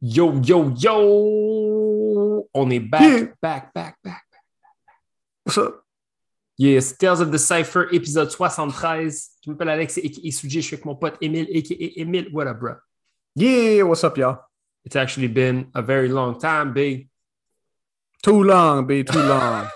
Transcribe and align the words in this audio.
Yo, 0.00 0.40
yo, 0.42 0.70
yo! 0.76 2.48
On 2.54 2.70
est 2.70 2.80
back, 2.80 3.02
Yeah. 3.02 3.32
back, 3.40 3.72
back, 3.74 3.96
back. 4.04 4.24
What's 5.44 5.58
up? 5.58 5.82
Yes, 6.58 6.96
Tales 6.96 7.20
of 7.20 7.30
the 7.30 7.38
Cypher, 7.38 7.88
épisode 7.92 8.30
73. 8.30 9.30
Je 9.44 9.50
m'appelle 9.50 9.68
Alex 9.68 9.98
et 9.98 10.12
je 10.30 10.60
suis 10.60 10.74
avec 10.74 10.84
mon 10.84 10.96
pote 10.96 11.16
Emile, 11.20 11.48
a.k.a. 11.54 12.00
Emile. 12.00 12.28
What 12.32 12.46
up, 12.46 12.58
bro? 12.58 12.74
Yeah, 13.34 13.82
what's 13.84 14.04
up, 14.04 14.16
y'all? 14.16 14.38
It's 14.84 14.96
actually 14.96 15.28
been 15.28 15.66
a 15.74 15.82
very 15.82 16.08
long 16.08 16.38
time, 16.38 16.72
big. 16.72 17.08
Too 18.22 18.42
long, 18.42 18.86
be 18.86 19.04
too 19.04 19.22
long. 19.22 19.66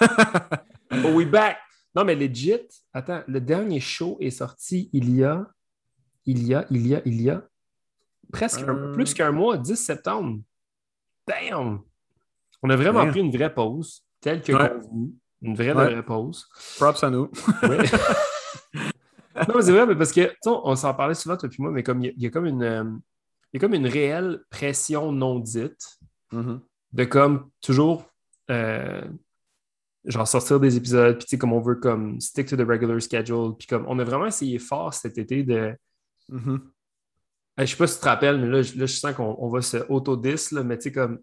But 0.90 1.14
we 1.14 1.24
back. 1.24 1.58
Non, 1.94 2.04
mais 2.04 2.14
legit, 2.16 2.68
attends, 2.94 3.22
le 3.26 3.40
dernier 3.40 3.80
show 3.80 4.16
est 4.20 4.30
sorti 4.30 4.88
il 4.92 5.14
y 5.16 5.24
a, 5.24 5.46
il 6.24 6.46
y 6.46 6.54
a, 6.54 6.64
il 6.70 6.86
y 6.86 6.94
a, 6.94 7.02
il 7.04 7.20
y 7.22 7.30
a 7.30 7.42
presque 8.30 8.60
un- 8.62 8.74
Euh. 8.74 8.92
plus 8.92 9.14
qu'un 9.14 9.32
mois, 9.32 9.56
10 9.58 9.76
septembre. 9.76 10.40
Damn! 11.26 11.80
On 12.62 12.70
a 12.70 12.76
vraiment 12.76 13.06
pris 13.08 13.20
une 13.20 13.30
vraie 13.30 13.52
pause, 13.52 14.04
telle 14.20 14.42
que 14.42 14.52
Ouais. 14.52 14.70
convenu. 14.70 15.12
Une 15.42 15.54
vraie, 15.54 15.72
Ouais. 15.72 15.92
vraie 15.94 16.02
pause. 16.04 16.46
Props 16.78 17.02
à 17.04 17.10
nous. 17.10 17.30
Non, 19.48 19.54
mais 19.54 19.62
c'est 19.62 19.72
vrai, 19.72 19.86
mais 19.86 19.96
parce 19.96 20.12
que, 20.12 20.32
on 20.44 20.74
s'en 20.76 20.92
parlait 20.92 21.14
souvent, 21.14 21.36
toi 21.36 21.48
et 21.48 21.62
moi, 21.62 21.70
mais 21.70 21.82
comme 21.82 22.02
il 22.02 22.06
y, 22.06 22.08
a- 22.10 22.12
il 22.16 22.22
y 22.22 22.26
a 22.26 22.30
comme 22.30 22.46
une, 22.46 22.62
euh, 22.62 22.84
il 23.52 23.54
y 23.54 23.56
a 23.56 23.60
comme 23.60 23.74
une 23.74 23.86
réelle 23.86 24.40
pression 24.50 25.12
non 25.12 25.38
dite 25.38 25.98
Mhm. 26.32 26.60
de 26.92 27.04
comme 27.04 27.48
toujours 27.62 28.04
euh, 28.50 29.02
genre 30.04 30.26
sortir 30.26 30.58
des 30.60 30.76
épisodes 30.76 31.16
puis 31.16 31.24
tu 31.24 31.30
sais 31.30 31.38
comme 31.38 31.52
on 31.52 31.60
veut 31.60 31.76
comme 31.76 32.20
stick 32.20 32.48
to 32.48 32.56
the 32.56 32.66
regular 32.66 33.00
schedule 33.00 33.54
puis 33.56 33.66
comme 33.68 33.84
on 33.86 33.98
a 34.00 34.04
vraiment 34.04 34.26
essayé 34.26 34.58
fort 34.58 34.92
cet 34.92 35.16
été 35.18 35.42
de 35.44 35.74
Mhm. 36.28 36.54
Hey, 36.54 36.60
je 37.60 37.70
sais 37.70 37.76
pas 37.76 37.86
si 37.86 37.94
tu 37.96 38.00
te 38.00 38.06
rappelles 38.08 38.38
mais 38.40 38.46
là, 38.48 38.62
je- 38.62 38.78
là 38.78 38.86
je 38.86 38.94
sens 38.94 39.14
qu'on 39.14 39.36
on 39.38 39.48
va 39.48 39.62
se 39.62 39.78
auto-dis 39.88 40.52
là, 40.54 40.62
mais 40.62 40.76
tu 40.78 40.84
sais 40.84 40.92
comme 40.92 41.18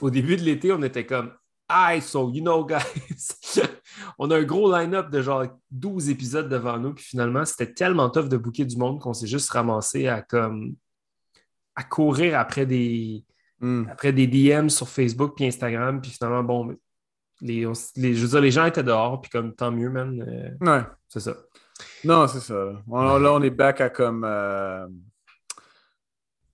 au 0.00 0.10
début 0.10 0.36
de 0.36 0.42
l'été 0.42 0.72
on 0.72 0.82
était 0.82 1.06
comme 1.06 1.32
Hi, 1.70 2.02
so 2.02 2.30
you 2.30 2.42
know 2.42 2.64
guys 2.66 2.78
on 4.18 4.30
a 4.30 4.36
un 4.38 4.42
gros 4.42 4.70
line-up 4.70 5.10
de 5.10 5.22
genre 5.22 5.44
12 5.70 6.10
épisodes 6.10 6.48
devant 6.48 6.76
nous 6.78 6.92
puis 6.94 7.04
finalement 7.04 7.44
c'était 7.44 7.72
tellement 7.72 8.10
tough 8.10 8.28
de 8.28 8.36
booker 8.36 8.64
du 8.66 8.76
monde 8.76 9.00
qu'on 9.00 9.14
s'est 9.14 9.26
juste 9.26 9.50
ramassé 9.50 10.06
à 10.08 10.20
comme 10.22 10.74
à 11.74 11.82
courir 11.84 12.38
après 12.38 12.66
des 12.66 13.24
Mm. 13.60 13.86
après 13.92 14.12
des 14.12 14.26
DM 14.26 14.68
sur 14.68 14.88
Facebook 14.88 15.34
puis 15.36 15.46
Instagram, 15.46 16.00
puis 16.00 16.10
finalement, 16.10 16.42
bon, 16.42 16.76
les, 17.40 17.64
on 17.64 17.72
les- 17.94 18.12
je 18.16 18.22
veux 18.22 18.28
dire, 18.30 18.40
les 18.40 18.50
gens 18.50 18.64
étaient 18.64 18.82
dehors, 18.82 19.20
puis 19.20 19.30
comme 19.30 19.54
tant 19.54 19.70
mieux, 19.70 19.88
man, 19.88 20.20
euh, 20.20 20.50
Ouais. 20.68 20.82
c'est 21.08 21.20
ça. 21.20 21.36
Non, 22.02 22.26
c'est 22.26 22.40
ça. 22.40 22.72
On- 22.88 23.18
là, 23.18 23.32
on 23.32 23.40
est 23.40 23.50
back 23.50 23.80
à 23.80 23.88
comme. 23.88 24.24
euh, 24.24 24.84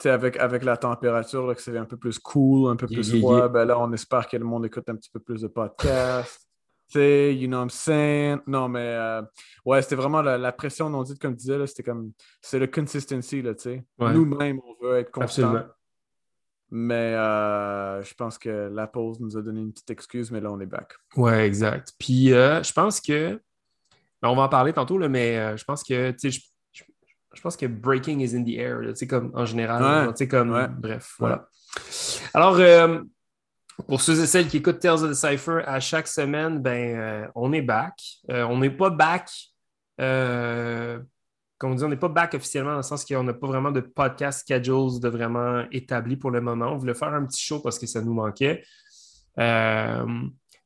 avec, 0.05 0.37
avec 0.37 0.65
la 0.65 0.77
température, 0.77 1.47
là, 1.47 1.55
que 1.55 1.63
c'est 1.63 1.77
un 1.77 1.85
peu 1.85 1.97
plus 1.97 2.19
cool, 2.19 2.71
un 2.71 2.77
peu 2.77 2.87
plus 2.87 3.09
yeah, 3.11 3.19
froid, 3.19 3.39
yeah. 3.39 3.49
ben 3.49 3.65
là, 3.65 3.79
on 3.79 3.93
espère 3.93 4.29
que 4.29 4.37
le 4.37 4.45
monde 4.45 4.67
écoute 4.67 4.89
un 4.89 4.97
petit 4.97 5.11
peu 5.11 5.21
plus 5.21 5.43
de 5.43 5.49
podcasts. 5.49 6.47
You 6.95 7.49
know 7.49 7.59
what 7.59 7.65
I'm 7.65 7.71
saying? 7.71 8.39
Non, 8.47 8.69
mais 8.69 8.95
euh, 8.95 9.23
ouais, 9.67 9.83
c'était 9.83 9.97
vraiment 9.97 10.23
la, 10.23 10.39
la 10.39 10.53
pression 10.53 10.89
non 10.89 11.03
dite, 11.03 11.19
comme 11.19 11.33
tu 11.33 11.41
disais, 11.41 11.67
c'était 11.67 11.83
comme. 11.83 12.13
C'est 12.41 12.59
le 12.59 12.67
consistency, 12.67 13.43
là, 13.43 13.55
tu 13.55 13.63
sais. 13.63 13.85
Ouais. 13.99 14.15
Nous-mêmes, 14.15 14.61
on 14.65 14.85
veut 14.85 14.97
être. 14.97 15.11
Absolument. 15.21 15.65
Mais 16.71 17.15
euh, 17.15 18.03
je 18.03 18.15
pense 18.15 18.39
que 18.39 18.71
la 18.73 18.87
pause 18.87 19.21
nous 19.21 19.37
a 19.37 19.43
donné 19.43 19.61
une 19.61 19.73
petite 19.73 19.91
excuse, 19.91 20.31
mais 20.31 20.41
là, 20.41 20.53
on 20.53 20.61
est 20.61 20.67
back. 20.67 20.95
Ouais, 21.17 21.47
exact. 21.47 21.93
Puis 21.99 22.33
euh, 22.33 22.63
je 22.63 22.73
pense 22.73 23.01
que, 23.01 23.41
ben, 24.21 24.29
on 24.29 24.37
va 24.37 24.43
en 24.43 24.49
parler 24.49 24.73
tantôt, 24.73 24.99
là, 24.99 25.09
mais 25.09 25.39
euh, 25.39 25.57
je 25.57 25.65
pense 25.65 25.83
que, 25.83 26.11
tu 26.13 26.31
sais, 26.31 26.41
je, 27.39 27.43
pense 27.43 27.57
que 27.57 27.67
breaking 27.67 28.21
is 28.21 28.37
in 28.37 28.43
the 28.43 28.57
air, 28.59 28.81
là, 28.81 28.89
tu 28.93 28.97
sais, 28.97 29.07
comme 29.07 29.31
en 29.35 29.45
général, 29.45 30.13
Ouais. 30.19 30.27
comme, 30.27 30.51
Ouais. 30.51 30.67
bref, 30.69 31.15
voilà. 31.19 31.49
Alors, 32.35 32.57
euh, 32.59 33.01
pour 33.87 34.01
ceux 34.01 34.21
et 34.21 34.27
celles 34.27 34.49
qui 34.49 34.57
écoutent 34.57 34.81
Tales 34.81 35.05
of 35.05 35.11
the 35.11 35.15
Cypher 35.15 35.63
à 35.65 35.79
chaque 35.79 36.09
semaine, 36.09 36.59
ben, 36.61 36.97
euh, 36.99 37.27
on 37.37 37.53
est 37.53 37.63
back. 37.63 37.95
Euh, 38.31 38.43
on 38.45 38.59
n'est 38.59 38.71
pas 38.71 38.91
back, 38.91 39.31
comme 39.99 41.73
on 41.73 41.75
dit, 41.75 41.85
on 41.85 41.89
n'est 41.89 41.97
pas 41.97 42.09
back 42.09 42.35
officiellement 42.35 42.73
dans 42.73 42.79
le 42.79 42.83
sens 42.83 43.05
qu'on 43.05 43.23
n'a 43.23 43.35
pas 43.35 43.47
vraiment 43.47 43.71
de 43.71 43.81
podcast 43.81 44.41
schedules 44.41 45.01
de 45.01 45.09
vraiment 45.09 45.65
établi 45.71 46.17
pour 46.17 46.31
le 46.31 46.41
moment. 46.41 46.73
On 46.73 46.77
voulait 46.77 46.95
faire 46.95 47.15
un 47.15 47.25
petit 47.25 47.43
show 47.43 47.61
parce 47.61 47.79
que 47.79 47.87
ça 47.87 48.01
nous 48.03 48.15
manquait. 48.15 48.63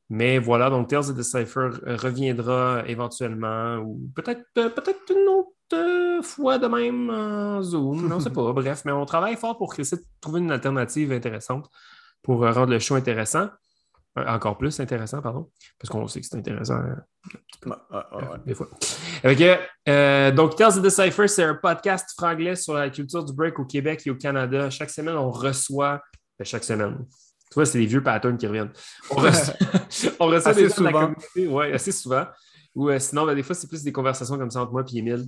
Mais 0.09 0.37
voilà, 0.37 0.69
donc 0.69 0.89
Tales 0.89 1.09
of 1.09 1.17
the 1.17 1.23
Cypher 1.23 1.69
reviendra 1.85 2.83
éventuellement 2.87 3.77
ou 3.77 4.11
peut-être 4.15 4.43
peut-être 4.53 4.99
une 5.09 5.27
autre 5.29 5.52
fois 6.21 6.57
de 6.57 6.67
même 6.67 7.09
en 7.09 7.61
Zoom. 7.61 8.11
On 8.11 8.15
ne 8.15 8.19
sait 8.21 8.29
pas. 8.29 8.53
Bref, 8.53 8.83
mais 8.85 8.91
on 8.91 9.05
travaille 9.05 9.35
fort 9.35 9.57
pour 9.57 9.77
essayer 9.79 10.01
de 10.01 10.07
trouver 10.21 10.39
une 10.39 10.51
alternative 10.51 11.11
intéressante 11.11 11.69
pour 12.21 12.43
euh, 12.45 12.51
rendre 12.51 12.71
le 12.71 12.79
show 12.79 12.95
intéressant. 12.95 13.49
Euh, 14.17 14.25
encore 14.27 14.57
plus 14.57 14.79
intéressant, 14.79 15.21
pardon. 15.21 15.49
Parce 15.79 15.89
qu'on 15.89 16.07
sait 16.07 16.21
que 16.21 16.27
c'est 16.27 16.37
intéressant. 16.37 16.75
hein, 16.75 17.03
Ouais, 17.65 17.71
ouais, 17.91 17.97
ouais, 18.11 18.27
ouais. 18.29 18.37
des 18.45 18.53
fois. 18.53 18.67
Que, 19.23 19.57
euh, 19.89 20.31
donc, 20.31 20.55
Tales 20.55 20.77
of 20.77 20.83
the 20.83 20.89
Cypher, 20.89 21.27
c'est 21.27 21.43
un 21.43 21.55
podcast 21.55 22.09
franglais 22.15 22.55
sur 22.55 22.73
la 22.75 22.89
culture 22.89 23.23
du 23.25 23.33
break 23.33 23.57
au 23.59 23.65
Québec 23.65 24.03
et 24.05 24.11
au 24.11 24.15
Canada. 24.15 24.69
Chaque 24.69 24.89
semaine, 24.91 25.15
on 25.15 25.31
reçoit. 25.31 26.01
ben, 26.37 26.45
chaque 26.45 26.63
semaine. 26.63 26.97
Tu 27.49 27.55
vois, 27.55 27.65
c'est 27.65 27.79
les 27.79 27.85
vieux 27.87 28.03
patterns 28.03 28.37
qui 28.37 28.45
reviennent. 28.47 28.71
On 29.11 29.15
reçoit, 29.21 29.53
on 30.19 30.27
reçoit 30.27 30.51
Assez 30.51 30.63
des 30.63 30.69
gens 30.69 30.75
de 30.77 30.83
la 30.83 30.91
souvent. 30.91 30.91
communauté. 30.91 31.47
Oui, 31.47 31.71
assez 31.73 31.91
souvent. 31.91 32.25
Ou 32.75 32.89
euh, 32.89 32.99
sinon, 32.99 33.25
ben, 33.25 33.33
des 33.35 33.43
fois, 33.43 33.55
c'est 33.55 33.67
plus 33.67 33.83
des 33.83 33.91
conversations 33.91 34.37
comme 34.37 34.49
ça 34.51 34.61
entre 34.61 34.71
moi 34.71 34.83
et 34.93 34.97
Émile 34.97 35.25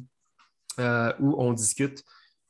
euh, 0.80 1.12
où 1.20 1.36
on 1.38 1.54
discute 1.54 2.04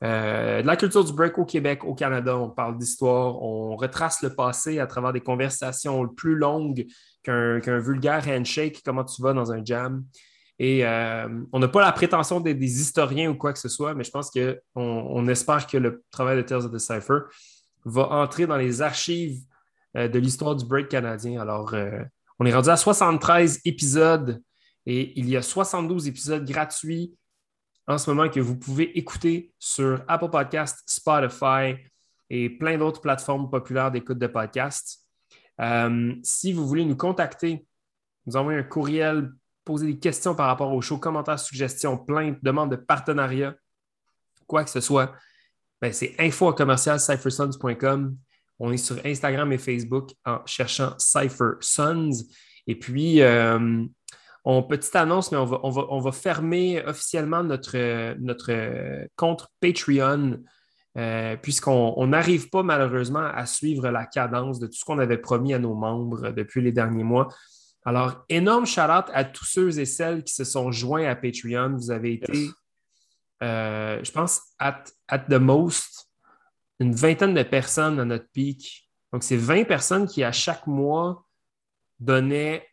euh, 0.04 0.62
de 0.62 0.68
la 0.68 0.76
culture 0.76 1.04
du 1.04 1.14
break 1.14 1.38
au 1.38 1.46
Québec, 1.46 1.84
au 1.84 1.96
Canada. 1.96 2.38
On 2.38 2.50
parle 2.50 2.78
d'histoire, 2.78 3.42
on 3.42 3.76
retrace 3.76 4.22
le 4.22 4.34
passé 4.34 4.80
à 4.80 4.88
travers 4.88 5.14
des 5.14 5.22
conversations 5.22 6.08
plus 6.08 6.36
longues 6.36 6.86
qu'un 7.24 7.80
vulgaire 7.80 8.28
handshake. 8.28 8.82
Comment 8.84 9.04
tu 9.04 9.22
vas 9.22 9.34
dans 9.34 9.52
un 9.52 9.64
jam? 9.64 10.04
Et 10.58 10.86
euh, 10.86 11.28
on 11.52 11.60
n'a 11.60 11.68
pas 11.68 11.82
la 11.82 11.92
prétention 11.92 12.40
d'être 12.40 12.60
des 12.60 12.82
historiens 12.82 13.30
ou 13.30 13.36
quoi 13.36 13.52
que 13.52 13.60
ce 13.60 13.70
soit, 13.70 13.94
mais 13.94 14.04
je 14.04 14.12
pense 14.12 14.32
qu'on 14.32 14.60
on 14.76 15.28
espère 15.28 15.68
que 15.68 15.78
le 15.78 16.04
travail 16.12 16.38
de 16.38 16.42
Tales 16.44 16.66
of 16.66 16.72
the 16.72 16.78
Cypher 16.78 17.20
va 17.84 18.10
entrer 18.10 18.48
dans 18.48 18.58
les 18.58 18.82
archives 18.82 19.42
de 19.96 20.20
l'histoire 20.20 20.56
du 20.56 20.66
break 20.66 20.90
canadien. 20.90 21.42
Alors, 21.42 21.74
on 22.40 22.46
est 22.46 22.54
rendu 22.54 22.70
à 22.70 22.78
73 22.78 23.62
épisodes 23.66 24.42
et 24.86 25.20
il 25.20 25.30
y 25.30 25.38
a 25.38 25.42
72 25.42 26.08
épisodes 26.08 26.46
gratuits 26.46 27.16
en 27.88 27.98
ce 27.98 28.10
moment 28.10 28.30
que 28.30 28.40
vous 28.40 28.58
pouvez 28.58 28.98
écouter 28.98 29.54
sur 29.60 30.04
Apple 30.08 30.30
Podcasts, 30.30 30.84
Spotify 30.88 31.76
et 32.30 32.50
plein 32.50 32.78
d'autres 32.78 33.02
plateformes 33.02 33.50
populaires 33.50 33.92
d'écoute 33.92 34.18
de 34.18 34.28
podcasts. 34.28 35.06
Euh, 35.62 36.16
si 36.24 36.52
vous 36.52 36.68
voulez 36.68 36.86
nous 36.86 36.98
contacter, 36.98 37.66
nous 38.26 38.36
envoyer 38.36 38.60
un 38.60 38.64
courriel, 38.64 39.32
poser 39.64 39.88
des 39.88 40.00
questions 40.00 40.36
par 40.36 40.48
rapport 40.48 40.74
au 40.74 40.82
show, 40.82 40.98
commentaires, 40.98 41.40
suggestions, 41.40 41.98
plaintes, 41.98 42.38
demandes 42.44 42.72
de 42.72 42.76
partenariat, 42.76 43.56
quoi 44.48 44.64
que 44.64 44.70
ce 44.70 44.82
soit, 44.82 45.14
ben, 45.82 45.92
c'est 45.94 46.16
info 46.20 46.54
commercial. 46.54 47.00
On 48.58 48.72
est 48.72 48.78
sur 48.78 48.98
Instagram 49.06 49.52
et 49.52 49.58
Facebook 49.58 50.12
en 50.26 50.40
cherchant 50.46 50.94
CypherSons. 50.98 52.12
Et 52.68 52.76
puis, 52.76 53.22
euh, 53.22 53.86
on, 54.46 54.64
petite 54.64 54.96
annonce, 54.96 55.32
mais 55.32 55.38
on 55.38 55.46
va, 55.46 55.60
on 55.64 55.70
va, 55.72 55.86
on 55.90 56.00
va 56.00 56.12
fermer 56.12 56.84
officiellement 56.86 57.44
notre, 57.44 58.16
notre 58.20 59.08
compte 59.16 59.48
Patreon, 59.60 60.40
euh, 60.98 61.36
puisqu'on 61.36 61.94
on 61.98 62.08
n'arrive 62.08 62.50
pas 62.50 62.64
malheureusement 62.64 63.26
à 63.26 63.46
suivre 63.46 63.90
la 63.90 64.06
cadence 64.06 64.60
de 64.60 64.68
tout 64.68 64.76
ce 64.76 64.86
qu'on 64.86 65.00
avait 65.00 65.18
promis 65.18 65.54
à 65.54 65.60
nos 65.60 65.74
membres 65.74 66.30
depuis 66.30 66.62
les 66.62 66.72
derniers 66.72 67.04
mois. 67.04 67.28
Alors, 67.84 68.24
énorme 68.30 68.66
shout-out 68.66 69.06
à 69.14 69.24
tous 69.26 69.46
ceux 69.46 69.80
et 69.80 69.86
celles 69.86 70.24
qui 70.24 70.34
se 70.34 70.44
sont 70.44 70.72
joints 70.72 71.06
à 71.08 71.16
Patreon. 71.16 71.76
Vous 71.76 71.92
avez 71.92 72.14
été, 72.14 72.34
Yes. 72.38 72.52
euh, 73.44 74.00
je 74.04 74.12
pense, 74.12 74.42
at, 74.60 74.84
at 75.08 75.20
the 75.20 75.34
most, 75.34 76.10
une 76.80 76.96
vingtaine 76.96 77.34
de 77.34 77.44
personnes 77.44 78.00
à 78.00 78.06
notre 78.06 78.30
pic. 78.32 78.90
Donc, 79.12 79.24
c'est 79.24 79.38
20 79.38 79.66
personnes 79.66 80.08
qui, 80.08 80.24
à 80.24 80.32
chaque 80.32 80.66
mois, 80.68 81.26
donnaient 82.00 82.66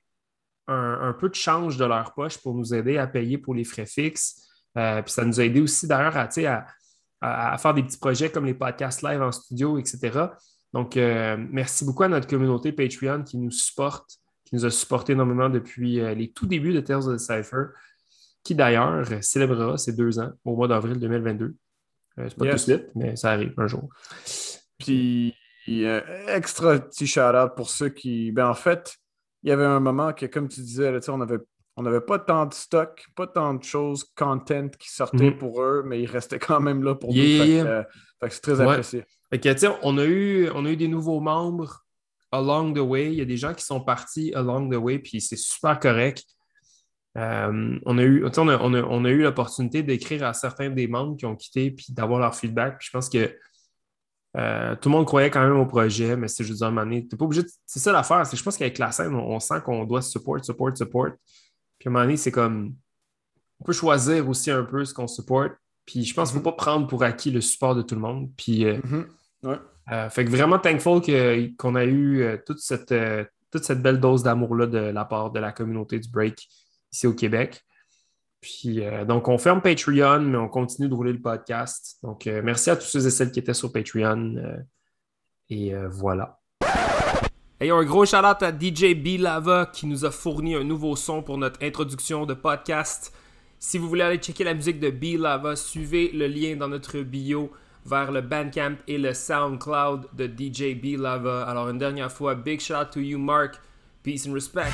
un, 0.69 0.99
un 1.03 1.13
peu 1.13 1.29
de 1.29 1.35
change 1.35 1.77
de 1.77 1.85
leur 1.85 2.15
poche 2.15 2.39
pour 2.39 2.55
nous 2.55 2.75
aider 2.75 2.99
à 2.99 3.07
payer 3.07 3.39
pour 3.39 3.55
les 3.55 3.65
frais 3.65 3.87
fixes. 3.87 4.43
Euh, 4.79 5.03
puis 5.03 5.13
ça 5.13 5.25
nous 5.25 5.41
a 5.41 5.45
aidé 5.45 5.61
aussi 5.61 5.87
d'ailleurs 5.87 6.17
à, 6.17 7.59
faire 7.59 7.75
des 7.75 7.83
petits 7.83 7.99
projets 7.99 8.31
comme 8.31 8.47
les 8.47 8.55
podcasts 8.55 9.03
live 9.03 9.23
en 9.23 9.33
studio, 9.33 9.79
etc. 9.79 10.27
Donc, 10.73 10.97
euh, 10.97 11.37
merci 11.51 11.85
beaucoup 11.85 12.05
à 12.05 12.09
notre 12.09 12.27
communauté 12.27 12.73
Patreon 12.73 13.23
qui 13.23 13.39
nous 13.39 13.51
supporte, 13.51 14.19
qui 14.45 14.55
nous 14.55 14.65
a 14.65 14.71
supporté 14.71 15.13
énormément 15.13 15.51
depuis 15.51 16.01
euh, 16.01 16.15
les 16.15 16.33
tout 16.33 16.47
débuts 16.47 16.73
de 16.73 16.81
Tales 16.81 17.09
of 17.09 17.17
the 17.17 17.19
Cypher, 17.19 17.67
qui 18.43 18.55
d'ailleurs 18.55 19.07
célébrera 19.23 19.77
ses 19.79 19.93
deux 19.93 20.19
ans 20.19 20.33
au 20.45 20.57
mois 20.57 20.69
d'avril 20.69 20.99
2022. 20.99 21.55
Euh, 22.19 22.27
c'est 22.29 22.37
pas 22.37 22.47
Yes. 22.47 22.65
tout 22.65 22.71
de 22.71 22.77
suite, 22.77 22.89
mais 22.95 23.17
ça 23.17 23.33
arrive 23.33 23.53
un 23.59 23.67
jour. 23.67 23.89
Puis, 24.79 25.35
extra 26.29 26.79
petit 26.79 27.07
shout-out 27.07 27.55
pour 27.55 27.71
ceux 27.71 27.91
qui. 27.91 28.33
Ben, 28.33 28.49
en 28.49 28.55
fait, 28.55 28.97
il 29.43 29.49
y 29.51 29.53
avait 29.53 29.65
un 29.65 29.81
moment 29.81 30.13
que, 30.13 30.27
comme 30.27 30.49
tu 30.49 30.61
disais, 30.61 30.91
là, 30.93 30.99
on 31.09 31.21
avait 31.21 31.39
on 31.79 31.83
n'avait 31.85 32.03
pas 32.03 32.19
tant 32.19 32.45
de 32.45 32.53
stock, 32.53 33.03
pas 33.17 33.27
tant 33.27 33.55
de 33.55 33.65
choses, 33.65 34.05
content 34.15 34.69
qui 34.79 34.91
sortaient 34.93 35.31
Mhm. 35.31 35.39
pour 35.39 35.63
eux, 35.63 35.83
mais 35.87 36.03
ils 36.03 36.07
restaient 36.07 36.39
quand 36.39 36.61
même 36.61 36.83
là 36.83 36.95
pour 36.95 37.15
Yeah, 37.15 37.25
nous. 37.25 37.31
yeah, 37.31 37.45
Fait 37.45 37.49
que, 37.49 37.55
yeah. 37.55 37.67
euh, 37.67 38.27
que 38.29 38.35
c'est 38.35 38.41
très 38.43 38.61
Ouais. 38.61 38.69
apprécié. 38.69 39.05
Fait 39.31 39.41
que, 39.41 39.67
on 39.83 39.97
a, 39.97 40.05
eu, 40.05 40.51
on 40.55 40.67
a 40.67 40.71
eu 40.71 40.77
des 40.77 40.89
nouveaux 40.89 41.21
membres 41.21 41.83
along 42.31 42.75
the 42.75 42.79
way. 42.81 43.07
Il 43.13 43.15
y 43.19 43.23
a 43.23 43.25
des 43.25 43.39
gens 43.39 43.55
qui 43.55 43.65
sont 43.65 43.81
partis 43.81 44.35
along 44.35 44.69
the 44.69 44.77
way, 44.77 44.99
puis 44.99 45.23
c'est 45.23 45.39
super 45.39 45.79
correct. 45.79 46.25
Euh, 47.17 47.79
on 47.87 47.97
a 47.99 48.03
eu, 48.03 48.25
a, 48.27 48.31
on 48.39 48.49
a- 48.49 48.83
on 48.85 49.05
a 49.07 49.11
eu 49.11 49.23
l'opportunité 49.23 49.83
d'écrire 49.83 50.25
à 50.25 50.35
certains 50.35 50.69
des 50.69 50.87
membres 50.89 51.17
qui 51.17 51.25
ont 51.25 51.37
quitté, 51.37 51.71
puis 51.71 51.87
d'avoir 51.89 52.21
leur 52.21 52.35
feedback. 52.35 52.79
Puis 52.81 52.89
je 52.91 52.97
pense 52.99 53.09
que 53.09 53.35
euh, 54.37 54.75
tout 54.77 54.89
le 54.89 54.95
monde 54.97 55.07
croyait 55.07 55.31
quand 55.31 55.43
même 55.43 55.57
au 55.59 55.67
projet, 55.67 56.17
mais 56.17 56.29
c'est 56.29 56.45
juste 56.45 56.63
un 56.63 56.71
moment 56.71 56.83
donné, 56.85 57.07
t'es 57.07 57.17
pas 57.17 57.25
obligé 57.25 57.43
de- 57.43 57.51
C'est 57.67 57.81
ça 57.81 57.93
l'affaire, 57.93 58.25
je 58.25 58.43
pense 58.43 58.57
qu'avec 58.57 58.79
la 58.79 58.91
scène, 58.93 59.15
on, 59.15 59.35
on 59.35 59.41
sent 59.41 59.61
qu'on 59.65 59.85
doit 59.85 60.01
support, 60.03 60.43
support, 60.45 60.77
support. 60.77 61.11
Puis 61.79 61.89
à 61.89 61.91
un 61.91 61.93
moment 61.93 62.05
donné, 62.05 62.17
c'est 62.17 62.31
comme. 62.33 62.75
On 63.61 63.65
peut 63.65 63.73
choisir 63.73 64.29
aussi 64.29 64.51
un 64.51 64.65
peu 64.65 64.85
ce 64.85 64.93
qu'on 64.95 65.07
supporte. 65.07 65.53
Puis 65.87 66.05
je 66.05 66.15
pense 66.15 66.31
qu'il 66.31 66.39
ne 66.39 66.45
faut 66.45 66.51
pas 66.51 66.57
prendre 66.57 66.87
pour 66.87 67.03
acquis 67.05 67.31
le 67.31 67.41
support 67.41 67.75
de 67.75 67.83
tout 67.83 67.95
le 67.95 68.01
monde. 68.01 68.31
Puis 68.37 68.65
euh, 68.65 68.79
Mhm. 68.85 69.07
Ouais. 69.45 69.59
euh, 69.93 70.09
fait 70.11 70.25
que 70.25 70.31
vraiment 70.31 70.59
thankful 70.59 71.01
qu'on 71.59 71.75
a 71.75 71.85
eu 71.85 72.39
toute, 72.47 72.59
cette, 72.59 72.95
toute 73.51 73.65
cette 73.65 73.83
belle 73.83 74.01
dose 74.01 74.23
d'amour-là 74.23 74.67
de 74.67 74.79
la 74.79 75.05
part 75.05 75.31
de 75.31 75.39
la 75.41 75.53
communauté 75.53 75.99
du 76.01 76.09
break 76.09 76.49
ici 76.93 77.07
au 77.07 77.15
Québec. 77.15 77.61
Puis 78.43 78.85
euh, 78.85 79.05
donc, 79.05 79.29
on 79.29 79.39
ferme 79.39 79.63
Patreon, 79.63 80.21
mais 80.21 80.37
on 80.37 80.49
continue 80.49 80.89
de 80.89 80.95
rouler 80.95 81.13
le 81.13 81.23
podcast. 81.23 81.99
Donc, 82.03 82.27
euh, 82.27 82.43
merci 82.45 82.71
à 82.71 82.77
tous 82.77 82.87
ceux 82.87 83.07
et 83.07 83.11
celles 83.11 83.31
qui 83.31 83.39
étaient 83.39 83.55
sur 83.55 83.73
Patreon. 83.73 84.35
euh, 84.37 84.57
et 85.49 85.75
voilà. 85.91 86.41
Ayons 87.61 87.77
un 87.77 87.85
gros 87.85 88.07
shout-out 88.07 88.43
à 88.43 88.51
DJ 88.51 88.95
B 88.95 89.21
Lava 89.21 89.67
qui 89.71 89.87
nous 89.87 90.07
a 90.07 90.11
fourni 90.11 90.55
un 90.55 90.65
nouveau 90.65 90.97
son 90.97 91.23
pour 91.23 91.37
notre 91.37 91.63
introduction 91.63 92.25
de 92.25 92.33
podcast. 92.33 93.13
Si 93.59 93.77
vous 93.77 93.87
voulez 93.87 94.03
aller 94.03 94.17
checker 94.17 94.45
la 94.45 94.55
musique 94.55 94.81
de 94.81 94.89
B 94.91 95.21
Lava, 95.21 95.55
suivez 95.55 96.11
le 96.13 96.27
lien 96.27 96.57
dans 96.57 96.69
notre 96.69 96.99
bio 97.01 97.53
vers 97.85 98.13
le 98.13 98.23
Bandcamp 98.23 98.77
et 98.89 98.97
le 98.97 99.13
SoundCloud 99.13 100.09
de 100.15 100.27
DJ 100.27 100.75
B 100.75 100.99
Lava. 100.99 101.45
Alors 101.45 101.69
une 101.69 101.79
dernière 101.79 102.11
fois, 102.11 102.35
big 102.35 102.61
shout 102.61 102.75
out 102.75 102.91
to 102.91 103.01
you 103.01 103.19
Mark. 103.19 103.61
Peace 104.03 104.27
and 104.27 104.33
respect. 104.33 104.73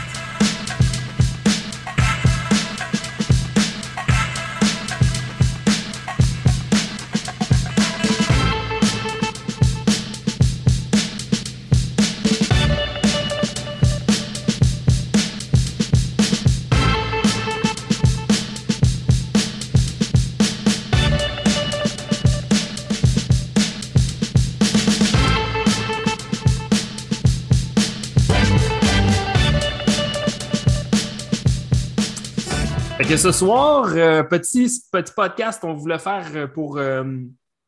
Que 33.08 33.16
ce 33.16 33.32
soir, 33.32 33.86
euh, 33.94 34.22
petit, 34.22 34.68
petit 34.92 35.12
podcast, 35.16 35.64
on 35.64 35.72
voulait 35.72 35.98
faire 35.98 36.26
euh, 36.34 36.46
pour 36.46 36.76
euh, 36.76 37.04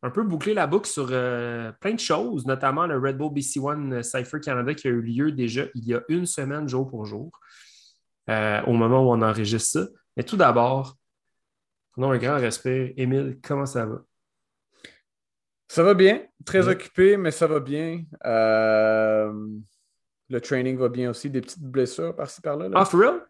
un 0.02 0.10
peu 0.10 0.22
boucler 0.22 0.52
la 0.52 0.66
boucle 0.66 0.86
sur 0.86 1.08
euh, 1.10 1.72
plein 1.80 1.94
de 1.94 1.98
choses, 1.98 2.44
notamment 2.44 2.86
le 2.86 2.98
Red 2.98 3.16
Bull 3.16 3.32
BC 3.32 3.58
One 3.58 4.02
Cypher 4.02 4.40
Canada 4.40 4.74
qui 4.74 4.86
a 4.88 4.90
eu 4.90 5.00
lieu 5.00 5.32
déjà 5.32 5.64
il 5.74 5.86
y 5.86 5.94
a 5.94 6.02
une 6.08 6.26
semaine, 6.26 6.68
jour 6.68 6.86
pour 6.90 7.06
jour, 7.06 7.30
au 8.28 8.72
moment 8.72 9.02
où 9.02 9.12
on 9.14 9.22
enregistre 9.22 9.80
ça. 9.80 9.86
Mais 10.14 10.24
tout 10.24 10.36
d'abord, 10.36 10.98
prenons 11.92 12.10
un 12.10 12.18
grand 12.18 12.36
respect. 12.36 12.92
Émile, 12.98 13.38
comment 13.42 13.64
ça 13.64 13.86
va? 13.86 14.02
Ça 15.68 15.82
va 15.82 15.94
bien, 15.94 16.20
très 16.44 16.68
occupé, 16.68 17.16
mais 17.16 17.30
ça 17.30 17.46
va 17.46 17.60
bien. 17.60 18.02
Le 20.28 20.40
training 20.42 20.76
va 20.76 20.90
bien 20.90 21.08
aussi, 21.08 21.30
des 21.30 21.40
petites 21.40 21.62
blessures 21.62 22.14
par-ci 22.14 22.42
par-là. 22.42 22.68
là. 22.68 22.76
Ah, 22.78 22.84
for 22.84 23.00
real? 23.00 23.22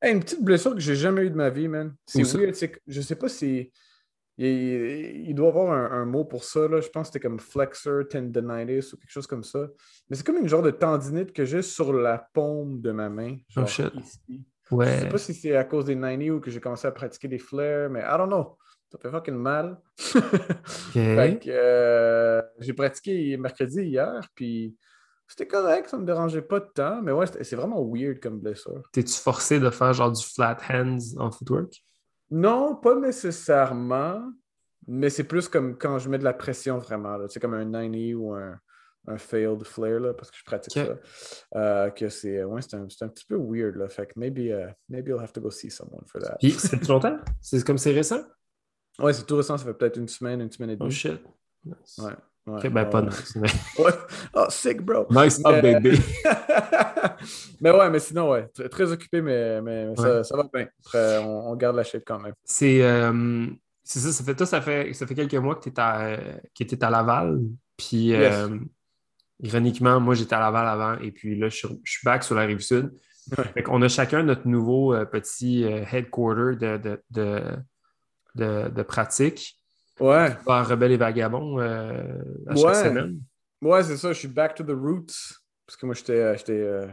Hey, 0.00 0.12
une 0.14 0.20
petite 0.20 0.42
blessure 0.44 0.74
que 0.74 0.80
j'ai 0.80 0.94
jamais 0.94 1.22
eue 1.22 1.30
de 1.30 1.36
ma 1.36 1.50
vie, 1.50 1.68
man. 1.68 1.94
C'est 2.06 2.22
weird. 2.22 2.54
Je 2.86 3.00
sais 3.00 3.16
pas 3.16 3.28
si. 3.28 3.72
Il, 4.40 4.46
il 5.26 5.34
doit 5.34 5.46
y 5.46 5.48
avoir 5.48 5.72
un, 5.72 6.00
un 6.02 6.04
mot 6.04 6.24
pour 6.24 6.44
ça. 6.44 6.68
Là. 6.68 6.80
Je 6.80 6.88
pense 6.88 7.08
que 7.08 7.14
c'était 7.14 7.26
comme 7.28 7.40
flexor 7.40 8.04
tendinitis 8.08 8.94
ou 8.94 8.96
quelque 8.96 9.10
chose 9.10 9.26
comme 9.26 9.42
ça. 9.42 9.66
Mais 10.08 10.16
c'est 10.16 10.24
comme 10.24 10.36
une 10.36 10.48
genre 10.48 10.62
de 10.62 10.70
tendinite 10.70 11.32
que 11.32 11.44
j'ai 11.44 11.62
sur 11.62 11.92
la 11.92 12.28
paume 12.32 12.80
de 12.80 12.92
ma 12.92 13.08
main. 13.08 13.36
Genre 13.48 13.64
Oh, 13.64 13.66
shit. 13.66 13.92
ici. 13.96 14.44
Je 14.70 14.74
Ouais. 14.76 14.98
sais 15.00 15.08
pas 15.08 15.18
si 15.18 15.34
c'est 15.34 15.56
à 15.56 15.64
cause 15.64 15.86
des 15.86 15.94
90 15.96 16.30
ou 16.30 16.40
que 16.40 16.50
j'ai 16.52 16.60
commencé 16.60 16.86
à 16.86 16.92
pratiquer 16.92 17.26
des 17.26 17.38
flares, 17.38 17.90
mais 17.90 18.00
I 18.00 18.16
don't 18.16 18.28
know. 18.28 18.56
Ça 18.92 18.98
fait 19.02 19.10
fucking 19.10 19.34
mal. 19.34 19.78
OK. 20.14 20.92
Fait 20.92 21.38
que, 21.42 21.48
euh, 21.48 22.40
j'ai 22.60 22.72
pratiqué 22.74 23.36
mercredi 23.38 23.82
hier, 23.82 24.20
puis 24.34 24.76
c'était 25.28 25.46
correct, 25.46 25.88
ça 25.90 25.98
me 25.98 26.04
dérangeait 26.06 26.42
pas 26.42 26.58
de 26.60 26.66
temps, 26.74 27.00
mais 27.02 27.12
ouais, 27.12 27.26
c'est 27.26 27.54
vraiment 27.56 27.84
weird 27.84 28.18
comme 28.20 28.40
blessure. 28.40 28.82
T'es-tu 28.92 29.14
forcé 29.14 29.60
de 29.60 29.70
faire 29.70 29.92
genre 29.92 30.10
du 30.10 30.24
flat 30.24 30.56
hands 30.70 30.98
en 31.18 31.30
footwork? 31.30 31.84
Non, 32.30 32.76
pas 32.76 32.94
nécessairement, 32.94 34.32
mais 34.86 35.10
c'est 35.10 35.24
plus 35.24 35.48
comme 35.48 35.76
quand 35.78 35.98
je 35.98 36.08
mets 36.08 36.18
de 36.18 36.24
la 36.24 36.32
pression 36.34 36.78
vraiment. 36.78 37.16
C'est 37.28 37.40
comme 37.40 37.54
un 37.54 37.64
90 37.64 38.14
ou 38.14 38.32
un, 38.34 38.58
un 39.06 39.18
failed 39.18 39.64
flare, 39.64 40.00
là, 40.00 40.14
parce 40.14 40.30
que 40.30 40.36
je 40.38 40.44
pratique 40.44 40.72
ça. 40.74 40.96
Euh, 41.56 41.90
que 41.90 42.08
c'est 42.08 42.44
ouais, 42.44 42.60
c'est 42.62 42.74
un, 42.76 42.82
un 43.00 43.08
petit 43.08 43.24
peu 43.26 43.36
weird. 43.36 43.76
Là, 43.76 43.88
fait 43.88 44.06
que 44.06 44.18
maybe, 44.18 44.38
uh, 44.50 44.72
maybe 44.88 45.08
I'll 45.08 45.20
have 45.20 45.32
to 45.32 45.40
go 45.40 45.50
see 45.50 45.70
someone 45.70 46.04
for 46.06 46.20
that. 46.22 46.36
Puis, 46.38 46.52
c'est 46.52 46.86
longtemps? 46.88 47.18
C'est 47.40 47.64
comme 47.64 47.78
c'est 47.78 47.92
récent? 47.92 48.22
Ouais, 48.98 49.12
c'est 49.12 49.24
tout 49.26 49.36
récent, 49.36 49.56
ça 49.56 49.64
fait 49.64 49.74
peut-être 49.74 49.96
une 49.96 50.08
semaine, 50.08 50.40
une 50.40 50.50
semaine 50.50 50.70
et 50.70 50.76
Oh 50.80 50.84
demie. 50.84 50.92
shit. 50.92 51.20
Nice. 51.64 51.98
Ouais, 51.98 52.12
ouais, 52.48 52.70
ben 52.70 52.84
pas 52.86 53.02
nice. 53.02 53.36
mais- 53.36 53.48
Ouais. 53.84 53.92
Oh, 54.34 54.46
sick, 54.50 54.80
bro. 54.82 55.06
Nice 55.10 55.40
up, 55.44 55.56
Mais- 55.62 55.74
baby. 55.80 56.00
mais 57.60 57.70
ouais, 57.70 57.90
mais 57.90 57.98
sinon, 57.98 58.30
ouais, 58.30 58.48
très, 58.48 58.68
très 58.68 58.92
occupé, 58.92 59.20
mais, 59.20 59.60
mais 59.62 59.94
ça, 59.96 60.16
Ouais. 60.18 60.24
ça 60.24 60.36
va 60.36 60.44
bien. 60.52 60.66
Après, 60.84 61.18
on, 61.18 61.50
on 61.50 61.56
garde 61.56 61.76
la 61.76 61.84
shape 61.84 62.02
quand 62.06 62.18
même. 62.20 62.34
C'est 62.44 62.82
euh, 62.82 63.46
ça, 63.84 64.00
ça 64.12 64.24
fait, 64.24 64.34
toi, 64.34 64.46
ça 64.46 64.60
fait, 64.60 64.92
ça 64.92 65.06
fait 65.06 65.14
quelques 65.14 65.34
mois 65.34 65.54
que 65.56 65.62
tu 65.62 65.68
étais 65.70 66.84
à 66.84 66.90
Laval. 66.90 67.40
Puis, 67.76 68.06
Yes. 68.08 68.34
euh, 68.34 68.58
ironiquement, 69.40 70.00
moi, 70.00 70.14
j'étais 70.14 70.34
à 70.34 70.40
Laval 70.40 70.66
avant. 70.66 70.98
Et 71.02 71.12
puis 71.12 71.38
là, 71.38 71.48
je 71.48 71.56
suis, 71.56 71.68
je 71.84 71.92
suis 71.92 72.04
back 72.04 72.24
sur 72.24 72.34
la 72.34 72.42
rive 72.42 72.60
sud. 72.60 72.92
Fait 73.54 73.62
qu'on 73.62 73.82
a 73.82 73.88
chacun 73.88 74.22
notre 74.22 74.48
nouveau 74.48 74.94
euh, 74.94 75.04
petit 75.04 75.62
euh, 75.64 75.84
headquarter 75.92 76.56
de, 76.56 77.00
de, 77.10 77.42
de- 78.34 78.68
de 78.70 78.82
pratique. 78.82 79.57
Ouais, 80.00 80.36
Par 80.46 80.66
Rebelle 80.68 80.92
et 80.92 80.96
Vagabond 80.96 81.58
euh, 81.60 82.02
à 82.46 82.54
chaque 82.56 82.64
Ouais. 82.64 82.74
semaine. 82.74 83.20
ouais, 83.62 83.82
c'est 83.82 83.96
ça. 83.96 84.12
Je 84.12 84.18
suis 84.18 84.28
back 84.28 84.54
to 84.54 84.64
the 84.64 84.70
roots. 84.76 85.34
Parce 85.66 85.76
que 85.76 85.86
moi, 85.86 85.94
j'étais 85.94 86.12
euh, 86.20 86.34
euh, 86.50 86.86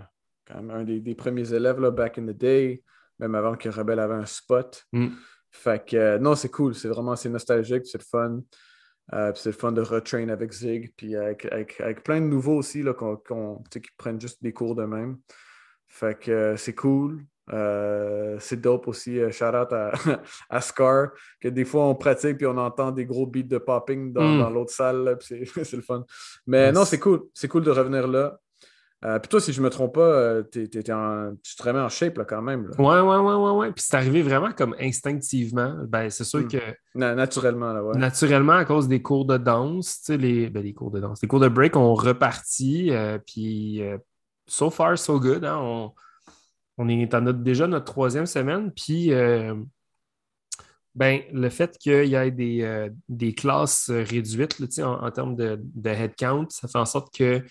quand 0.47 0.55
même 0.61 0.71
un 0.71 0.83
des, 0.83 0.99
des 0.99 1.15
premiers 1.15 1.53
élèves 1.53 1.79
là, 1.79 1.91
back 1.91 2.17
in 2.17 2.23
the 2.25 2.35
day, 2.37 2.83
même 3.19 3.35
avant 3.35 3.55
que 3.55 3.69
Rebelle 3.69 3.99
avait 3.99 4.15
un 4.15 4.25
spot. 4.25 4.83
Mm. 4.91 5.07
Fait 5.51 5.85
que 5.85 5.95
euh, 5.95 6.19
non, 6.19 6.35
c'est 6.35 6.49
cool. 6.49 6.75
C'est 6.75 6.89
vraiment 6.89 7.15
c'est 7.15 7.29
nostalgique, 7.29 7.85
c'est 7.85 7.99
le 7.99 8.03
fun. 8.03 8.41
C'est 9.35 9.45
le 9.45 9.51
fun 9.51 9.71
de 9.71 9.81
retrain 9.81 10.27
avec 10.29 10.51
Zig, 10.51 10.91
puis 10.97 11.15
avec, 11.15 11.45
avec, 11.45 11.79
avec 11.79 12.03
plein 12.03 12.19
de 12.19 12.25
nouveaux 12.25 12.57
aussi 12.57 12.81
là, 12.81 12.93
qu'on, 12.95 13.15
qu'on- 13.17 13.61
qui 13.69 13.79
prennent 13.97 14.19
juste 14.19 14.41
des 14.41 14.51
cours 14.51 14.75
de 14.75 14.83
même. 14.83 15.19
Fait 15.87 16.19
que 16.19 16.55
c'est 16.57 16.73
cool. 16.73 17.23
Euh, 17.53 18.37
c'est 18.39 18.59
dope 18.59 18.87
aussi. 18.87 19.19
Euh, 19.19 19.31
shout 19.31 19.45
out 19.45 19.71
à, 19.71 19.91
à 20.49 20.61
Scar, 20.61 21.09
que 21.39 21.47
des 21.47 21.65
fois 21.65 21.85
on 21.85 21.95
pratique 21.95 22.37
puis 22.37 22.47
on 22.47 22.57
entend 22.57 22.91
des 22.91 23.05
gros 23.05 23.27
beats 23.27 23.43
de 23.43 23.57
popping 23.59 24.11
dans, 24.13 24.21
Mm. 24.23 24.39
dans 24.39 24.49
l'autre 24.49 24.71
salle. 24.71 25.17
c'est, 25.21 25.73
le 25.73 25.81
fun. 25.81 26.03
Mais 26.47 26.67
Yes. 26.67 26.73
non, 26.75 26.85
c'est 26.85 26.99
cool. 26.99 27.23
C'est 27.33 27.47
cool 27.47 27.63
de 27.63 27.71
revenir 27.71 28.07
là. 28.07 28.39
Euh, 29.03 29.19
puis 29.19 29.29
toi, 29.29 29.39
si 29.39 29.53
je 29.53 29.61
me 29.61 29.69
trompe 29.69 29.93
pas, 29.93 30.01
euh, 30.01 30.41
en- 30.41 31.35
tu 31.43 31.55
te 31.55 31.63
remets 31.63 31.79
en 31.81 31.89
shape 31.89 32.17
là, 32.17 32.25
quand 32.25 32.41
même. 32.41 32.67
là. 32.69 32.75
Ouais, 32.81 33.01
ouais, 33.01 33.17
ouais, 33.17 33.35
ouais, 33.35 33.51
ouais. 33.59 33.71
Puis 33.73 33.83
c'est 33.87 33.95
arrivé 33.97 34.23
vraiment 34.23 34.51
comme 34.51 34.75
instinctivement. 34.79 35.75
Ben, 35.87 36.09
c'est 36.09 36.23
sûr 36.23 36.39
Mm. 36.39 36.47
que 36.47 36.57
Na- 36.95 37.13
naturellement, 37.13 37.71
là, 37.73 37.83
ouais. 37.83 37.95
naturellement, 37.97 38.53
à 38.53 38.65
cause 38.65 38.87
des 38.87 39.03
cours 39.03 39.25
de 39.25 39.37
danse, 39.37 39.99
tu 39.99 40.05
sais, 40.13 40.17
les, 40.17 40.49
ben, 40.49 40.63
les 40.63 40.73
cours 40.73 40.89
de 40.89 40.99
danse, 40.99 41.21
les 41.21 41.27
cours 41.27 41.41
de 41.41 41.49
break 41.49 41.75
ont 41.75 41.93
reparti. 41.93 42.89
euh, 42.91 43.19
puis, 43.23 43.83
so 44.47 44.71
far, 44.71 44.97
so 44.97 45.19
good. 45.19 45.45
hein. 45.45 45.57
On, 45.61 45.91
on 46.77 46.87
est 46.89 47.13
en 47.13 47.21
notre- 47.21 47.39
déjà 47.39 47.67
notre 47.67 47.85
troisième 47.85 48.25
semaine. 48.25 48.71
Puis, 48.71 49.13
euh, 49.13 49.55
ben, 50.93 51.21
le 51.33 51.49
fait 51.49 51.77
qu'il 51.77 52.05
y 52.05 52.15
ait 52.15 52.31
des, 52.31 52.61
euh, 52.61 52.89
des 53.09 53.33
classes 53.33 53.89
euh, 53.89 54.03
réduites 54.03 54.59
là, 54.59 54.67
en, 54.87 55.05
en 55.05 55.11
termes 55.11 55.35
de, 55.35 55.59
de 55.61 55.89
headcount, 55.89 56.47
ça 56.49 56.67
fait 56.67 56.77
en 56.77 56.85
sorte 56.85 57.13
que 57.13 57.43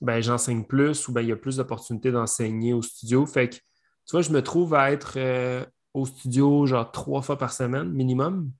ben, 0.00 0.20
j'enseigne 0.20 0.64
plus 0.64 1.08
ou 1.08 1.12
ben, 1.12 1.22
il 1.22 1.28
y 1.28 1.32
a 1.32 1.36
plus 1.36 1.56
d'opportunités 1.56 2.12
d'enseigner 2.12 2.74
au 2.74 2.82
studio. 2.82 3.24
Fait 3.26 3.48
que, 3.48 3.54
tu 3.54 4.12
vois, 4.12 4.22
je 4.22 4.30
me 4.30 4.42
trouve 4.42 4.74
à 4.74 4.92
être 4.92 5.14
euh, 5.16 5.64
au 5.94 6.04
studio 6.04 6.66
genre 6.66 6.90
trois 6.90 7.22
fois 7.22 7.38
par 7.38 7.52
semaine 7.52 7.90
minimum, 7.90 8.50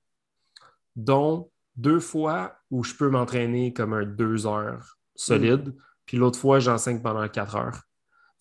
dont 0.97 1.51
deux 1.77 2.01
fois 2.01 2.57
où 2.71 2.85
je 2.85 2.95
peux 2.95 3.11
m'entraîner 3.11 3.73
comme 3.73 3.93
un 3.93 4.07
deux 4.07 4.47
heures 4.47 4.97
solide, 5.17 5.75
puis 6.07 6.17
l'autre 6.17 6.39
fois, 6.39 6.61
j'enseigne 6.61 7.03
pendant 7.03 7.29
quatre 7.29 7.57
heures. 7.57 7.83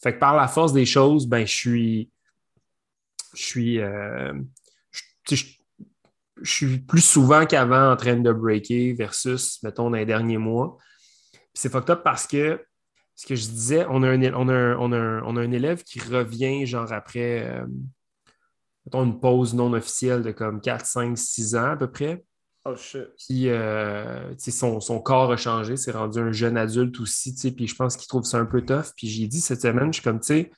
Fait 0.03 0.13
que 0.13 0.19
par 0.19 0.35
la 0.35 0.47
force 0.47 0.73
des 0.73 0.85
choses, 0.85 1.25
ben, 1.27 1.47
je 1.47 1.53
suis 1.53 2.09
je 3.33 3.43
suis, 3.43 3.79
euh, 3.79 4.33
je, 5.29 5.43
suis 6.43 6.79
plus 6.79 7.01
souvent 7.01 7.45
qu'avant 7.45 7.91
en 7.91 7.95
train 7.95 8.17
de 8.17 8.31
breaker 8.31 8.93
versus, 8.93 9.61
mettons, 9.63 9.89
dans 9.89 9.97
les 9.97 10.05
derniers 10.05 10.37
mois. 10.37 10.77
C'est 11.53 11.71
fucked 11.71 11.89
up 11.89 12.01
parce 12.03 12.27
que 12.27 12.63
ce 13.15 13.25
que 13.25 13.35
je 13.35 13.47
disais, 13.47 13.85
on 13.89 14.03
a 14.03 14.09
un, 14.09 14.33
on 14.33 14.49
a 14.49 14.75
on 14.75 14.91
a 14.91 15.21
on 15.23 15.37
a 15.37 15.41
un 15.41 15.51
élève 15.51 15.83
qui 15.83 15.99
revient 15.99 16.65
genre 16.65 16.91
après, 16.91 17.47
euh, 17.47 17.65
mettons, 18.85 19.03
une 19.03 19.19
pause 19.19 19.53
non 19.53 19.73
officielle 19.73 20.23
de 20.23 20.31
comme 20.31 20.61
4, 20.61 20.85
5, 20.85 21.17
6 21.17 21.55
ans 21.55 21.71
à 21.71 21.77
peu 21.77 21.89
près. 21.91 22.23
Oh 22.65 22.75
shit. 22.75 23.07
Puis 23.17 23.49
euh, 23.49 24.33
son, 24.37 24.79
son 24.79 25.01
corps 25.01 25.31
a 25.31 25.37
changé, 25.37 25.75
c'est 25.75 25.91
rendu 25.91 26.19
un 26.19 26.31
jeune 26.31 26.57
adulte 26.57 26.99
aussi, 27.01 27.33
tu 27.33 27.41
sais, 27.41 27.51
puis 27.51 27.67
je 27.67 27.75
pense 27.75 27.97
qu'il 27.97 28.07
trouve 28.07 28.23
ça 28.23 28.37
un 28.37 28.45
peu 28.45 28.61
tough. 28.61 28.93
Puis 28.95 29.07
j'ai 29.07 29.27
dit 29.27 29.41
cette 29.41 29.61
semaine, 29.61 29.87
je 29.91 29.99
suis 29.99 30.03
comme, 30.03 30.21
tu 30.21 30.27
sais, 30.27 30.51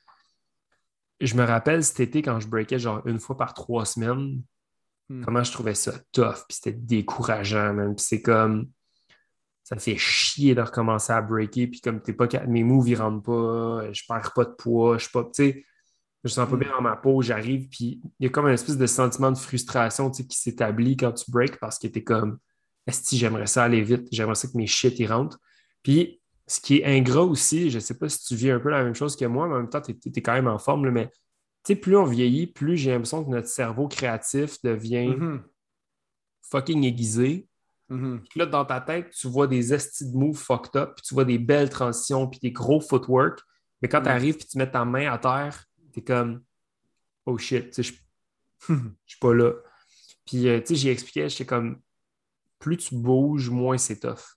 je 1.20 1.34
me 1.34 1.44
rappelle 1.44 1.82
cet 1.82 2.00
été 2.00 2.22
quand 2.22 2.38
je 2.38 2.46
breakais 2.46 2.78
genre 2.78 3.04
une 3.06 3.18
fois 3.18 3.36
par 3.36 3.54
trois 3.54 3.84
semaines, 3.84 4.42
Hmm. 5.08 5.24
comment 5.24 5.44
je 5.44 5.52
trouvais 5.52 5.74
ça 5.74 5.92
tough, 6.12 6.44
puis 6.48 6.56
c'était 6.56 6.72
décourageant, 6.72 7.72
même. 7.72 7.94
Puis 7.94 8.04
c'est 8.04 8.22
comme, 8.22 8.70
ça 9.62 9.76
fait 9.76 9.96
chier 9.96 10.54
de 10.54 10.60
recommencer 10.60 11.12
à 11.12 11.22
breaker, 11.22 11.68
puis 11.68 11.80
comme 11.80 12.00
t'es 12.00 12.12
pas, 12.12 12.26
mes 12.46 12.64
moves, 12.64 12.88
ils 12.88 12.96
rentrent 12.96 13.22
pas, 13.22 13.92
je 13.92 14.02
perds 14.08 14.32
pas 14.34 14.44
de 14.44 14.50
poids, 14.50 14.98
je 14.98 15.04
suis 15.04 15.12
pas, 15.12 15.24
tu 15.24 15.30
sais, 15.34 15.64
je 16.26 16.32
me 16.32 16.44
sens 16.44 16.50
pas 16.50 16.56
bien 16.56 16.70
dans 16.70 16.82
ma 16.82 16.96
peau, 16.96 17.22
j'arrive, 17.22 17.68
puis 17.68 18.00
il 18.18 18.24
y 18.24 18.26
a 18.26 18.30
comme 18.30 18.46
un 18.46 18.52
espèce 18.52 18.76
de 18.76 18.86
sentiment 18.86 19.30
de 19.32 19.38
frustration, 19.38 20.10
tu 20.10 20.22
sais, 20.22 20.26
qui 20.26 20.36
s'établit 20.38 20.96
quand 20.96 21.12
tu 21.12 21.30
breaks 21.30 21.58
parce 21.58 21.78
que 21.78 21.86
t'es 21.86 22.02
comme, 22.02 22.38
que 22.86 22.92
j'aimerais 23.12 23.46
ça 23.46 23.64
aller 23.64 23.82
vite, 23.82 24.08
j'aimerais 24.12 24.34
ça 24.34 24.48
que 24.48 24.56
mes 24.56 24.66
shit, 24.66 24.98
ils 24.98 25.06
rentrent. 25.06 25.38
Puis, 25.82 26.20
ce 26.46 26.60
qui 26.60 26.78
est 26.78 26.84
ingrat 26.84 27.22
aussi, 27.24 27.70
je 27.70 27.78
sais 27.78 27.98
pas 27.98 28.08
si 28.08 28.24
tu 28.24 28.34
vis 28.36 28.50
un 28.50 28.60
peu 28.60 28.70
la 28.70 28.82
même 28.84 28.94
chose 28.94 29.16
que 29.16 29.24
moi, 29.24 29.48
mais 29.48 29.54
en 29.54 29.58
même 29.58 29.68
temps, 29.68 29.80
t'es 29.80 29.96
es 30.14 30.22
quand 30.22 30.34
même 30.34 30.46
en 30.48 30.58
forme, 30.58 30.84
là, 30.84 30.90
mais 30.90 31.06
tu 31.08 31.74
sais, 31.74 31.76
plus 31.76 31.96
on 31.96 32.04
vieillit, 32.04 32.46
plus 32.46 32.76
j'ai 32.76 32.92
l'impression 32.92 33.24
que 33.24 33.30
notre 33.30 33.48
cerveau 33.48 33.88
créatif 33.88 34.62
devient 34.62 35.08
Mhm. 35.16 35.42
fucking 36.50 36.84
aiguisé. 36.84 37.48
Mhm. 37.88 38.22
Puis 38.28 38.40
là, 38.40 38.46
dans 38.46 38.64
ta 38.64 38.80
tête, 38.80 39.10
tu 39.10 39.28
vois 39.28 39.46
des 39.46 39.72
estis 39.72 40.10
de 40.10 40.16
moves 40.16 40.36
fucked 40.38 40.76
up, 40.80 40.94
puis 40.96 41.02
tu 41.06 41.14
vois 41.14 41.24
des 41.24 41.38
belles 41.38 41.70
transitions, 41.70 42.26
puis 42.28 42.40
des 42.40 42.50
gros 42.52 42.80
footwork. 42.80 43.40
Mais 43.82 43.88
quand 43.88 44.00
Mm. 44.00 44.04
tu 44.04 44.08
arrives, 44.08 44.36
puis 44.36 44.46
tu 44.46 44.58
mets 44.58 44.70
ta 44.70 44.84
main 44.84 45.12
à 45.12 45.18
terre, 45.18 45.64
t'es 45.96 46.02
comme, 46.02 46.42
oh 47.24 47.38
shit, 47.38 47.74
je 47.76 47.82
suis 47.82 49.18
pas 49.20 49.34
là. 49.34 49.52
Puis, 50.26 50.48
euh, 50.48 50.60
tu 50.60 50.66
sais, 50.68 50.74
j'ai 50.74 50.90
expliqué, 50.90 51.28
j'étais 51.28 51.46
comme, 51.46 51.80
plus 52.58 52.76
tu 52.76 52.94
bouges, 52.96 53.48
moins 53.50 53.78
c'est 53.78 54.00
tough. 54.00 54.36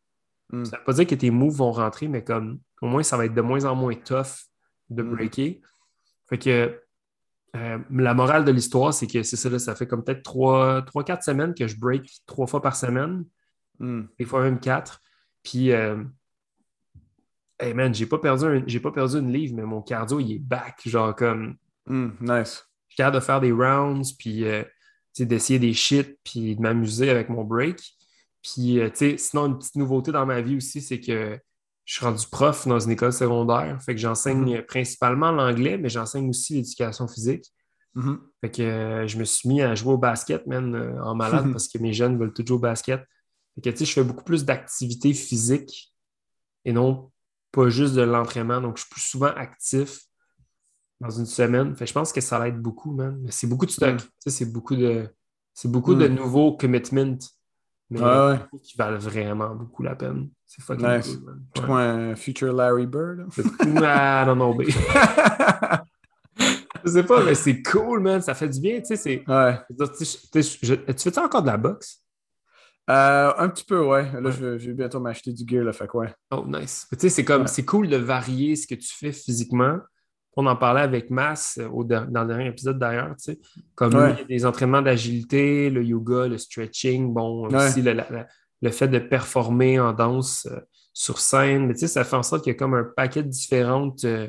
Mm. 0.52 0.66
Ça 0.66 0.78
veut 0.78 0.84
pas 0.84 0.94
dire 0.94 1.08
que 1.08 1.16
tes 1.16 1.32
moves 1.32 1.56
vont 1.58 1.72
rentrer, 1.72 2.08
mais 2.08 2.24
comme, 2.24 2.60
au 2.82 2.88
moins, 2.88 3.04
ça 3.04 3.18
va 3.18 3.26
être 3.26 3.34
de 3.34 3.42
moins 3.42 3.66
en 3.66 3.76
moins 3.76 3.96
tough 3.96 4.48
de 4.90 5.04
Mm. 5.04 5.12
breaker. 5.16 5.62
Fait 6.30 6.38
que 6.38 6.82
euh, 7.56 7.80
la 7.90 8.14
morale 8.14 8.46
de 8.46 8.52
l'histoire, 8.52 8.94
c'est 8.94 9.08
que 9.08 9.24
c'est 9.24 9.36
ça, 9.36 9.50
là, 9.50 9.58
ça 9.58 9.76
fait 9.76 9.88
comme 9.88 10.04
peut-être 10.04 10.22
3-4 10.24 11.24
semaines 11.24 11.56
que 11.56 11.68
je 11.68 11.78
break 11.80 12.08
trois 12.28 12.46
fois 12.48 12.62
par 12.62 12.76
semaine, 12.76 13.26
Mm. 13.80 14.04
des 14.18 14.26
fois 14.26 14.44
même 14.44 14.60
quatre. 14.60 15.02
Puis, 15.44 15.72
euh, 15.72 16.04
hey 17.60 17.74
man, 17.74 17.94
j'ai 17.94 18.06
pas 18.06 18.18
perdu 18.20 18.46
un- 18.46 18.64
j'ai 18.68 18.80
pas 18.80 18.92
perdu 18.92 19.18
une 19.18 19.32
livre, 19.32 19.56
mais 19.56 19.64
mon 19.64 19.82
cardio, 19.82 20.20
il 20.20 20.34
est 20.34 20.40
back. 20.40 20.82
Genre, 20.86 21.16
comme, 21.16 21.56
Mm. 21.88 22.10
Nice. 22.22 22.66
je 22.88 22.94
suis 22.94 22.98
capable 22.98 23.16
de 23.16 23.22
faire 23.22 23.42
des 23.42 23.52
rounds, 23.52 24.14
puis 24.18 24.46
euh, 24.46 24.64
d'essayer 25.18 25.60
des 25.60 25.74
shit, 25.74 26.18
puis 26.24 26.56
de 26.56 26.62
m'amuser 26.62 27.10
avec 27.10 27.30
mon 27.30 27.44
break. 27.44 27.82
Puis, 28.42 28.80
euh, 28.80 28.90
tu 28.90 28.96
sais, 28.98 29.18
sinon, 29.18 29.48
une 29.48 29.58
petite 29.58 29.76
nouveauté 29.76 30.12
dans 30.12 30.26
ma 30.26 30.40
vie 30.42 30.56
aussi, 30.58 30.82
c'est 30.82 31.00
que 31.02 31.38
je 31.86 31.94
suis 31.96 32.06
rendu 32.06 32.26
prof 32.32 32.68
dans 32.68 32.80
une 32.80 32.92
école 32.92 33.12
secondaire. 33.12 33.82
Fait 33.84 33.96
que 33.96 34.00
j'enseigne 34.00 34.62
principalement 34.62 35.32
l'anglais, 35.32 35.78
mais 35.78 35.90
j'enseigne 35.90 36.30
aussi 36.30 36.54
l'éducation 36.54 37.08
physique. 37.08 37.46
Mhm. 37.96 38.20
Fait 38.42 38.52
que 38.52 38.62
euh, 38.62 39.08
je 39.08 39.18
me 39.18 39.24
suis 39.26 39.50
mis 39.50 39.62
à 39.64 39.74
jouer 39.76 39.94
au 39.94 39.98
basket, 39.98 40.46
man, 40.48 40.74
euh, 40.76 41.04
en 41.04 41.16
malade, 41.16 41.52
parce 41.58 41.68
que 41.68 41.80
mes 41.80 41.92
jeunes 41.92 42.18
veulent 42.20 42.32
tous 42.34 42.46
jouer 42.46 42.58
au 42.58 42.60
basket. 42.60 43.02
Fait 43.56 43.62
que, 43.62 43.70
tu 43.72 43.78
sais, 43.78 43.86
je 43.86 43.94
fais 43.94 44.04
beaucoup 44.04 44.24
plus 44.24 44.46
d'activités 44.46 45.14
physiques 45.14 45.92
et 46.66 46.72
non 46.72 47.12
pas 47.52 47.70
juste 47.70 47.96
de 47.96 48.02
l'entraînement. 48.02 48.62
Donc, 48.62 48.78
je 48.78 48.84
suis 48.84 48.90
plus 48.92 49.02
souvent 49.02 49.34
actif 49.36 50.02
dans 51.02 51.10
une 51.10 51.26
semaine. 51.26 51.76
Fait 51.76 51.86
je 51.88 51.94
pense 51.94 52.12
que 52.12 52.22
ça 52.22 52.44
l'aide 52.44 52.60
beaucoup, 52.62 52.92
man. 52.94 53.18
Mais 53.22 53.32
c'est 53.32 53.48
beaucoup 53.48 53.66
de 53.66 53.72
stock. 53.72 53.96
Mm. 53.96 54.30
C'est 54.30 54.52
beaucoup 54.52 54.76
de, 54.76 55.08
c'est 55.54 55.72
beaucoup 55.72 55.96
de 55.96 56.08
Mm. 56.08 56.16
nouveaux 56.16 56.58
commitments, 56.58 57.18
mais 57.90 58.02
ouais. 58.02 58.40
qui 58.64 58.78
valent 58.78 59.00
vraiment 59.00 59.56
beaucoup 59.56 59.82
la 59.84 59.96
peine. 59.96 60.30
C'est 60.46 60.62
fucking 60.64 60.88
Nice. 60.88 61.16
cool, 61.16 61.24
man. 61.26 61.44
Tu 61.54 61.62
Ouais. 61.62 61.82
un 61.82 62.16
future 62.16 62.54
Larry 62.54 62.86
Bird? 62.88 63.28
Ah, 63.84 64.24
non, 64.28 64.36
non, 64.36 64.56
mais- 64.56 64.66
Je 66.86 66.90
sais 66.92 67.04
pas, 67.04 67.24
mais 67.24 67.36
c'est 67.36 67.62
cool, 67.62 68.00
man. 68.02 68.22
Ça 68.22 68.34
fait 68.34 68.48
du 68.50 68.60
bien, 68.60 68.82
tu 68.82 68.96
sais. 68.96 69.24
ouais. 69.28 69.60
Tu 70.32 70.94
fais-tu 71.04 71.20
encore 71.20 71.42
de 71.42 71.48
la 71.48 71.58
boxe? 71.58 72.02
Euh, 72.90 73.32
un 73.38 73.50
petit 73.50 73.64
peu, 73.66 73.86
ouais. 73.86 74.12
Là, 74.14 74.20
Ouais. 74.22 74.32
je, 74.32 74.46
vais- 74.46 74.60
je 74.60 74.68
vais 74.68 74.74
bientôt 74.74 75.00
m'acheter 75.00 75.32
du 75.32 75.44
gear, 75.48 75.64
là, 75.64 75.72
fait 75.74 75.88
quoi. 75.88 76.08
Oh, 76.32 76.44
nice. 76.48 76.88
Tu 76.92 76.98
sais, 77.00 77.10
c'est 77.10 77.24
comme, 77.26 77.44
Ouais. 77.44 77.48
c'est 77.48 77.66
cool 77.66 77.88
de 77.88 77.98
varier 77.98 78.56
ce 78.56 78.66
que 78.66 78.76
tu 78.76 78.88
fais 78.92 79.12
physiquement. 79.12 79.78
On 80.36 80.46
en 80.48 80.56
parlait 80.56 80.82
avec 80.82 81.10
Mass 81.10 81.58
euh, 81.60 81.68
au 81.68 81.84
dans 81.84 82.06
le 82.06 82.28
dernier 82.28 82.48
épisode 82.48 82.80
d'ailleurs, 82.80 83.10
tu 83.18 83.34
sais. 83.34 83.40
Comme 83.76 83.92
lui, 83.94 84.26
des 84.28 84.46
entraînements 84.46 84.82
d'agilité, 84.82 85.70
le 85.70 85.84
yoga, 85.84 86.28
le 86.28 86.38
stretching, 86.38 87.14
bon, 87.14 87.48
aussi 87.54 87.82
le, 87.82 87.94
la- 87.94 88.10
la- 88.10 88.28
le 88.62 88.72
fait 88.72 88.88
de 88.88 89.00
performer 89.00 89.80
en 89.80 89.94
danse 89.94 90.48
euh, 90.52 90.60
sur 90.94 91.20
scène. 91.20 91.68
Mais 91.68 91.74
tu 91.74 91.82
sais, 91.82 91.88
ça 91.88 92.04
fait 92.04 92.16
en 92.16 92.24
sorte 92.24 92.44
qu'il 92.44 92.54
y 92.54 92.56
a 92.56 92.60
comme 92.60 92.74
un 92.74 92.84
paquet 92.96 93.22
de 93.24 93.28
différentes 93.30 94.04
euh, 94.06 94.28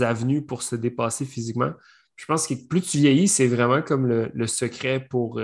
avenues 0.00 0.44
pour 0.44 0.62
se 0.62 0.76
dépasser 0.76 1.24
physiquement. 1.24 1.70
Je 2.16 2.24
pense 2.26 2.46
que 2.46 2.54
plus 2.68 2.80
tu 2.82 2.98
vieillis, 2.98 3.28
c'est 3.28 3.46
vraiment 3.48 3.82
comme 3.82 4.06
le, 4.06 4.30
le 4.34 4.46
secret 4.46 5.06
pour 5.08 5.40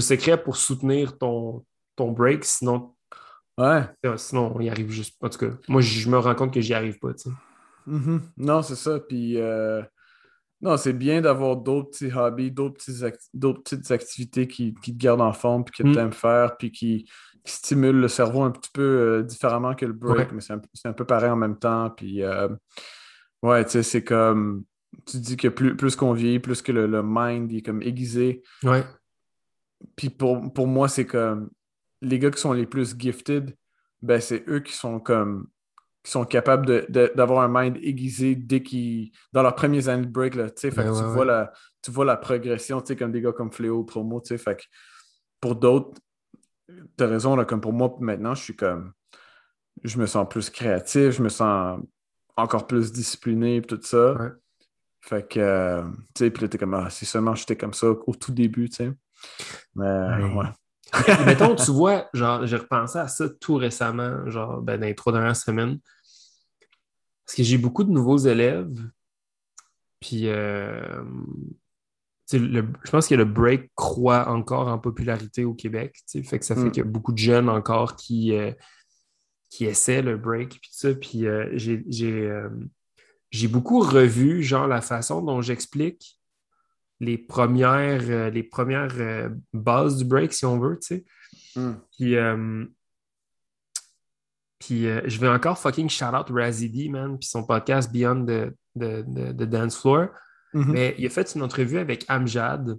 le 0.00 0.16
secret 0.16 0.42
pour 0.42 0.56
soutenir 0.56 1.16
ton, 1.18 1.64
ton 1.96 2.10
break. 2.12 2.44
Sinon, 2.44 2.94
Ouais. 3.58 3.82
euh, 4.06 4.16
Sinon, 4.16 4.52
on 4.56 4.60
y 4.60 4.70
arrive 4.70 4.90
juste 4.90 5.18
pas. 5.20 5.26
En 5.26 5.30
tout 5.30 5.38
cas, 5.38 5.50
moi, 5.68 5.80
je 5.82 6.08
me 6.08 6.18
rends 6.18 6.34
compte 6.34 6.52
que 6.54 6.60
j'y 6.60 6.72
arrive 6.74 6.98
pas. 6.98 7.12
tu 7.14 7.24
sais. 7.24 7.36
Mhm. 7.86 8.22
Non, 8.38 8.62
c'est 8.62 8.74
ça. 8.76 8.98
Puis, 9.00 9.36
euh, 9.38 9.82
non, 10.62 10.76
c'est 10.76 10.92
bien 10.92 11.20
d'avoir 11.20 11.56
d'autres 11.56 11.90
petits 11.90 12.12
hobbies, 12.14 12.50
d'autres 12.50 13.04
act- 13.04 13.28
d'autres 13.34 13.62
petites 13.62 13.90
activités 13.90 14.46
qui, 14.48 14.74
qui 14.82 14.92
te 14.96 14.98
gardent 14.98 15.20
en 15.22 15.32
forme, 15.32 15.64
puis 15.64 15.82
que 15.82 15.88
Mm. 15.88 15.92
tu 15.92 15.98
aimes 15.98 16.12
faire, 16.12 16.56
puis 16.56 16.70
qui, 16.72 17.04
qui 17.44 17.52
stimulent 17.52 18.00
le 18.00 18.08
cerveau 18.08 18.42
un 18.42 18.50
petit 18.50 18.70
peu 18.72 18.82
euh, 18.82 19.22
différemment 19.22 19.74
que 19.74 19.86
le 19.86 19.92
break, 19.94 20.28
Ouais. 20.28 20.34
mais 20.34 20.40
c'est 20.40 20.52
un, 20.54 20.60
un 20.84 20.92
peu 20.92 21.04
pareil 21.04 21.30
en 21.30 21.36
même 21.36 21.58
temps. 21.58 21.90
Puis, 21.90 22.22
euh, 22.22 22.48
ouais, 23.42 23.64
tu 23.64 23.70
sais, 23.72 23.82
c'est 23.82 24.04
comme. 24.04 24.64
Tu 25.06 25.18
dis 25.18 25.36
que 25.36 25.48
plus, 25.48 25.76
plus 25.76 25.96
qu'on 25.96 26.12
vieillit, 26.12 26.40
plus 26.40 26.62
que 26.62 26.72
le, 26.72 26.86
le 26.86 27.02
mind 27.04 27.52
est 27.52 27.62
comme 27.62 27.80
aiguisé. 27.82 28.42
Ouais. 28.64 28.84
Puis 29.96 30.10
pour, 30.10 30.52
pour 30.52 30.66
moi, 30.66 30.88
c'est 30.88 31.06
comme 31.06 31.50
les 32.02 32.18
gars 32.18 32.30
qui 32.30 32.40
sont 32.40 32.52
les 32.52 32.66
plus 32.66 32.94
gifted, 32.98 33.54
ben 34.02 34.20
c'est 34.20 34.44
eux 34.48 34.60
qui 34.60 34.72
sont 34.72 35.00
comme 35.00 35.48
qui 36.02 36.12
sont 36.12 36.24
capables 36.24 36.64
de- 36.64 36.86
de- 36.88 37.12
d'avoir 37.14 37.42
un 37.42 37.48
mind 37.62 37.76
aiguisé 37.82 38.34
dès 38.34 38.62
qu'ils 38.62 39.12
dans 39.34 39.42
leurs 39.42 39.54
premiers 39.54 39.88
années 39.88 40.06
de 40.06 40.10
break. 40.10 40.34
Là, 40.34 40.48
fait 40.56 40.70
que 40.70 40.76
Ouais, 40.78 40.88
tu, 40.90 41.04
ouais, 41.04 41.12
vois 41.12 41.26
la, 41.26 41.52
tu 41.82 41.90
vois 41.90 42.06
la 42.06 42.16
progression, 42.16 42.80
tu 42.80 42.88
sais, 42.88 42.96
comme 42.96 43.12
des 43.12 43.20
gars 43.20 43.32
comme 43.32 43.52
Fléau 43.52 43.84
Promo, 43.84 44.20
tu 44.22 44.28
sais, 44.28 44.38
fait 44.38 44.56
que 44.56 44.62
pour 45.40 45.56
d'autres, 45.56 46.00
t'as 46.96 47.06
raison, 47.06 47.36
là, 47.36 47.44
comme 47.44 47.60
pour 47.60 47.72
moi, 47.72 47.96
maintenant, 48.00 48.34
je 48.34 48.42
suis 48.42 48.56
comme 48.56 48.92
je 49.84 49.98
me 49.98 50.06
sens 50.06 50.26
plus 50.28 50.50
créatif, 50.50 51.12
je 51.12 51.22
me 51.22 51.28
sens 51.28 51.80
encore 52.36 52.66
plus 52.66 52.92
discipliné, 52.92 53.62
tout 53.62 53.80
ça. 53.82 54.14
Ouais. 54.14 54.30
Fait 55.02 55.26
que, 55.28 55.40
euh, 55.40 55.82
tu 56.14 56.24
sais, 56.24 56.30
puis 56.30 56.42
là, 56.42 56.48
t'es 56.48 56.58
comme, 56.58 56.74
ah, 56.74 56.90
si 56.90 57.06
seulement 57.06 57.34
j'étais 57.34 57.56
comme 57.56 57.74
ça 57.74 57.88
au 57.90 58.14
tout 58.14 58.32
début, 58.32 58.68
tu 58.68 58.76
sais. 58.76 58.92
Mais, 59.74 60.24
Ouais. 60.34 60.46
Mettons, 61.24 61.54
tu 61.54 61.70
vois, 61.70 62.08
genre, 62.14 62.46
j'ai 62.46 62.56
repensé 62.56 62.98
à 62.98 63.06
ça 63.06 63.28
tout 63.28 63.54
récemment, 63.54 64.28
genre, 64.28 64.60
ben, 64.60 64.78
dans 64.80 64.86
les 64.86 64.94
trois 64.96 65.12
dernières 65.12 65.36
semaines. 65.36 65.78
Parce 67.24 67.36
que 67.36 67.42
j'ai 67.44 67.58
beaucoup 67.58 67.84
de 67.84 67.92
nouveaux 67.92 68.16
élèves. 68.18 68.72
Puis, 70.00 70.26
euh, 70.26 71.04
le- 72.32 72.66
je 72.84 72.90
pense 72.90 73.06
que 73.06 73.14
le 73.14 73.24
break 73.24 73.70
croît 73.76 74.28
encore 74.30 74.66
en 74.68 74.78
popularité 74.80 75.44
au 75.44 75.54
Québec. 75.54 75.96
Fait 76.24 76.38
que 76.40 76.44
ça 76.44 76.54
fait 76.56 76.62
Mm. 76.64 76.70
qu'il 76.72 76.82
y 76.82 76.86
a 76.86 76.90
beaucoup 76.90 77.12
de 77.12 77.18
jeunes 77.18 77.48
encore 77.48 77.94
qui, 77.96 78.34
euh, 78.34 78.50
qui 79.48 79.66
essaient 79.66 80.02
le 80.02 80.16
break. 80.16 80.58
Puis 80.60 80.70
ça. 80.72 80.92
Puis, 80.94 81.26
euh, 81.26 81.48
j'ai 81.52 81.84
j'ai, 81.88 82.32
j'ai 83.30 83.46
beaucoup 83.48 83.78
revu, 83.80 84.42
genre, 84.42 84.66
la 84.66 84.80
façon 84.80 85.22
dont 85.22 85.40
j'explique 85.40 86.19
les 87.00 87.18
premières, 87.18 88.02
euh, 88.08 88.30
les 88.30 88.42
premières 88.42 88.94
euh, 88.98 89.28
bases 89.52 89.96
du 89.96 90.04
break, 90.04 90.32
si 90.32 90.44
on 90.44 90.58
veut, 90.58 90.78
tu 90.78 90.96
sais. 90.96 91.04
Hmm. 91.56 91.74
Puis, 91.96 92.16
euh, 92.16 92.64
puis 94.58 94.86
euh, 94.86 95.00
je 95.06 95.18
vais 95.18 95.28
encore 95.28 95.58
fucking 95.58 95.88
shout 95.88 96.14
out 96.14 96.28
Razzy 96.30 96.88
man, 96.90 97.18
puis 97.18 97.28
son 97.28 97.44
podcast 97.44 97.90
Beyond 97.92 98.26
the, 98.26 98.50
the- 98.78 99.04
the- 99.04 99.36
the 99.36 99.44
Dance 99.48 99.76
Floor. 99.78 100.08
Mhm. 100.52 100.72
Mais 100.72 100.94
il 100.98 101.06
a 101.06 101.10
fait 101.10 101.34
une 101.34 101.42
entrevue 101.42 101.78
avec 101.78 102.04
Amjad 102.08 102.78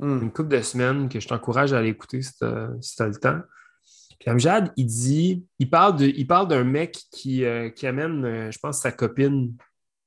Hmm. 0.00 0.22
une 0.22 0.32
couple 0.32 0.48
de 0.48 0.60
semaines 0.60 1.08
que 1.08 1.20
je 1.20 1.28
t'encourage 1.28 1.72
à 1.72 1.78
aller 1.78 1.90
écouter 1.90 2.20
si 2.20 2.32
tu 2.36 2.44
as 2.44 3.06
le 3.06 3.14
temps. 3.14 3.40
Puis 4.18 4.28
Amjad, 4.28 4.72
il 4.76 4.86
dit, 4.86 5.46
il 5.60 5.70
parle 5.70 5.96
de, 5.96 6.06
il 6.06 6.26
parle 6.26 6.48
d'un 6.48 6.64
mec 6.64 6.98
qui, 7.12 7.44
qui 7.76 7.86
amène, 7.86 8.50
je 8.50 8.58
pense, 8.58 8.80
sa 8.80 8.90
copine 8.90 9.54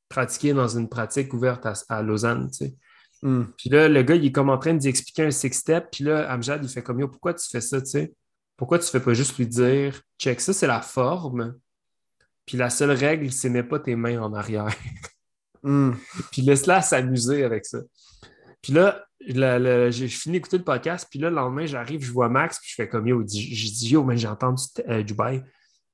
pratiquer 0.09 0.51
dans 0.53 0.67
une 0.67 0.89
pratique 0.89 1.33
ouverte 1.33 1.65
à, 1.65 1.71
à 1.87 2.01
Lausanne, 2.03 2.49
tu 2.51 2.65
sais. 2.65 2.75
Hmm. 3.21 3.45
Puis 3.57 3.69
là, 3.69 3.87
le 3.89 4.03
gars, 4.03 4.15
il 4.15 4.25
est 4.25 4.31
comme 4.31 4.49
en 4.49 4.57
train 4.57 4.73
d'y 4.73 4.87
expliquer 4.87 5.23
un 5.23 5.31
six-step. 5.31 5.89
Puis 5.91 6.03
là, 6.03 6.31
Amjad, 6.31 6.63
il 6.63 6.69
fait 6.69 6.83
comme 6.83 6.99
yo, 6.99 7.07
pourquoi 7.07 7.33
tu 7.33 7.47
fais 7.49 7.61
ça, 7.61 7.79
tu 7.81 7.87
sais? 7.87 8.13
Pourquoi 8.55 8.79
tu 8.79 8.87
fais 8.89 8.99
pas 8.99 9.13
juste 9.13 9.37
lui 9.37 9.47
dire, 9.47 10.01
check, 10.19 10.41
ça, 10.41 10.53
c'est 10.53 10.67
la 10.67 10.81
forme. 10.81 11.55
Puis 12.45 12.57
la 12.57 12.69
seule 12.69 12.91
règle, 12.91 13.31
c'est 13.31 13.49
mets 13.49 13.63
pas 13.63 13.79
tes 13.79 13.95
mains 13.95 14.21
en 14.21 14.33
arrière. 14.33 14.73
Hmm. 15.63 15.93
puis 16.31 16.41
laisse-la 16.41 16.81
s'amuser 16.81 17.43
avec 17.43 17.65
ça. 17.65 17.79
Puis 18.61 18.73
là, 18.73 19.03
j'ai 19.19 20.07
fini 20.07 20.33
d'écouter 20.33 20.57
le 20.57 20.63
podcast. 20.63 21.07
Puis 21.09 21.19
là, 21.19 21.29
le 21.29 21.35
lendemain, 21.35 21.65
j'arrive, 21.65 22.03
je 22.03 22.11
vois 22.11 22.29
Max. 22.29 22.59
Puis 22.59 22.69
je 22.71 22.75
fais 22.75 22.87
comme 22.87 23.07
yo, 23.07 23.21
je 23.21 23.25
dis 23.25 23.89
yo, 23.89 24.03
mais 24.03 24.17
j'ai 24.17 24.27
entendu 24.27 24.63
euh, 24.87 25.03
Dubaï. 25.03 25.43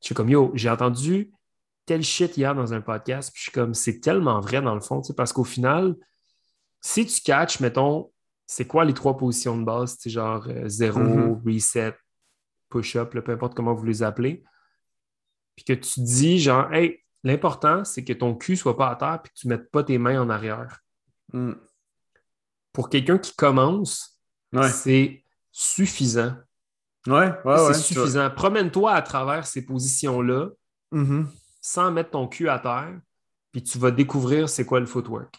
Je 0.02 0.10
fais 0.10 0.16
comme 0.16 0.30
yo, 0.30 0.52
j'ai 0.56 0.70
entendu 0.70 1.32
tel 1.86 2.04
shit 2.04 2.38
hier 2.38 2.56
dans 2.56 2.74
un 2.74 2.82
podcast. 2.82 3.32
Puis 3.34 3.40
je 3.40 3.44
suis 3.44 3.52
comme, 3.52 3.74
c'est 3.74 4.00
tellement 4.00 4.40
vrai 4.40 4.62
dans 4.62 4.76
le 4.76 4.82
fond, 4.82 5.02
tu 5.02 5.08
sais, 5.08 5.14
parce 5.14 5.34
qu'au 5.34 5.44
final, 5.44 5.96
si 6.86 7.06
tu 7.06 7.22
catches, 7.22 7.60
mettons, 7.62 8.12
c'est 8.46 8.68
quoi 8.68 8.84
les 8.86 8.94
trois 8.94 9.16
positions 9.18 9.58
de 9.58 9.64
base, 9.64 9.98
genre 10.06 10.46
euh, 10.50 10.68
zéro, 10.68 11.00
Mhm. 11.00 11.42
reset, 11.46 11.96
push-up, 12.70 13.12
peu 13.24 13.32
importe 13.32 13.56
comment 13.56 13.74
vous 13.74 13.86
les 13.86 14.04
appelez, 14.04 14.44
puis 15.56 15.64
que 15.66 15.74
tu 15.74 16.02
dis, 16.02 16.40
genre, 16.40 16.72
hey, 16.74 17.00
l'important, 17.24 17.86
c'est 17.86 18.04
que 18.04 18.14
ton 18.14 18.36
cul 18.36 18.58
soit 18.58 18.76
pas 18.76 18.90
à 18.90 18.96
terre 18.96 19.22
puis 19.24 19.32
que 19.34 19.40
tu 19.40 19.48
mettes 19.48 19.72
pas 19.72 19.84
tes 19.84 19.98
mains 19.98 20.22
en 20.22 20.30
arrière. 20.30 20.80
Hmm. 21.32 21.54
Pour 22.74 22.90
quelqu'un 22.90 23.18
qui 23.18 23.36
commence, 23.36 24.20
Ouais. 24.52 24.70
c'est 24.70 25.24
suffisant. 25.52 26.36
Ouais, 27.08 27.32
ouais, 27.46 27.58
c'est 27.58 27.68
ouais. 27.68 27.74
suffisant. 27.74 28.30
Promène-toi 28.32 28.92
à 28.92 29.02
travers 29.02 29.46
ces 29.48 29.66
positions-là 29.66 30.50
Mhm. 30.92 31.30
sans 31.62 31.92
mettre 31.92 32.12
ton 32.12 32.28
cul 32.28 32.50
à 32.50 32.60
terre, 32.60 33.00
puis 33.52 33.64
tu 33.64 33.78
vas 33.78 33.92
découvrir 33.92 34.50
c'est 34.50 34.66
quoi 34.66 34.80
le 34.80 34.86
footwork. 34.86 35.36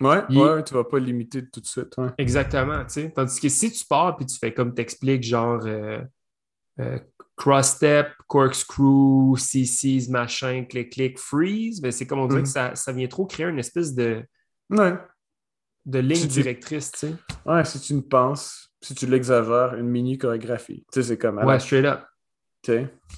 Ouais, 0.00 0.22
Il- 0.28 0.38
ouais, 0.38 0.62
tu 0.64 0.74
vas 0.74 0.84
pas 0.84 0.98
le 0.98 1.06
limiter 1.06 1.48
tout 1.48 1.60
de 1.60 1.66
suite. 1.66 1.96
Ouais. 1.96 2.08
Exactement, 2.18 2.80
tu 2.84 2.92
sais. 2.92 3.12
Tandis 3.14 3.40
que 3.40 3.48
si 3.48 3.72
tu 3.72 3.84
pars 3.86 4.16
puis 4.16 4.26
tu 4.26 4.38
fais 4.38 4.52
comme 4.52 4.74
t'expliques, 4.74 5.22
genre 5.22 5.60
euh, 5.64 6.02
euh, 6.80 6.98
cross-step, 7.36 8.08
corkscrew, 8.26 9.36
CCs, 9.36 10.08
machin, 10.10 10.64
clic-clic, 10.68 11.18
freeze, 11.18 11.80
ben 11.80 11.90
c'est 11.92 12.06
comme 12.06 12.18
on 12.20 12.26
dirait 12.26 12.40
Mhm. 12.40 12.44
que 12.46 12.50
ça, 12.50 12.74
ça 12.74 12.92
vient 12.92 13.06
trop 13.08 13.26
créer 13.26 13.46
une 13.46 13.58
espèce 13.58 13.94
de, 13.94 14.22
Ouais. 14.70 14.98
de 15.86 15.98
ligne 15.98 16.20
Tu 16.22 16.26
directrice, 16.28 16.92
tu 16.92 16.98
sais. 16.98 17.14
Ouais, 17.46 17.64
si 17.64 17.80
tu 17.80 17.94
ne 17.94 18.00
penses, 18.00 18.70
si 18.82 18.94
tu 18.94 19.06
l'exagères, 19.06 19.74
une 19.76 19.88
mini 19.88 20.18
chorégraphie. 20.18 20.84
Tu 20.92 21.00
sais, 21.00 21.08
c'est 21.08 21.18
comme. 21.18 21.38
Ouais, 21.38 21.58
straight 21.60 21.84
up. 21.86 22.00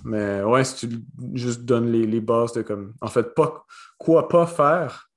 Mais 0.04 0.42
ouais, 0.42 0.62
si 0.64 0.86
tu 0.88 0.98
juste 1.34 1.62
donnes 1.62 1.90
les, 1.90 2.06
les 2.06 2.20
bases 2.20 2.52
de 2.52 2.62
comme. 2.62 2.92
En 3.00 3.06
fait, 3.08 3.34
pas 3.34 3.64
quoi 3.96 4.28
pas 4.28 4.46
faire, 4.46 5.07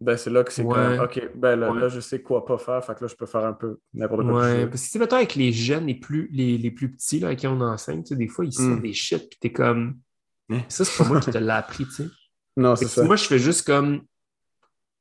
ben 0.00 0.16
c'est 0.16 0.30
là 0.30 0.42
que 0.44 0.52
c'est 0.52 0.62
Ouais. 0.62 0.74
comme. 0.74 1.00
OK, 1.04 1.30
ben 1.34 1.56
là, 1.56 1.70
Ouais. 1.72 1.80
là, 1.80 1.88
je 1.88 2.00
sais 2.00 2.22
quoi 2.22 2.44
pas 2.44 2.56
faire, 2.58 2.84
fait 2.84 2.94
que 2.94 3.02
là, 3.04 3.08
je 3.08 3.14
peux 3.14 3.26
faire 3.26 3.44
un 3.44 3.52
peu 3.52 3.78
n'importe 3.94 4.22
quoi. 4.22 4.42
Ouais, 4.42 4.66
parce 4.66 4.82
que 4.86 4.92
tu 4.92 4.98
sais, 4.98 5.14
avec 5.14 5.34
les 5.34 5.52
jeunes 5.52 5.86
les 5.86 5.94
plus, 5.94 6.28
les, 6.32 6.56
les 6.58 6.70
plus 6.70 6.90
petits 6.90 7.20
là, 7.20 7.28
à 7.28 7.34
qui 7.34 7.46
on 7.46 7.60
enseigne, 7.60 8.02
tu 8.02 8.08
sais, 8.08 8.16
des 8.16 8.28
fois, 8.28 8.44
ils 8.44 8.52
sortent 8.52 8.78
Mm. 8.78 8.82
des 8.82 8.92
shit, 8.92 9.28
puis 9.28 9.38
t'es 9.40 9.52
comme. 9.52 9.98
Hein? 10.50 10.60
Ça, 10.68 10.84
c'est 10.84 11.02
pas 11.02 11.08
moi 11.08 11.20
qui 11.20 11.30
te 11.30 11.38
l'ai 11.38 11.50
appris, 11.50 11.84
tu 11.84 11.92
sais. 11.92 12.08
Non, 12.56 12.74
c'est 12.76 12.86
ça. 12.88 13.04
Moi, 13.04 13.16
je 13.16 13.24
fais 13.24 13.38
juste 13.38 13.66
comme. 13.66 14.02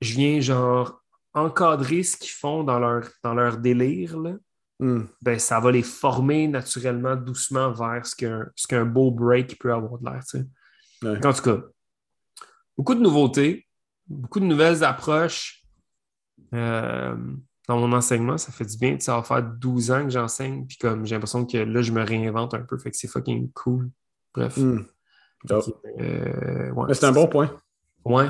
Je 0.01 0.13
viens, 0.13 0.39
genre, 0.39 1.03
encadrer 1.34 2.03
ce 2.03 2.15
qu'ils 2.18 2.32
font 2.32 2.63
dans 2.63 2.79
leur, 2.79 3.08
dans 3.24 3.34
leur 3.34 3.58
délire, 3.58 4.18
là. 4.20 4.34
Hmm. 4.82 5.03
Ben, 5.22 5.38
ça 5.39 5.60
va 5.60 5.72
les 5.72 5.84
former 5.84 6.48
naturellement, 6.48 7.15
doucement 7.18 7.72
vers 7.72 8.06
ce 8.06 8.15
qu'un 8.68 8.86
beau 8.86 9.12
break 9.12 9.60
peut 9.60 9.74
avoir 9.74 10.00
de 10.00 10.06
l'air, 10.10 10.24
tu 10.24 10.39
sais. 10.39 10.46
Ouais. 11.03 11.25
En 11.25 11.34
tout 11.34 11.41
cas, 11.41 11.62
beaucoup 12.77 12.96
de 12.96 13.01
nouveautés, 13.01 13.68
beaucoup 14.10 14.39
de 14.39 14.46
nouvelles 14.46 14.84
approches 14.84 15.63
euh, 16.54 17.16
dans 17.68 17.80
mon 17.80 17.92
enseignement. 17.94 18.38
Ça 18.38 18.51
fait 18.51 18.66
du 18.66 18.78
bien. 18.78 19.00
Ça 19.00 19.16
va 19.16 19.24
faire 19.24 19.44
12 19.44 19.92
ans 19.92 20.04
que 20.04 20.10
j'enseigne, 20.10 20.66
puis 20.66 20.78
comme 20.78 21.06
j'ai 21.06 21.16
l'impression 21.16 21.46
que 21.46 21.58
là, 21.58 21.82
je 21.82 21.92
me 21.92 22.04
réinvente 22.04 22.54
un 22.54 22.62
peu, 22.62 22.78
fait 22.78 22.92
que 22.92 22.98
c'est 22.98 23.08
fucking 23.08 23.51
cool. 23.54 23.89
Bref. 24.34 24.58
Euh, 24.60 26.72
ouais, 26.72 26.86
Mais 26.88 26.94
c'est 26.94 27.06
un 27.06 27.12
bon 27.12 27.28
point. 27.28 27.56
Ouais. 28.06 28.28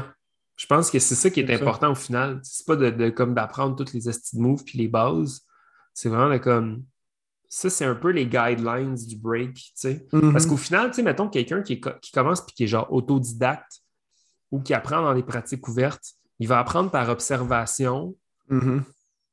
Je 0.56 0.66
pense 0.66 0.92
que 0.92 1.00
c'est 1.00 1.16
ça 1.16 1.30
qui 1.30 1.40
est 1.40 1.48
ça. 1.48 1.62
important 1.62 1.92
au 1.92 1.96
final. 1.96 2.40
C'est 2.44 2.66
pas 2.66 2.76
de, 2.76 2.90
de- 2.90 3.10
comme 3.10 3.34
d'apprendre 3.34 3.76
toutes 3.76 3.94
les 3.94 4.10
esti 4.10 4.36
de 4.36 4.42
moves 4.42 4.64
puis 4.64 4.78
les 4.78 4.88
bases. 4.88 5.42
C'est 5.94 6.10
vraiment 6.10 6.32
de 6.32 6.38
comme. 6.38 6.84
Ça, 7.52 7.70
c'est 7.70 7.86
un 7.86 7.96
peu 7.96 8.12
les 8.12 8.28
guidelines 8.28 8.94
du 8.94 9.16
break, 9.18 9.56
tu 9.56 9.72
sais. 9.74 10.06
Mhm. 10.14 10.34
Parce 10.34 10.46
qu'au 10.46 10.58
final, 10.58 10.90
tu 10.92 10.98
sais, 10.98 11.04
mettons 11.04 11.30
quelqu'un 11.30 11.64
qui, 11.64 11.82
qui 11.82 12.12
commence 12.12 12.46
puis 12.46 12.54
qui 12.54 12.64
est 12.66 12.68
genre 12.68 12.92
autodidacte 12.94 13.80
ou 14.52 14.62
qui 14.62 14.74
apprend 14.74 15.02
dans 15.02 15.14
des 15.14 15.24
pratiques 15.24 15.68
ouvertes, 15.68 16.14
il 16.40 16.48
va 16.48 16.60
apprendre 16.60 16.90
par 16.92 17.10
observation 17.10 18.16
Mhm. 18.50 18.84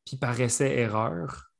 puis 0.04 0.16
par 0.16 0.38
essai-erreur. 0.40 1.50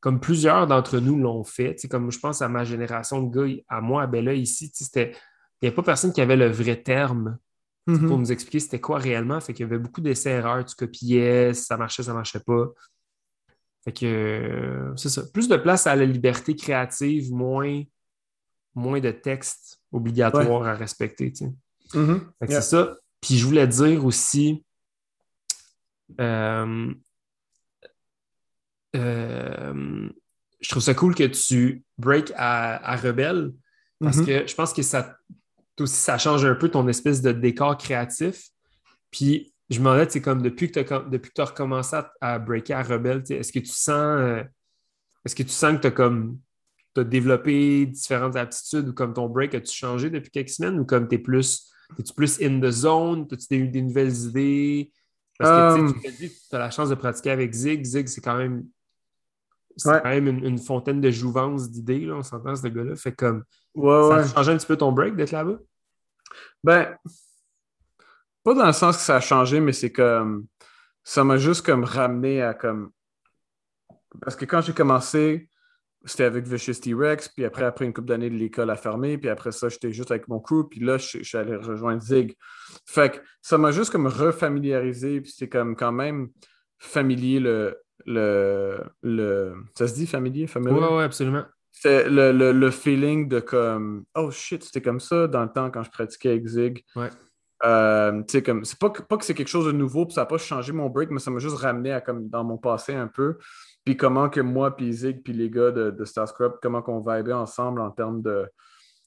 Comme 0.00 0.20
plusieurs 0.20 0.66
d'entre 0.66 0.98
nous 0.98 1.18
l'ont 1.18 1.44
fait. 1.44 1.76
Comme 1.90 2.10
je 2.10 2.18
pense 2.18 2.42
à 2.42 2.48
ma 2.48 2.64
génération 2.64 3.22
de 3.22 3.30
gars, 3.34 3.62
à 3.68 3.80
moi, 3.80 4.02
à 4.02 4.06
Bella 4.06 4.34
ici, 4.34 4.70
c'était. 4.74 5.12
Il 5.60 5.64
n'y 5.64 5.68
avait 5.68 5.74
pas 5.76 5.82
personne 5.82 6.12
qui 6.12 6.20
avait 6.20 6.36
le 6.36 6.48
vrai 6.50 6.80
terme 6.82 7.38
Mhm. 7.86 8.06
pour 8.08 8.18
nous 8.18 8.30
expliquer 8.32 8.60
c'était 8.60 8.80
quoi 8.80 8.98
réellement. 8.98 9.40
Fait 9.40 9.52
qu'il 9.54 9.64
y 9.64 9.68
avait 9.68 9.78
beaucoup 9.78 10.00
d'essais-erreurs. 10.00 10.64
Tu 10.64 10.74
copiais, 10.76 11.54
ça 11.54 11.76
marchait, 11.76 12.02
ça 12.04 12.14
marchait 12.14 12.40
pas. 12.40 12.66
Fait 13.84 13.92
que 13.92 14.06
euh, 14.06 14.96
c'est 14.96 15.08
ça. 15.08 15.22
Plus 15.32 15.48
de 15.48 15.56
place 15.56 15.86
à 15.88 15.96
la 15.96 16.04
liberté 16.04 16.54
créative, 16.54 17.32
moins, 17.32 17.82
moins 18.76 19.00
de 19.00 19.10
textes 19.10 19.80
obligatoires 19.90 20.64
à 20.66 20.74
respecter. 20.74 21.32
Mhm. 21.94 22.32
Yeah. 22.48 22.60
c'est 22.60 22.70
ça. 22.76 22.96
Puis 23.20 23.36
je 23.38 23.46
voulais 23.46 23.66
dire 23.66 24.04
aussi, 24.04 24.64
euh, 26.20 26.92
euh, 28.96 30.08
je 30.60 30.68
trouve 30.68 30.82
ça 30.82 30.94
cool 30.94 31.14
que 31.14 31.24
tu 31.24 31.82
break 31.98 32.32
à, 32.36 32.76
à 32.92 32.96
Rebelle 32.96 33.52
parce 34.00 34.18
Mhm. 34.18 34.26
que 34.26 34.46
je 34.46 34.54
pense 34.54 34.72
que 34.72 34.82
ça 34.82 35.16
aussi, 35.80 35.94
ça 35.96 36.18
change 36.18 36.44
un 36.44 36.54
peu 36.54 36.68
ton 36.68 36.86
espèce 36.88 37.22
de 37.22 37.32
décor 37.32 37.76
créatif. 37.78 38.48
Puis 39.10 39.52
je 39.70 39.78
me 39.80 39.84
demandais, 39.84 40.20
comme 40.20 40.42
depuis 40.42 40.70
que 40.70 40.80
tu 40.80 40.92
as, 40.94 40.98
depuis 41.00 41.30
que 41.32 41.40
as 41.42 41.46
recommencé 41.46 41.96
à, 41.96 42.12
à 42.20 42.38
breaker 42.38 42.74
à 42.74 42.82
Rebelle, 42.82 43.22
est-ce 43.30 43.52
que 43.52 43.58
tu 43.58 43.66
sens 43.72 43.90
euh, 44.20 44.42
est-ce 45.24 45.34
que 45.34 45.42
tu 45.42 45.48
sens 45.50 45.76
que 45.76 45.80
tu 45.82 45.86
as 45.86 45.90
comme 45.92 46.38
t'as 46.94 47.04
développé 47.04 47.86
différentes 47.86 48.36
aptitudes 48.36 48.88
ou 48.88 48.92
comme 48.92 49.14
ton 49.14 49.26
break, 49.28 49.54
as-tu 49.54 49.72
changé 49.74 50.10
depuis 50.10 50.30
quelques 50.30 50.50
semaines 50.50 50.78
ou 50.78 50.84
comme 50.84 51.08
tu 51.08 51.14
es 51.14 51.18
plus 51.18 51.71
es-tu 51.98 52.12
plus 52.14 52.40
in 52.42 52.60
the 52.60 52.70
zone? 52.70 53.26
As-tu 53.30 53.54
eu 53.56 53.68
des 53.68 53.82
nouvelles 53.82 54.14
idées? 54.26 54.92
Parce 55.38 55.50
que 55.50 55.80
tu 55.80 55.88
sais, 55.88 55.94
Um. 55.94 56.02
tu 56.02 56.12
dit 56.28 56.32
tu 56.50 56.56
as 56.56 56.58
la 56.58 56.70
chance 56.70 56.88
de 56.88 56.94
pratiquer 56.94 57.30
avec 57.30 57.52
Zig. 57.52 57.84
Zig, 57.84 58.06
c'est 58.08 58.20
quand 58.20 58.36
même 58.36 58.66
c'est 59.76 59.88
Ouais. 59.88 60.00
quand 60.02 60.10
même 60.10 60.26
une, 60.28 60.44
une 60.44 60.58
fontaine 60.58 61.00
de 61.00 61.10
jouvence 61.10 61.70
d'idées, 61.70 62.00
là, 62.00 62.16
on 62.16 62.22
s'entend, 62.22 62.54
ce 62.54 62.66
gars-là. 62.68 62.94
Fait 62.96 63.12
comme 63.12 63.42
Ouais, 63.74 64.02
ça 64.02 64.08
ouais. 64.08 64.20
a 64.22 64.28
changé 64.28 64.52
un 64.52 64.56
petit 64.58 64.66
peu 64.66 64.76
ton 64.76 64.92
break 64.92 65.16
d'être 65.16 65.30
là-bas? 65.32 65.56
Ben, 66.62 66.94
pas 68.44 68.54
dans 68.54 68.66
le 68.66 68.72
sens 68.72 68.96
que 68.98 69.02
ça 69.02 69.16
a 69.16 69.20
changé, 69.20 69.60
mais 69.60 69.72
c'est 69.72 69.92
comme. 69.92 70.46
Ça 71.04 71.24
m'a 71.24 71.36
juste 71.38 71.64
comme 71.64 71.84
ramené 71.84 72.42
à 72.42 72.52
comme. 72.54 72.90
Parce 74.20 74.36
que 74.36 74.44
quand 74.44 74.60
j'ai 74.60 74.74
commencé, 74.74 75.48
c'était 76.04 76.24
avec 76.24 76.46
Vicious 76.46 76.74
T-Rex, 76.74 77.28
puis 77.28 77.44
après, 77.44 77.64
après 77.64 77.84
une 77.84 77.92
couple 77.92 78.08
d'années 78.08 78.30
de 78.30 78.36
l'école 78.36 78.70
a 78.70 78.76
fermé, 78.76 79.18
puis 79.18 79.28
après 79.28 79.52
ça, 79.52 79.68
j'étais 79.68 79.92
juste 79.92 80.10
avec 80.10 80.28
mon 80.28 80.40
crew, 80.40 80.68
puis 80.68 80.80
là, 80.80 80.98
je, 80.98 81.18
je 81.18 81.22
suis 81.22 81.38
allé 81.38 81.56
rejoindre 81.56 82.02
Zig. 82.02 82.36
Fait 82.86 83.10
que 83.10 83.18
ça 83.40 83.58
m'a 83.58 83.70
juste 83.70 83.90
comme 83.90 84.06
refamiliarisé, 84.06 85.20
puis 85.20 85.32
c'est 85.36 85.48
comme 85.48 85.76
quand 85.76 85.92
même 85.92 86.28
familier 86.78 87.40
le. 87.40 87.78
le, 88.06 88.78
le... 89.02 89.54
Ça 89.76 89.86
se 89.86 89.94
dit 89.94 90.06
familier, 90.06 90.46
familier? 90.46 90.78
Oui, 90.78 90.86
oui, 90.90 91.02
absolument. 91.02 91.44
C'est 91.70 92.08
le, 92.08 92.32
le, 92.32 92.52
le 92.52 92.70
feeling 92.70 93.28
de 93.28 93.40
comme 93.40 94.04
Oh 94.14 94.30
shit, 94.30 94.62
c'était 94.62 94.82
comme 94.82 95.00
ça 95.00 95.26
dans 95.26 95.42
le 95.42 95.48
temps 95.48 95.70
quand 95.70 95.82
je 95.82 95.90
pratiquais 95.90 96.30
avec 96.30 96.46
Zig. 96.46 96.84
Ouais. 96.94 97.08
Euh, 97.64 98.22
comme 98.44 98.64
c'est 98.64 98.78
pas 98.78 98.90
que, 98.90 99.02
pas 99.02 99.16
que 99.16 99.24
c'est 99.24 99.34
quelque 99.34 99.48
chose 99.48 99.66
de 99.66 99.72
nouveau, 99.72 100.04
puis 100.04 100.14
ça 100.14 100.22
n'a 100.22 100.26
pas 100.26 100.38
changé 100.38 100.72
mon 100.72 100.88
break, 100.90 101.10
mais 101.10 101.20
ça 101.20 101.30
m'a 101.30 101.38
juste 101.38 101.56
ramené 101.56 101.92
à 101.92 102.00
comme 102.00 102.28
dans 102.28 102.42
mon 102.42 102.58
passé 102.58 102.94
un 102.94 103.06
peu. 103.06 103.38
Puis 103.84 103.96
comment 103.96 104.28
que 104.28 104.40
moi, 104.40 104.76
puis 104.76 104.92
Zig, 104.92 105.22
puis 105.22 105.32
les 105.32 105.50
gars 105.50 105.70
de, 105.72 105.90
de 105.90 106.04
Star 106.04 106.28
Scrub, 106.28 106.54
comment 106.62 106.82
qu'on 106.82 107.00
vibait 107.00 107.32
ensemble 107.32 107.80
en 107.80 107.90
termes 107.90 108.22
de 108.22 108.46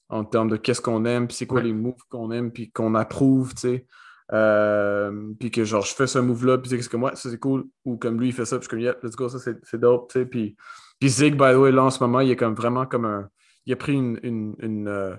en 0.08 0.24
termes 0.24 0.48
de 0.48 0.56
qu'est-ce 0.56 0.80
qu'on 0.80 1.04
aime, 1.04 1.26
puis 1.26 1.36
c'est 1.36 1.46
quoi 1.46 1.58
Ouais. 1.60 1.66
les 1.66 1.72
moves 1.72 1.94
qu'on 2.08 2.30
aime, 2.30 2.52
puis 2.52 2.70
qu'on 2.70 2.94
approuve, 2.94 3.54
tu 3.54 3.60
sais. 3.62 3.86
Euh, 4.32 5.32
puis 5.38 5.50
que 5.50 5.64
genre 5.64 5.82
je 5.84 5.94
fais 5.94 6.06
ce 6.06 6.18
move-là, 6.18 6.58
puis 6.58 6.70
c'est 6.70 6.88
que 6.88 6.96
moi, 6.96 7.14
ça 7.16 7.30
c'est 7.30 7.38
cool, 7.38 7.64
ou 7.84 7.96
comme 7.96 8.20
lui 8.20 8.28
il 8.28 8.32
fait 8.32 8.44
ça, 8.44 8.56
puis 8.58 8.64
je 8.64 8.68
suis 8.68 8.70
comme 8.70 8.80
yeah, 8.80 8.96
let's 9.02 9.16
go, 9.16 9.28
ça 9.28 9.38
c'est 9.38 9.56
c'est 9.64 9.78
dope, 9.80 10.10
tu 10.12 10.20
sais. 10.20 10.26
Puis, 10.26 10.56
puis 11.00 11.08
Zig, 11.08 11.32
by 11.34 11.52
the 11.52 11.56
way, 11.56 11.72
là 11.72 11.84
en 11.84 11.90
ce 11.90 12.02
moment, 12.02 12.20
il 12.20 12.30
est 12.30 12.36
comme 12.36 12.54
vraiment 12.54 12.86
comme 12.86 13.04
un. 13.04 13.28
Il 13.66 13.72
a 13.72 13.76
pris 13.76 13.94
une. 13.94 14.18
une, 14.22 14.54
une, 14.60 14.88
euh, 14.88 15.16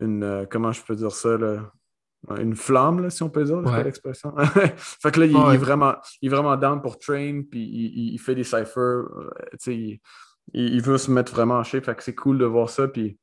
une, 0.00 0.22
euh, 0.24 0.44
comment 0.50 0.70
je 0.72 0.82
peux 0.82 0.94
dire 0.96 1.12
ça, 1.12 1.36
là? 1.36 1.72
Une 2.38 2.54
flamme, 2.56 3.02
là, 3.02 3.10
si 3.10 3.22
on 3.22 3.30
peut 3.30 3.44
dire, 3.44 3.60
c'est 3.64 3.70
Ouais. 3.72 3.84
l'expression? 3.84 4.34
fait 4.76 5.10
que 5.10 5.20
là, 5.20 5.26
il, 5.26 5.54
est 5.54 5.58
vraiment, 5.58 5.94
il 6.22 6.26
est 6.26 6.34
vraiment 6.34 6.56
down 6.56 6.80
pour 6.80 6.98
train, 6.98 7.42
puis 7.50 7.60
il, 7.60 8.18
fait 8.18 8.34
des 8.34 8.44
cyphers, 8.44 8.78
euh, 8.78 9.30
il- 9.66 10.00
il 10.52 10.82
veut 10.82 10.98
se 10.98 11.10
mettre 11.10 11.32
vraiment 11.32 11.54
en 11.56 11.64
shape, 11.64 11.84
fait 11.84 11.94
que 11.94 12.02
c'est 12.02 12.14
cool 12.14 12.38
de 12.38 12.44
voir 12.44 12.70
ça, 12.70 12.88
puis 12.88 13.18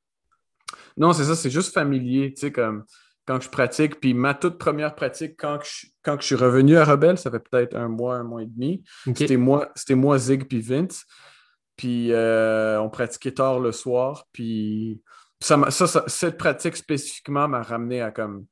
non, 0.98 1.14
c'est 1.14 1.24
ça, 1.24 1.36
c'est 1.36 1.50
juste 1.50 1.74
familier, 1.74 2.34
tu 2.34 2.42
sais, 2.42 2.52
comme, 2.52 2.86
quand 3.26 3.40
je 3.42 3.50
pratique. 3.50 4.00
Puis 4.00 4.14
ma 4.14 4.34
toute 4.34 4.58
première 4.58 4.96
pratique, 4.96 5.36
quand 5.38 5.60
je, 5.64 5.88
quand 6.04 6.20
je 6.20 6.26
suis 6.26 6.36
revenu 6.36 6.78
à 6.78 6.84
Rebelle, 6.84 7.18
ça 7.18 7.32
fait 7.32 7.40
peut-être 7.40 7.76
un 7.76 7.88
mois, 7.88 8.16
un 8.16 8.24
mois 8.24 8.44
et 8.44 8.48
demi. 8.48 8.84
C'était 9.16 9.38
moi, 9.38 9.72
moi, 9.92 10.18
Zig, 10.18 10.48
puis 10.48 10.62
Vince. 10.62 11.06
Puis 11.78 12.12
euh, 12.12 12.80
on 12.82 12.90
pratiquait 12.90 13.32
tard 13.32 13.60
le 13.60 13.72
soir. 13.72 14.26
Puis 14.34 15.02
ça, 15.40 15.58
cette 16.08 16.38
pratique 16.38 16.76
spécifiquement 16.76 17.48
m'a 17.48 17.62
ramené 17.64 18.02
à 18.02 18.12
comme 18.12 18.46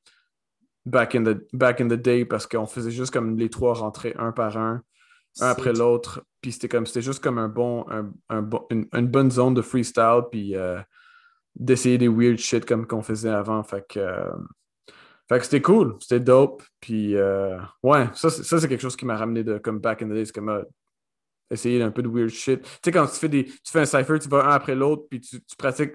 back 0.86 1.16
in 1.16 1.24
the, 1.24 1.38
back 1.54 1.82
in 1.82 1.88
the 1.88 1.94
day 1.94 2.26
parce 2.26 2.48
qu'on 2.48 2.66
faisait 2.66 2.92
juste 2.92 3.12
comme 3.12 3.38
les 3.38 3.50
trois 3.50 3.74
rentrer 3.74 4.14
un 4.18 4.32
par 4.32 4.58
un, 4.58 4.82
un 5.42 5.48
après 5.48 5.74
l'autre. 5.74 6.24
Puis 6.42 6.54
c'était 6.54 6.70
comme 6.70 6.86
c'était 6.86 7.02
juste 7.02 7.24
comme 7.24 7.38
un 7.38 7.50
bon, 7.50 7.86
un, 8.30 8.42
bon 8.42 8.66
une, 8.70 9.08
bonne 9.08 9.32
zone 9.32 9.54
de 9.54 9.62
freestyle. 9.62 10.24
Puis 10.32 10.56
euh, 10.56 10.80
d'essayer 11.56 11.98
des 11.98 12.08
weird 12.08 12.38
shit 12.38 12.66
comme 12.66 12.88
qu'on 12.88 13.02
faisait 13.02 13.30
avant. 13.30 13.64
Fait 13.64 13.86
que, 13.88 14.00
euh, 14.00 14.32
fait 15.28 15.40
que 15.40 15.44
c'était 15.44 15.62
cool, 15.62 15.98
c'était 16.00 16.20
dope. 16.20 16.64
Puis 16.80 17.16
euh, 17.16 17.58
ouais, 17.84 18.08
ça, 18.14 18.30
ça 18.30 18.60
c'est 18.60 18.68
quelque 18.68 18.82
chose 18.82 18.96
qui 18.96 19.06
m'a 19.06 19.18
ramené 19.18 19.44
de 19.44 19.58
comme 19.58 19.80
back 19.80 20.02
in 20.02 20.08
the 20.08 20.14
days, 20.14 20.32
comme 20.34 20.66
essayer 21.52 21.82
un 21.82 21.92
peu 21.92 22.02
de 22.02 22.08
weird 22.08 22.30
shit. 22.30 22.62
Tu 22.62 22.70
sais, 22.86 22.92
quand 22.92 23.08
tu 23.08 23.20
fais 23.20 23.30
des. 23.30 23.46
Tu 23.46 23.72
fais 23.72 23.82
un 23.82 23.86
cipher, 23.86 24.20
tu 24.20 24.30
vas 24.30 24.46
un 24.46 24.52
après 24.52 24.76
l'autre, 24.76 25.04
puis 25.10 25.20
tu, 25.20 25.42
tu 25.42 25.56
pratiques. 25.58 25.94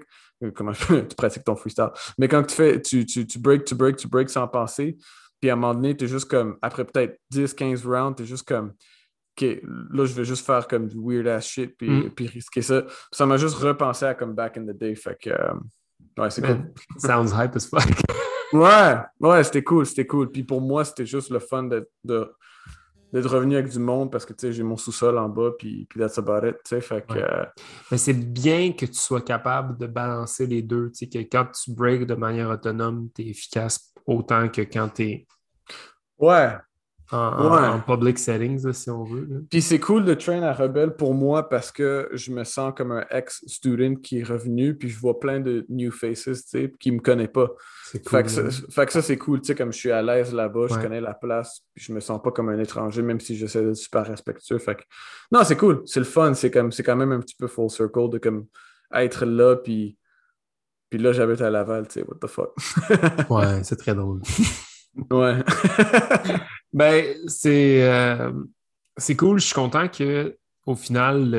Comment 0.53 0.71
tu 0.87 1.15
pratiques 1.15 1.43
ton 1.43 1.55
freestyle. 1.55 1.89
Mais 2.17 2.27
quand 2.27 2.43
tu 2.43 2.55
fais, 2.55 2.81
tu, 2.81 3.05
tu, 3.05 3.25
tu 3.25 3.39
break, 3.39 3.65
tu 3.65 3.75
break, 3.75 3.97
tu 3.97 4.07
break 4.07 4.29
sans 4.29 4.47
passer. 4.47 4.97
Puis 5.39 5.49
à 5.49 5.53
un 5.53 5.55
moment 5.55 5.73
donné, 5.73 5.95
tu 5.95 6.05
es 6.05 6.07
juste 6.07 6.29
comme, 6.29 6.57
après 6.61 6.85
peut-être 6.85 7.19
10, 7.31 7.53
15 7.53 7.85
rounds, 7.85 8.15
tu 8.17 8.23
es 8.23 8.25
juste 8.25 8.47
comme, 8.47 8.73
OK, 9.37 9.61
là, 9.91 10.05
je 10.05 10.13
vais 10.13 10.25
juste 10.25 10.45
faire 10.45 10.67
comme 10.67 10.87
du 10.87 10.97
weird 10.97 11.27
ass 11.27 11.45
shit 11.45 11.75
puis, 11.77 11.89
mm. 11.89 12.09
puis 12.11 12.27
risquer 12.27 12.61
ça. 12.61 12.83
ça 13.11 13.25
m'a 13.25 13.37
juste 13.37 13.55
repensé 13.55 14.05
à 14.05 14.13
comme 14.13 14.33
back 14.33 14.57
in 14.57 14.63
the 14.63 14.77
day. 14.77 14.95
Fait 14.95 15.17
que, 15.21 15.29
euh, 15.29 15.53
ouais, 16.17 16.29
c'est 16.29 16.41
cool. 16.41 16.73
Sounds 16.97 17.33
hype 17.33 17.55
as 17.55 17.67
fuck. 17.67 17.83
ouais, 18.53 18.95
ouais, 19.19 19.43
c'était 19.43 19.63
cool, 19.63 19.85
c'était 19.85 20.07
cool. 20.07 20.31
Puis 20.31 20.43
pour 20.43 20.61
moi, 20.61 20.85
c'était 20.85 21.05
juste 21.05 21.29
le 21.31 21.39
fun 21.39 21.69
d'être 23.15 23.29
revenu 23.29 23.55
avec 23.55 23.71
du 23.71 23.79
monde 23.79 24.11
parce 24.11 24.25
que, 24.25 24.33
tu 24.33 24.41
sais, 24.41 24.51
j'ai 24.51 24.61
mon 24.61 24.75
sous-sol 24.75 25.17
en 25.17 25.29
bas 25.29 25.51
puis, 25.57 25.85
puis 25.89 26.01
that's 26.01 26.17
about 26.17 26.45
it, 26.45 26.57
tu 26.65 26.69
sais, 26.71 26.81
fait 26.81 27.07
que... 27.07 27.17
Euh, 27.17 27.45
Mais 27.89 27.97
c'est 27.97 28.13
bien 28.13 28.73
que 28.73 28.85
tu 28.85 28.95
sois 28.95 29.21
capable 29.21 29.77
de 29.77 29.87
balancer 29.87 30.45
les 30.45 30.61
deux, 30.61 30.91
tu 30.91 31.05
sais, 31.05 31.07
que 31.07 31.19
quand 31.19 31.45
tu 31.45 31.71
breaks 31.71 32.05
de 32.05 32.15
manière 32.15 32.49
autonome, 32.49 33.07
tu 33.15 33.21
es 33.21 33.27
efficace 33.29 33.93
autant 34.05 34.49
que 34.49 34.63
quand 34.63 34.89
tu 34.89 35.03
es... 35.03 35.27
Ouais, 36.17 36.57
en, 37.11 37.79
public 37.81 38.17
settings, 38.17 38.71
si 38.73 38.89
on 38.89 39.03
veut. 39.03 39.45
Puis 39.49 39.61
c'est 39.61 39.79
cool 39.79 40.05
de 40.05 40.13
train 40.13 40.41
à 40.41 40.53
Rebelle 40.53 40.95
pour 40.95 41.13
moi 41.13 41.47
parce 41.47 41.71
que 41.71 42.09
je 42.13 42.31
me 42.31 42.43
sens 42.43 42.73
comme 42.75 42.91
un 42.91 43.05
ex-student 43.11 43.95
qui 43.95 44.19
est 44.19 44.23
revenu, 44.23 44.75
puis 44.75 44.89
je 44.89 44.99
vois 44.99 45.19
plein 45.19 45.39
de 45.39 45.65
new 45.69 45.91
faces, 45.91 46.23
tu 46.23 46.41
sais, 46.45 46.73
qui 46.79 46.91
me 46.91 46.99
connaissent 46.99 47.27
pas. 47.27 47.47
Cool, 47.91 48.01
fait, 48.09 48.23
que 48.23 48.29
ça, 48.29 48.41
fait, 48.49 48.85
que 48.87 48.91
ça, 48.91 49.01
c'est 49.01 49.17
cool, 49.17 49.41
tu 49.41 49.47
sais, 49.47 49.55
comme 49.55 49.71
je 49.71 49.77
suis 49.77 49.91
à 49.91 50.01
l'aise 50.01 50.33
là-bas, 50.33 50.67
je 50.69 50.75
connais 50.75 51.01
la 51.01 51.13
place, 51.13 51.61
puis 51.73 51.85
je 51.85 51.93
me 51.93 51.99
sens 51.99 52.21
pas 52.21 52.31
comme 52.31 52.49
un 52.49 52.59
étranger, 52.59 53.01
même 53.01 53.19
si 53.19 53.35
j'essaie 53.35 53.63
d'être 53.63 53.75
super 53.75 54.05
respectueux. 54.05 54.57
Fait 54.57 54.75
que... 54.75 54.81
Non, 55.31 55.43
c'est 55.43 55.57
cool, 55.57 55.83
c'est 55.85 55.99
le 55.99 56.05
fun, 56.05 56.33
c'est 56.33 56.51
comme 56.51 56.71
c'est 56.71 56.83
quand 56.83 56.95
même 56.95 57.11
un 57.11 57.19
petit 57.19 57.35
peu 57.35 57.47
full 57.47 57.69
circle 57.69 58.09
de 58.09 58.17
comme 58.17 58.47
être 58.93 59.25
là, 59.25 59.55
puis, 59.55 59.97
puis 60.89 60.99
là, 60.99 61.13
j'habite 61.13 61.41
à 61.41 61.49
Laval, 61.49 61.87
tu 61.87 61.99
sais, 61.99 62.05
what 62.07 62.17
the 62.19 62.27
fuck. 62.27 62.55
ouais, 63.29 63.63
c'est 63.63 63.77
très 63.77 63.93
drôle. 63.93 64.21
Ouais. 65.11 65.43
ben, 66.73 67.15
c'est 67.27 67.83
euh, 67.83 68.31
c'est 68.97 69.15
cool. 69.15 69.39
Je 69.39 69.45
suis 69.45 69.55
content 69.55 69.87
que 69.87 70.37
au 70.65 70.75
final, 70.75 71.29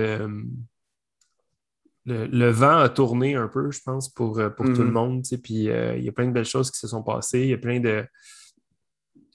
le, 2.04 2.26
le, 2.26 2.50
vent 2.50 2.78
a 2.78 2.88
tourné 2.88 3.34
un 3.34 3.48
peu, 3.48 3.70
je 3.72 3.80
pense, 3.82 4.08
pour, 4.08 4.38
euh, 4.38 4.50
pour 4.50 4.66
tout 4.66 4.82
le 4.82 4.84
mhm. 4.84 4.92
monde. 4.92 5.24
Puis 5.42 5.68
euh, 5.68 5.96
il 5.96 6.04
y 6.04 6.08
a 6.08 6.12
plein 6.12 6.26
de 6.26 6.32
belles 6.32 6.44
choses 6.44 6.70
qui 6.70 6.78
se 6.78 6.88
sont 6.88 7.02
passées. 7.02 7.40
Il 7.40 7.48
y 7.48 7.54
a 7.54 7.58
plein 7.58 7.80
de. 7.80 8.06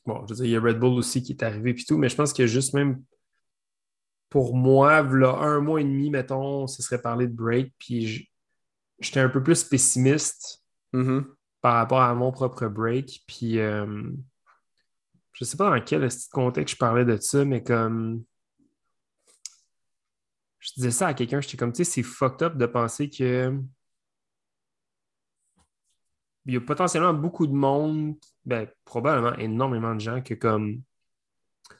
Bon, 0.05 0.23
je 0.25 0.33
veux 0.33 0.35
dire, 0.37 0.45
il 0.45 0.51
y 0.51 0.55
a 0.55 0.61
Red 0.61 0.79
Bull 0.79 0.97
aussi 0.97 1.21
qui 1.21 1.33
est 1.33 1.43
arrivé, 1.43 1.73
puis 1.73 1.85
tout, 1.85 1.97
mais 1.97 2.09
je 2.09 2.15
pense 2.15 2.33
que 2.33 2.47
juste 2.47 2.73
même 2.73 3.03
pour 4.29 4.55
moi, 4.55 5.03
là, 5.03 5.35
un 5.41 5.59
mois 5.59 5.81
et 5.81 5.83
demi, 5.83 6.09
mettons, 6.09 6.65
ce 6.65 6.81
serait 6.81 7.01
parler 7.01 7.27
de 7.27 7.33
break, 7.33 7.73
puis 7.77 8.29
j'étais 8.99 9.19
un 9.19 9.29
peu 9.29 9.43
plus 9.43 9.63
pessimiste. 9.63 10.63
Mhm 10.93 11.25
par 11.61 11.75
rapport 11.75 12.01
à 12.01 12.13
mon 12.13 12.31
propre 12.31 12.67
break. 12.67 13.23
Puis, 13.27 13.59
euh, 13.59 14.11
je 15.41 15.45
sais 15.45 15.57
pas 15.57 15.71
dans 15.71 15.83
quel 15.83 16.07
contexte 16.31 16.75
je 16.75 16.77
parlais 16.77 17.03
de 17.03 17.17
ça, 17.17 17.43
mais 17.43 17.63
comme. 17.63 18.23
Je 20.59 20.73
disais 20.75 20.91
ça 20.91 21.07
à 21.07 21.13
quelqu'un, 21.15 21.41
j'étais 21.41 21.57
comme, 21.57 21.73
tu 21.73 21.83
sais, 21.83 21.91
c'est 21.91 22.03
fucked 22.03 22.43
up 22.43 22.57
de 22.57 22.65
penser 22.67 23.09
que. 23.09 23.59
Il 26.45 26.53
y 26.53 26.57
a 26.57 26.61
potentiellement 26.61 27.13
beaucoup 27.13 27.47
de 27.47 27.53
monde, 27.53 28.15
ben, 28.45 28.67
probablement 28.85 29.35
énormément 29.37 29.95
de 29.95 29.99
gens 29.99 30.21
que 30.21 30.35
comme. 30.35 30.75
Tu 30.75 31.73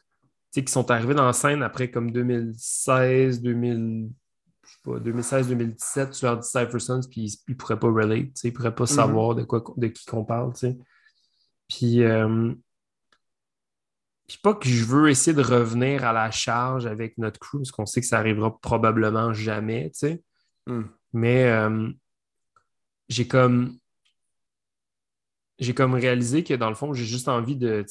sais, 0.49 0.63
qui 0.65 0.71
sont 0.71 0.89
arrivés 0.89 1.13
dans 1.13 1.27
la 1.27 1.33
scène 1.33 1.61
après 1.61 1.91
comme 1.91 2.09
2016, 2.09 3.43
2000, 3.43 4.09
2016-2017, 4.87 6.17
tu 6.17 6.25
leur 6.25 6.39
dis 6.39 6.47
Cypher 6.47 6.79
Sons, 6.79 7.01
puis 7.09 7.39
ils 7.47 7.51
ne 7.51 7.55
pourraient 7.55 7.79
pas 7.79 7.91
relate, 7.91 8.43
ils 8.43 8.47
ne 8.47 8.51
pourraient 8.55 8.73
pas 8.73 8.85
mhm. 8.85 8.87
savoir 8.87 9.35
de, 9.35 9.43
quoi, 9.43 9.63
de 9.77 9.87
qui 9.87 10.03
qu'on 10.05 10.25
parle. 10.25 10.51
Puis, 11.67 12.03
euh, 12.03 12.55
puis 14.31 14.39
pas 14.41 14.53
que 14.53 14.69
je 14.69 14.85
veux 14.85 15.09
essayer 15.09 15.35
de 15.35 15.41
revenir 15.41 16.05
à 16.05 16.13
la 16.13 16.31
charge 16.31 16.85
avec 16.85 17.17
notre 17.17 17.37
crew, 17.37 17.57
parce 17.57 17.71
qu'on 17.71 17.85
sait 17.85 17.99
que 17.99 18.07
ça 18.07 18.17
arrivera 18.17 18.57
probablement 18.61 19.33
jamais, 19.33 19.91
mm. 20.67 20.83
mais 21.11 21.43
euh, 21.49 21.89
j'ai 23.09 23.27
comme 23.27 23.77
j'ai 25.59 25.73
comme 25.73 25.95
réalisé 25.95 26.45
que 26.45 26.53
dans 26.53 26.69
le 26.69 26.75
fond, 26.75 26.93
j'ai 26.93 27.03
juste 27.03 27.27
envie 27.27 27.57
de 27.57 27.85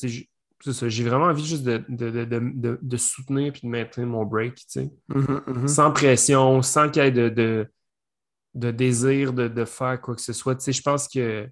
j'ai 0.64 1.04
vraiment 1.04 1.26
envie 1.26 1.44
juste 1.44 1.62
de, 1.62 1.84
de, 1.90 2.96
soutenir 2.96 3.52
et 3.54 3.60
de 3.60 3.66
maintenir 3.66 4.06
mon 4.06 4.24
break, 4.24 4.54
tu 4.54 4.64
sais. 4.66 4.90
Mm-hmm, 5.10 5.44
mm-hmm. 5.44 5.68
Sans 5.68 5.92
pression, 5.92 6.62
sans 6.62 6.88
qu'il 6.88 7.02
y 7.02 7.06
ait 7.06 7.10
de, 7.12 7.66
désir 8.54 9.34
de, 9.34 9.64
faire 9.66 10.00
quoi 10.00 10.14
que 10.14 10.22
ce 10.22 10.32
soit. 10.32 10.54
Tu 10.54 10.64
sais, 10.64 10.72
je 10.72 10.82
pense 10.82 11.06
que, 11.06 11.46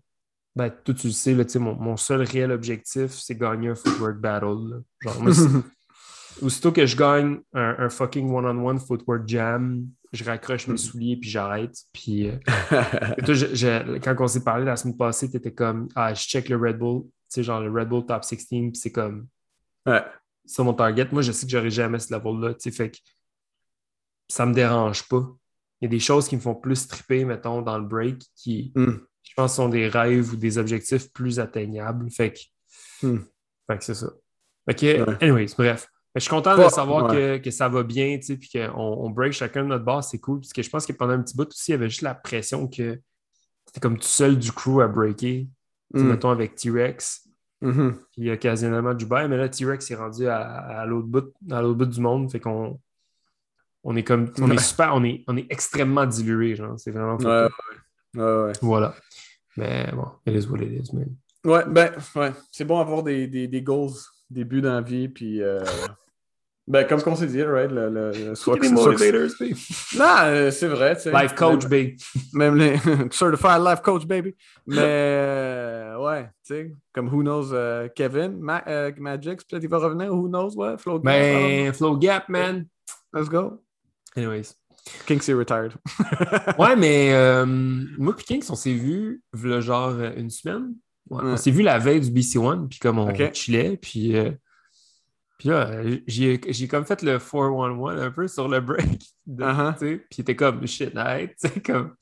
ben, 0.57 0.71
tout 0.85 0.95
tu 0.95 1.09
le 1.09 1.13
sais, 1.13 1.35
là, 1.35 1.45
tu 1.45 1.53
sais, 1.53 1.59
mon, 1.59 1.97
seul 1.97 2.23
réel 2.23 2.51
objectif, 2.51 3.13
c'est 3.13 3.37
gagner 3.37 3.69
un 3.69 3.75
footwork 3.75 4.19
battle. 4.19 4.83
Genre, 5.01 5.23
aussitôt 6.43 6.73
que 6.73 6.85
je 6.85 6.97
gagne 6.97 7.39
un, 7.53 7.89
fucking 7.89 8.31
one-on-one 8.31 8.81
footwork 8.81 9.29
jam, 9.29 9.87
je 10.13 10.25
raccroche 10.25 10.67
mes 10.67 10.75
mm. 10.75 10.79
souliers 10.79 11.17
puis 11.17 11.31
j'arrête. 11.31 11.77
Puis, 11.93 12.29
euh, 12.29 12.39
quand 14.03 14.17
on 14.19 14.29
s'est 14.29 14.43
parlé 14.43 14.65
la 14.65 14.77
semaine 14.77 14.97
passée, 14.97 15.31
tu 15.31 15.37
étais 15.37 15.53
comme, 15.53 15.89
ah, 15.95 16.15
je 16.15 16.23
check 16.23 16.49
le 16.49 16.57
Red 16.57 16.79
Bull 16.79 17.03
sais, 17.29 17.43
genre 17.43 17.61
le 17.61 17.71
Red 17.71 17.89
Bull 17.89 18.05
Top 18.07 18.25
16, 18.25 18.49
c'est 18.75 18.93
comme. 18.93 19.29
Ouais. 19.87 20.03
C'est 20.45 20.63
mon 20.63 20.75
target. 20.75 21.09
Moi, 21.13 21.23
je 21.23 21.33
sais 21.33 21.47
que 21.47 21.53
j'aurais 21.53 21.71
jamais 21.71 21.99
ce 21.99 22.13
level-là. 22.13 22.55
Tu 22.55 22.61
sais, 22.61 22.71
fait 22.71 22.91
que 22.91 22.99
ça 24.29 24.47
me 24.47 24.55
dérange 24.55 25.07
pas. 25.09 25.29
Il 25.81 25.85
y 25.85 25.87
a 25.87 25.91
des 25.91 26.01
choses 26.01 26.27
qui 26.27 26.37
me 26.37 26.41
font 26.41 26.55
plus 26.55 26.89
triper, 26.89 27.25
mettons, 27.25 27.63
dans 27.63 27.79
le 27.79 27.85
break, 27.85 28.23
qui, 28.35 28.73
hmm. 28.75 28.97
Je 29.23 29.35
pense, 29.35 29.57
sont 29.57 29.69
des 29.69 29.89
rêves 29.89 30.33
ou 30.33 30.37
des 30.37 30.59
objectifs 30.59 31.13
plus 31.13 31.39
atteignables. 31.41 32.11
Fait 32.11 32.33
que, 32.33 33.07
hmm. 33.07 33.21
fait 33.67 33.79
que 33.79 33.85
c'est 33.85 33.95
ça. 33.95 34.11
OK, 34.69 34.85
anyways, 35.21 35.55
bref. 35.57 35.89
Je 36.15 36.21
suis 36.21 36.31
content 36.31 36.57
de 36.57 36.69
savoir 36.69 37.13
que, 37.13 37.39
que, 37.39 37.51
ça 37.51 37.69
va 37.69 37.83
bien, 37.83 38.19
tu 38.19 38.27
sais, 38.27 38.37
puis 38.37 38.51
qu'on 38.53 38.75
on 38.75 39.11
break 39.11 39.33
chacun 39.33 39.63
de 39.63 39.69
notre 39.69 39.85
base, 39.85 40.09
c'est 40.11 40.19
cool. 40.19 40.41
Parce 40.41 40.53
que 40.53 40.63
je 40.63 40.71
pense 40.71 40.85
que 40.85 40.93
pendant 40.93 41.13
un 41.13 41.23
petit 41.23 41.37
bout 41.37 41.49
aussi, 41.49 41.71
il 41.71 41.73
y 41.73 41.75
avait 41.75 41.89
juste 41.89 42.03
la 42.03 42.15
pression 42.15 42.67
que 42.67 43.01
c'était 43.67 43.81
comme 43.81 43.99
tout 43.99 44.09
seul 44.09 44.39
du 44.39 44.51
crew 44.51 44.81
à 44.81 44.89
breaker. 44.89 45.47
Mm. 45.95 46.03
Mettons 46.03 46.31
avec 46.31 46.55
T-Rex. 46.57 47.29
Mm-hmm. 47.63 47.95
Puis 48.13 48.31
occasionnellement 48.31 48.95
Dubai, 48.95 49.29
mais 49.29 49.37
là, 49.37 49.49
T-Rex 49.49 49.91
est 49.91 49.95
rendu 49.95 50.27
à, 50.27 50.85
l'autre 50.87 51.09
bout, 51.09 51.33
bout 51.41 51.87
du 51.87 52.01
monde. 52.01 52.31
Fait 52.31 52.41
qu'on 52.41 52.81
on 53.85 53.97
est 53.97 54.05
comme. 54.05 54.33
On 54.41 54.51
est 54.51 54.59
super, 54.59 54.95
on 54.95 55.05
est, 55.05 55.25
on 55.29 55.37
est 55.37 55.47
extrêmement 55.51 56.07
dilué, 56.07 56.57
genre. 56.57 56.79
C'est 56.79 56.91
vraiment. 56.91 57.17
Ouais, 57.17 57.49
ouais, 58.15 58.23
ouais, 58.23 58.53
Voilà. 58.63 58.95
Mais 59.57 59.91
bon, 59.93 60.07
it 60.27 60.35
is 60.35 60.49
what 60.49 60.61
it 60.63 60.71
is, 60.71 60.95
man. 60.95 61.17
Ouais, 61.45 61.65
ben, 61.67 61.93
ouais. 62.15 62.33
C'est 62.51 62.65
bon 62.65 62.79
avoir 62.79 63.03
des, 63.03 63.27
des, 63.27 63.49
des 63.49 63.63
goals, 63.63 63.95
des 64.31 64.45
buts 64.45 64.63
dans 64.63 64.75
la 64.75 64.81
vie, 64.81 65.09
puis. 65.09 65.43
Euh... 65.43 65.61
Ben, 66.69 66.87
comme 66.87 67.01
on 67.07 67.17
s'est 67.17 67.27
dit, 67.29 67.43
right? 67.43 67.71
Le, 67.71 67.89
le, 67.89 68.35
soit, 68.35 68.59
des 68.59 68.69
motivators, 68.69 69.31
Non, 69.97 70.17
euh, 70.27 70.51
c'est 70.51 70.69
vrai. 70.69 70.99
Life 71.07 71.35
coach, 71.35 71.67
baby. 71.67 71.97
Même 72.35 72.57
les 72.57 72.77
certified 73.11 73.63
life 73.65 73.81
coach, 73.81 74.05
baby. 74.05 74.37
Mais, 74.67 74.77
euh, 74.79 75.97
ouais, 75.99 76.25
tu 76.47 76.55
sais, 76.55 76.73
comme 76.93 77.09
who 77.09 77.23
knows, 77.23 77.55
uh, 77.55 77.89
Kevin, 77.97 78.39
Ma 78.39 78.63
Magic, 78.99 79.49
peut-être 79.49 79.63
il 79.63 79.69
va 79.71 79.79
revenir, 79.79 80.13
who 80.13 80.29
knows, 80.29 80.55
ouais, 80.57 80.77
Flow 80.77 80.99
Gap. 80.99 81.05
Ben, 81.05 81.73
Flow 81.73 81.97
Gap, 81.97 82.29
man. 82.29 82.67
Let's 83.15 83.31
go. 83.31 83.63
Anyways. 84.15 84.55
Kings 85.07 85.29
est 85.29 85.35
retired. 85.35 85.73
ouais, 86.59 86.77
mais 86.77 87.13
euh, 87.13 87.47
moi 87.47 88.15
et 88.19 88.23
Kings, 88.23 88.45
on 88.51 88.55
s'est 88.55 88.75
vu, 88.75 89.23
genre, 89.61 89.99
une 90.17 90.31
semaine. 90.31 90.75
Ouais, 91.11 91.23
On 91.23 91.37
s'est 91.37 91.51
vu 91.51 91.63
la 91.63 91.79
veille 91.79 92.01
du 92.01 92.11
BC 92.11 92.39
One, 92.39 92.69
puis 92.69 92.79
comme 92.79 92.99
on 92.99 93.13
chillait, 93.33 93.77
puis. 93.77 94.15
Puis 95.39 95.51
là, 95.51 95.83
j'ai 96.07 96.69
comme 96.69 96.85
fait 96.85 97.01
le 97.03 97.19
4-1-1 97.19 98.01
un 98.01 98.11
peu 98.11 98.27
sur 98.27 98.49
le 98.49 98.61
break. 98.61 99.03
Uh-huh. 99.29 99.75
Puis 99.77 100.19
il 100.19 100.21
était 100.23 100.35
comme 100.35 100.67
shit, 100.67 100.93
night. 100.95 101.33
Comme, 101.65 101.95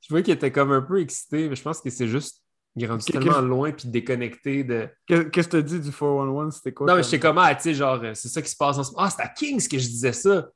je 0.00 0.08
vois 0.08 0.22
qu'il 0.22 0.32
était 0.32 0.50
comme 0.50 0.72
un 0.72 0.80
peu 0.80 1.00
excité, 1.00 1.48
mais 1.48 1.56
je 1.56 1.62
pense 1.62 1.80
que 1.80 1.90
c'est 1.90 2.08
juste 2.08 2.42
Il 2.76 2.84
est 2.84 2.86
rendu 2.86 3.04
tellement 3.04 3.40
loin 3.40 3.72
puis 3.72 3.88
déconnecté 3.88 4.64
de. 4.64 4.88
Qu'est- 5.06 5.30
Qu'est-ce 5.30 5.48
que 5.48 5.52
tu 5.52 5.56
as 5.58 5.62
dit 5.62 5.80
du 5.80 5.90
411? 5.90 6.54
C'était 6.54 6.72
quoi? 6.72 6.86
Non, 6.86 6.96
mais 6.96 7.02
j'étais 7.02 7.18
comme, 7.18 7.36
ah, 7.38 7.54
tu 7.54 7.62
sais, 7.62 7.74
genre, 7.74 8.00
euh, 8.02 8.14
c'est 8.14 8.28
ça 8.28 8.40
qui 8.40 8.48
se 8.48 8.56
passe 8.56 8.78
en 8.78 8.84
ce 8.84 8.92
moment. 8.92 9.02
Ah, 9.04 9.10
c'est 9.10 9.22
à 9.22 9.28
Kings 9.28 9.68
que 9.68 9.78
je 9.78 9.86
disais 9.86 10.12
ça. 10.12 10.48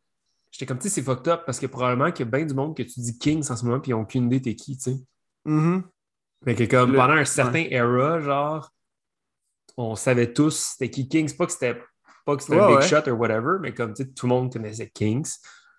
J'étais 0.53 0.67
comme, 0.67 0.79
tu 0.79 0.85
sais, 0.88 0.95
c'est 0.97 1.03
fucked 1.03 1.27
up 1.29 1.43
parce 1.47 1.59
que 1.59 1.67
probablement 1.67 2.12
qu'il 2.12 2.25
y 2.27 2.29
a 2.29 2.31
bien 2.31 2.47
du 2.47 2.55
monde 2.55 2.77
que 2.77 2.83
tu 2.85 3.01
dis 3.01 3.19
Kings 3.19 3.51
en 3.51 3.57
ce 3.57 3.65
moment 3.65 3.81
puis 3.81 3.91
ils 3.91 3.95
n'ont 3.95 4.03
aucune 4.03 4.27
idée 4.27 4.41
t'es 4.41 4.55
qui, 4.55 4.77
tu 4.77 4.83
sais. 4.93 4.97
Mhm. 5.47 5.83
Fait 6.45 6.55
que 6.55 6.65
comme 6.65 6.93
pendant 6.95 7.15
un 7.15 7.25
certain 7.25 7.65
era, 7.71 8.21
genre, 8.21 8.71
on 9.77 9.95
savait 9.97 10.33
tous 10.33 10.73
c'était 10.75 10.91
qui 10.91 11.09
Kings. 11.09 11.35
Pas 11.37 11.47
que 11.47 11.53
c'était 11.53 11.81
pas 12.27 12.37
que 12.37 12.43
c'était 12.43 12.57
un 12.61 12.67
Ouais, 12.67 12.69
big 12.69 12.77
ouais. 12.79 12.88
shot 12.88 13.11
or 13.11 13.19
whatever, 13.19 13.59
mais 13.61 13.73
comme, 13.75 13.95
tu 13.95 14.05
sais, 14.05 14.11
tout 14.11 14.27
le 14.27 14.31
monde 14.31 14.53
connaissait 14.53 14.91
Kings. 14.91 15.29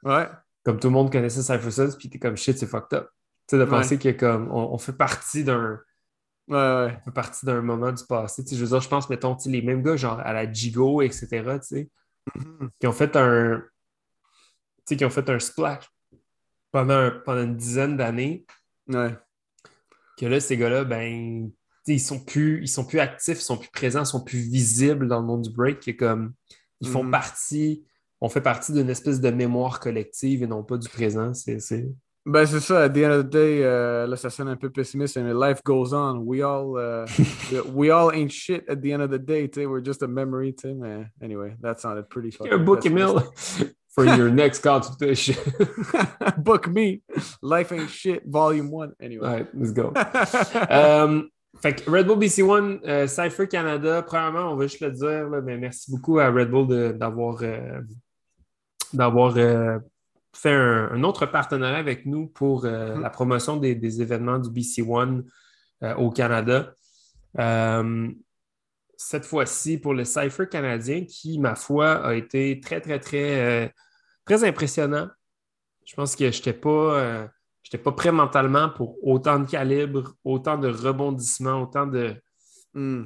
Ouais. 0.04 0.28
Comme 0.66 0.80
tout 0.80 0.88
le 0.88 0.94
monde 0.94 1.12
connaissait 1.12 1.42
Cypher 1.44 1.72
Sons 1.72 1.96
puis 1.98 2.10
t'es 2.10 2.20
comme, 2.20 2.36
shit, 2.36 2.58
c'est 2.58 2.66
fucked 2.68 2.98
up. 2.98 3.08
Tu 3.48 3.56
sais, 3.56 3.58
de 3.58 3.64
Ouais. 3.64 3.70
penser 3.70 3.98
que 4.00 4.10
comme, 4.10 4.50
on, 4.52 4.74
on 4.74 4.78
fait 4.78 4.94
partie 4.94 5.44
d'un 5.44 5.80
Ouais, 6.50 6.58
ouais. 6.58 7.00
fait 7.06 7.12
partie 7.12 7.46
d'un 7.46 7.62
moment 7.62 7.92
du 7.94 8.04
passé. 8.06 8.44
Tu 8.44 8.50
sais, 8.50 8.56
je 8.58 8.62
veux 8.64 8.70
dire, 8.70 8.82
je 8.82 8.90
pense, 8.90 9.10
mettons, 9.10 9.36
tu 9.36 9.44
sais, 9.44 9.50
les 9.50 9.62
mêmes 9.62 9.82
gars, 9.84 9.96
genre 9.96 10.20
à 10.20 10.34
la 10.34 10.52
Jigo, 10.52 11.02
etc., 11.02 11.28
tu 11.30 11.60
sais, 11.62 11.90
Mhm. 12.36 12.70
qui 12.80 12.88
ont 12.88 12.92
fait 12.94 13.16
un. 13.16 13.62
Tu 14.86 14.94
sais, 14.94 14.98
qui 14.98 15.06
ont 15.06 15.10
fait 15.10 15.30
un 15.30 15.40
splash 15.40 15.90
pendant, 16.72 16.94
un- 16.96 17.12
pendant 17.26 17.44
une 17.44 17.56
dizaine 17.56 17.96
d'années, 17.98 18.46
Ouais. 18.90 19.16
que 20.18 20.26
là, 20.26 20.40
ces 20.40 20.58
gars-là, 20.58 20.84
ben, 20.84 21.50
ils 21.88 22.00
sont 22.00 22.20
plus, 22.24 22.62
ils 22.62 22.68
sont 22.68 22.86
plus 22.86 23.00
actifs, 23.00 23.40
ils 23.40 23.44
sont 23.44 23.58
plus 23.58 23.70
présents, 23.72 24.04
ils 24.04 24.08
sont 24.08 24.24
plus 24.24 24.40
visibles 24.40 25.08
dans 25.08 25.20
le 25.20 25.26
monde 25.26 25.44
du 25.44 25.50
break, 25.52 25.80
que 25.82 25.92
comme 25.92 26.34
ils 26.82 26.88
font 26.90 27.04
Mhm. 27.04 27.12
partie, 27.12 27.86
on 28.20 28.30
fait 28.30 28.42
partie 28.42 28.74
d'une 28.74 28.90
espèce 28.90 29.22
de 29.22 29.30
mémoire 29.32 29.80
collective 29.80 30.44
et 30.44 30.48
non 30.48 30.64
pas 30.64 30.78
du 30.78 30.88
présent. 30.90 31.34
C'est. 31.34 31.58
Ben, 32.26 32.46
c'est 32.46 32.62
ça, 32.62 32.84
at 32.84 32.90
the 32.90 32.98
end 33.00 33.12
of 33.12 33.26
the 33.26 33.30
day, 33.30 33.64
euh, 33.64 34.08
là, 34.08 34.16
ça 34.16 34.30
sonne 34.30 34.48
un 34.48 34.56
peu 34.56 34.70
pessimiste, 34.70 35.18
mais 35.18 35.34
life 35.34 35.62
goes 35.66 35.94
on. 35.94 36.20
We 36.20 36.42
all, 36.42 36.78
uh, 37.58 37.62
we 37.74 37.90
all 37.92 38.14
ain't 38.16 38.30
shit 38.32 38.64
at 38.70 38.78
the 38.78 38.92
end 38.94 39.02
of 39.02 39.12
the 39.12 39.20
day. 39.20 39.50
We're 39.66 39.84
just 39.84 40.04
a 40.04 40.08
memory. 40.08 40.56
Mais 40.64 41.06
anyway, 41.22 41.56
that 41.62 41.80
sounded 41.80 42.08
pretty 42.08 42.32
fucking 42.32 42.54
Un 42.54 42.64
book. 42.64 42.82
for 43.94 44.06
your 44.06 44.30
next 44.32 44.60
consultation. 44.64 45.36
Book 46.38 46.68
me. 46.68 47.02
Life 47.42 47.72
ain't 47.72 47.90
shit, 47.90 48.24
volume 48.26 48.72
one. 48.72 48.94
Anyway. 49.00 49.28
Ouais, 49.28 49.48
let's 49.54 49.72
go. 49.72 49.94
Euh, 50.72 51.24
fait 51.62 51.74
que 51.84 51.90
Red 51.90 52.08
Bull 52.08 52.18
BC 52.18 52.42
One, 52.42 52.80
euh, 52.86 53.06
Cypher 53.08 53.48
Canada, 53.48 54.02
premièrement, 54.02 54.52
on 54.52 54.56
va 54.56 54.66
juste 54.68 54.82
le 54.82 54.92
dire, 54.92 55.30
là, 55.30 55.42
mais 55.42 55.58
merci 55.58 55.92
beaucoup 55.92 56.20
à 56.20 56.30
Red 56.32 56.50
Bull 56.50 56.68
de- 56.68 56.92
d'avoir 56.92 57.38
euh, 57.44 57.82
d'avoir 58.92 59.36
euh, 59.38 59.78
fait 60.36 60.54
un, 60.54 60.90
un 60.92 61.04
autre 61.04 61.26
partenariat 61.28 61.78
avec 61.78 62.06
nous 62.06 62.28
pour 62.28 62.66
euh, 62.66 62.96
Mhm. 62.96 63.02
la 63.02 63.10
promotion 63.12 63.58
des, 63.58 63.76
des 63.76 64.02
événements 64.02 64.40
du 64.40 64.50
BC 64.50 64.82
One 64.88 65.24
euh, 65.84 65.94
au 65.96 66.10
Canada. 66.12 66.74
Cette 68.96 69.26
fois-ci 69.26 69.78
pour 69.80 69.94
le 69.94 70.06
Cypher 70.06 70.48
canadien 70.48 71.04
qui, 71.06 71.38
ma 71.40 71.56
foi, 71.56 72.06
a 72.06 72.14
été 72.14 72.60
très, 72.62 72.80
très, 72.80 73.00
très, 73.00 73.74
très 74.26 74.44
impressionnant. 74.44 75.10
Je 75.86 75.96
pense 75.96 76.16
que 76.16 76.32
je 76.32 76.38
n'étais 76.38 76.54
pas. 76.54 77.00
euh, 77.00 77.28
pas 77.84 77.92
prêt 77.92 78.12
mentalement 78.12 78.70
pour 78.70 78.98
autant 79.06 79.40
de 79.40 79.50
calibre, 79.50 80.16
autant 80.24 80.58
de 80.58 80.68
rebondissements, 80.68 81.62
autant 81.64 81.88
de, 81.88 82.16
Hmm. 82.76 83.06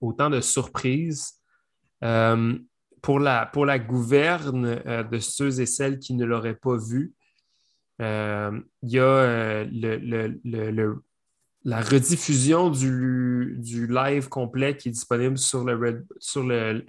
autant 0.00 0.30
de 0.30 0.40
surprises. 0.40 1.34
Euh, 2.04 2.58
pour, 3.02 3.18
la, 3.18 3.46
pour 3.46 3.66
la 3.66 3.78
gouverne 3.78 4.80
euh, 4.86 5.02
de 5.02 5.18
ceux 5.18 5.60
et 5.60 5.66
celles 5.66 5.98
qui 5.98 6.14
ne 6.14 6.24
l'auraient 6.24 6.54
pas 6.56 6.76
vu, 6.76 7.14
il 8.00 8.64
y 8.82 8.98
a 8.98 9.64
le- 9.64 9.96
le- 9.98 10.40
le- 10.44 10.70
le- 10.70 11.02
la 11.64 11.80
rediffusion 11.80 12.70
du, 12.70 13.54
du 13.58 13.86
live 13.86 14.28
complet 14.28 14.76
qui 14.76 14.88
est 14.88 14.92
disponible 14.92 15.38
sur 15.38 15.64
le, 15.64 15.76
Red- 15.76 16.06
sur 16.18 16.42
le, 16.42 16.84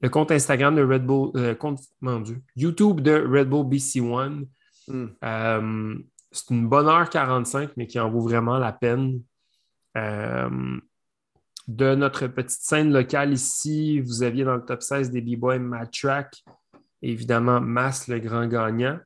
le 0.00 0.08
compte 0.08 0.30
Instagram 0.30 0.74
de 0.74 0.82
Red 0.82 1.04
Bull, 1.04 1.30
euh, 1.36 1.54
compte, 1.54 1.80
mon 2.00 2.20
Dieu, 2.20 2.42
YouTube 2.56 3.00
de 3.00 3.12
Red 3.12 3.48
Bull 3.48 3.66
BC 3.66 4.00
One. 4.00 4.46
Hmm. 4.88 5.06
Euh, 5.24 5.94
c'est 6.32 6.50
une 6.50 6.68
bonne 6.68 6.86
heure 6.86 7.10
45, 7.10 7.70
mais 7.76 7.86
qui 7.86 7.98
en 7.98 8.10
vaut 8.10 8.20
vraiment 8.20 8.58
la 8.58 8.72
peine. 8.72 9.20
Euh, 9.96 10.78
de 11.68 11.94
notre 11.94 12.26
petite 12.26 12.62
scène 12.62 12.92
locale 12.92 13.32
ici, 13.32 14.00
vous 14.00 14.22
aviez 14.22 14.44
dans 14.44 14.56
le 14.56 14.64
top 14.64 14.82
16 14.82 15.10
des 15.10 15.20
B-Boys 15.20 15.58
Mad 15.58 15.90
Track, 15.92 16.42
évidemment 17.02 17.60
Mass 17.60 18.08
le 18.08 18.18
grand 18.18 18.46
gagnant. 18.46 18.98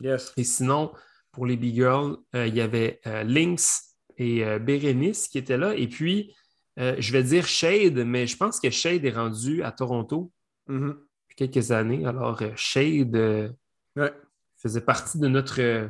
Yes. 0.00 0.32
Et 0.36 0.44
sinon, 0.44 0.92
pour 1.32 1.46
les 1.46 1.56
B-Girls, 1.56 2.16
euh, 2.34 2.46
il 2.46 2.54
y 2.54 2.60
avait 2.60 3.00
Lynx 3.04 3.96
et 4.16 4.58
Bérénice 4.58 5.28
qui 5.28 5.38
étaient 5.38 5.58
là. 5.58 5.74
Et 5.76 5.86
puis, 5.86 6.34
euh, 6.78 6.94
je 6.98 7.12
vais 7.12 7.22
dire 7.22 7.46
Shade, 7.46 7.98
mais 8.06 8.26
je 8.26 8.36
pense 8.36 8.60
que 8.60 8.70
Shade 8.70 9.04
est 9.04 9.10
rendu 9.10 9.62
à 9.62 9.72
Toronto 9.72 10.30
Mhm. 10.68 10.96
depuis 11.30 11.36
quelques 11.50 11.70
années. 11.72 12.06
Alors, 12.06 12.40
euh, 12.42 12.50
Shade. 12.56 13.16
euh, 13.16 13.48
Ouais. 13.96 14.12
faisait 14.58 14.80
partie 14.80 15.18
de 15.18 15.26
notre, 15.28 15.60
euh, 15.60 15.88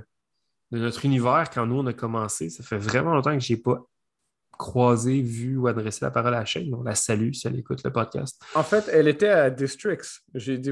de 0.70 0.78
notre 0.78 1.04
univers 1.04 1.50
quand 1.52 1.66
nous, 1.66 1.76
on 1.78 1.86
a 1.86 1.92
commencé. 1.92 2.48
Ça 2.50 2.62
fait 2.62 2.78
vraiment 2.78 3.14
longtemps 3.14 3.34
que 3.36 3.42
je 3.44 3.52
n'ai 3.52 3.60
pas 3.60 3.82
croisé, 4.52 5.20
vu 5.22 5.56
ou 5.56 5.66
adressé 5.68 6.04
la 6.04 6.10
parole 6.10 6.34
à 6.34 6.44
chaîne. 6.44 6.74
On 6.74 6.82
la 6.82 6.94
salue 6.94 7.32
si 7.32 7.46
elle 7.46 7.56
écoute 7.58 7.82
le 7.84 7.92
podcast. 7.92 8.40
En 8.54 8.62
fait, 8.62 8.88
elle 8.92 9.08
était 9.08 9.28
à 9.28 9.50
Districts. 9.50 10.20
J'ai 10.34 10.58
dit. 10.58 10.70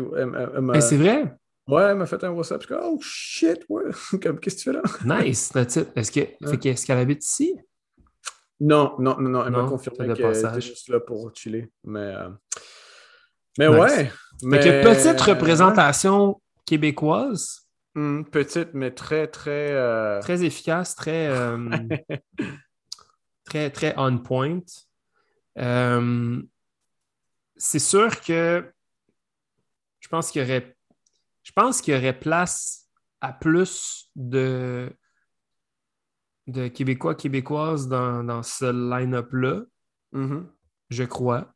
Eh, 0.75 0.81
c'est 0.81 0.97
vrai? 0.97 1.35
ouais, 1.69 1.83
elle 1.83 1.97
m'a 1.97 2.07
fait 2.07 2.23
un 2.25 2.31
WhatsApp. 2.31 2.63
Je 2.63 2.67
suis 2.67 2.75
comme, 2.75 2.85
oh 2.85 2.99
shit, 3.01 3.65
ouais. 3.69 3.85
Comme, 4.23 4.41
qu'est-ce 4.41 4.57
que 4.57 4.61
tu 4.63 4.71
fais 4.73 5.05
là? 5.05 5.23
Nice, 5.23 5.51
that's 5.51 5.77
it. 5.77 5.89
Est-ce 5.95 6.87
qu'elle 6.87 6.99
habite 6.99 7.25
ici? 7.25 7.55
Non, 8.61 8.95
non, 8.99 9.21
non, 9.21 9.29
non. 9.31 9.45
Elle 9.47 9.53
m'a 9.53 9.65
confirmé 9.69 10.15
qu'elle 10.15 10.37
était 10.37 10.61
juste 10.61 10.89
là 10.89 10.99
pour 11.01 11.31
chiller. 11.35 11.71
Mais, 11.85 12.01
euh, 12.01 12.31
mais 13.59 13.69
Nice. 13.69 13.79
ouais. 13.79 14.13
Mais- 14.43 14.83
petite 14.83 15.21
représentation 15.21 16.41
québécoise, 16.67 17.67
Hmm, 17.97 18.25
petite, 18.25 18.75
mais 18.75 18.91
très, 18.91 19.27
très. 19.27 19.73
euh, 19.73 20.21
très 20.21 20.45
efficace, 20.45 20.95
très, 20.95 21.29
euh, 21.29 21.67
très, 23.47 23.71
très 23.71 23.95
on 23.97 24.19
point. 24.19 24.61
Euh, 25.57 26.43
c'est 27.57 27.79
sûr 27.79 28.21
que 28.21 28.71
je 30.01 30.09
pense 30.09 30.31
qu'il 30.31 30.43
y 30.43 30.45
aurait, 30.45 30.77
je 31.43 31.53
pense 31.53 31.81
qu'il 31.81 31.95
y 31.95 31.97
aurait 31.97 32.19
place 32.19 32.91
à 33.23 33.33
plus 33.33 34.11
de, 34.15 34.93
de 36.49 36.69
Québécois, 36.69 37.15
Québécoises 37.15 37.89
dans, 37.89 38.23
dans 38.23 38.43
ce 38.43 38.67
line-up-là, 38.67 39.63
mhm. 40.13 40.53
je 40.91 41.05
crois. 41.05 41.56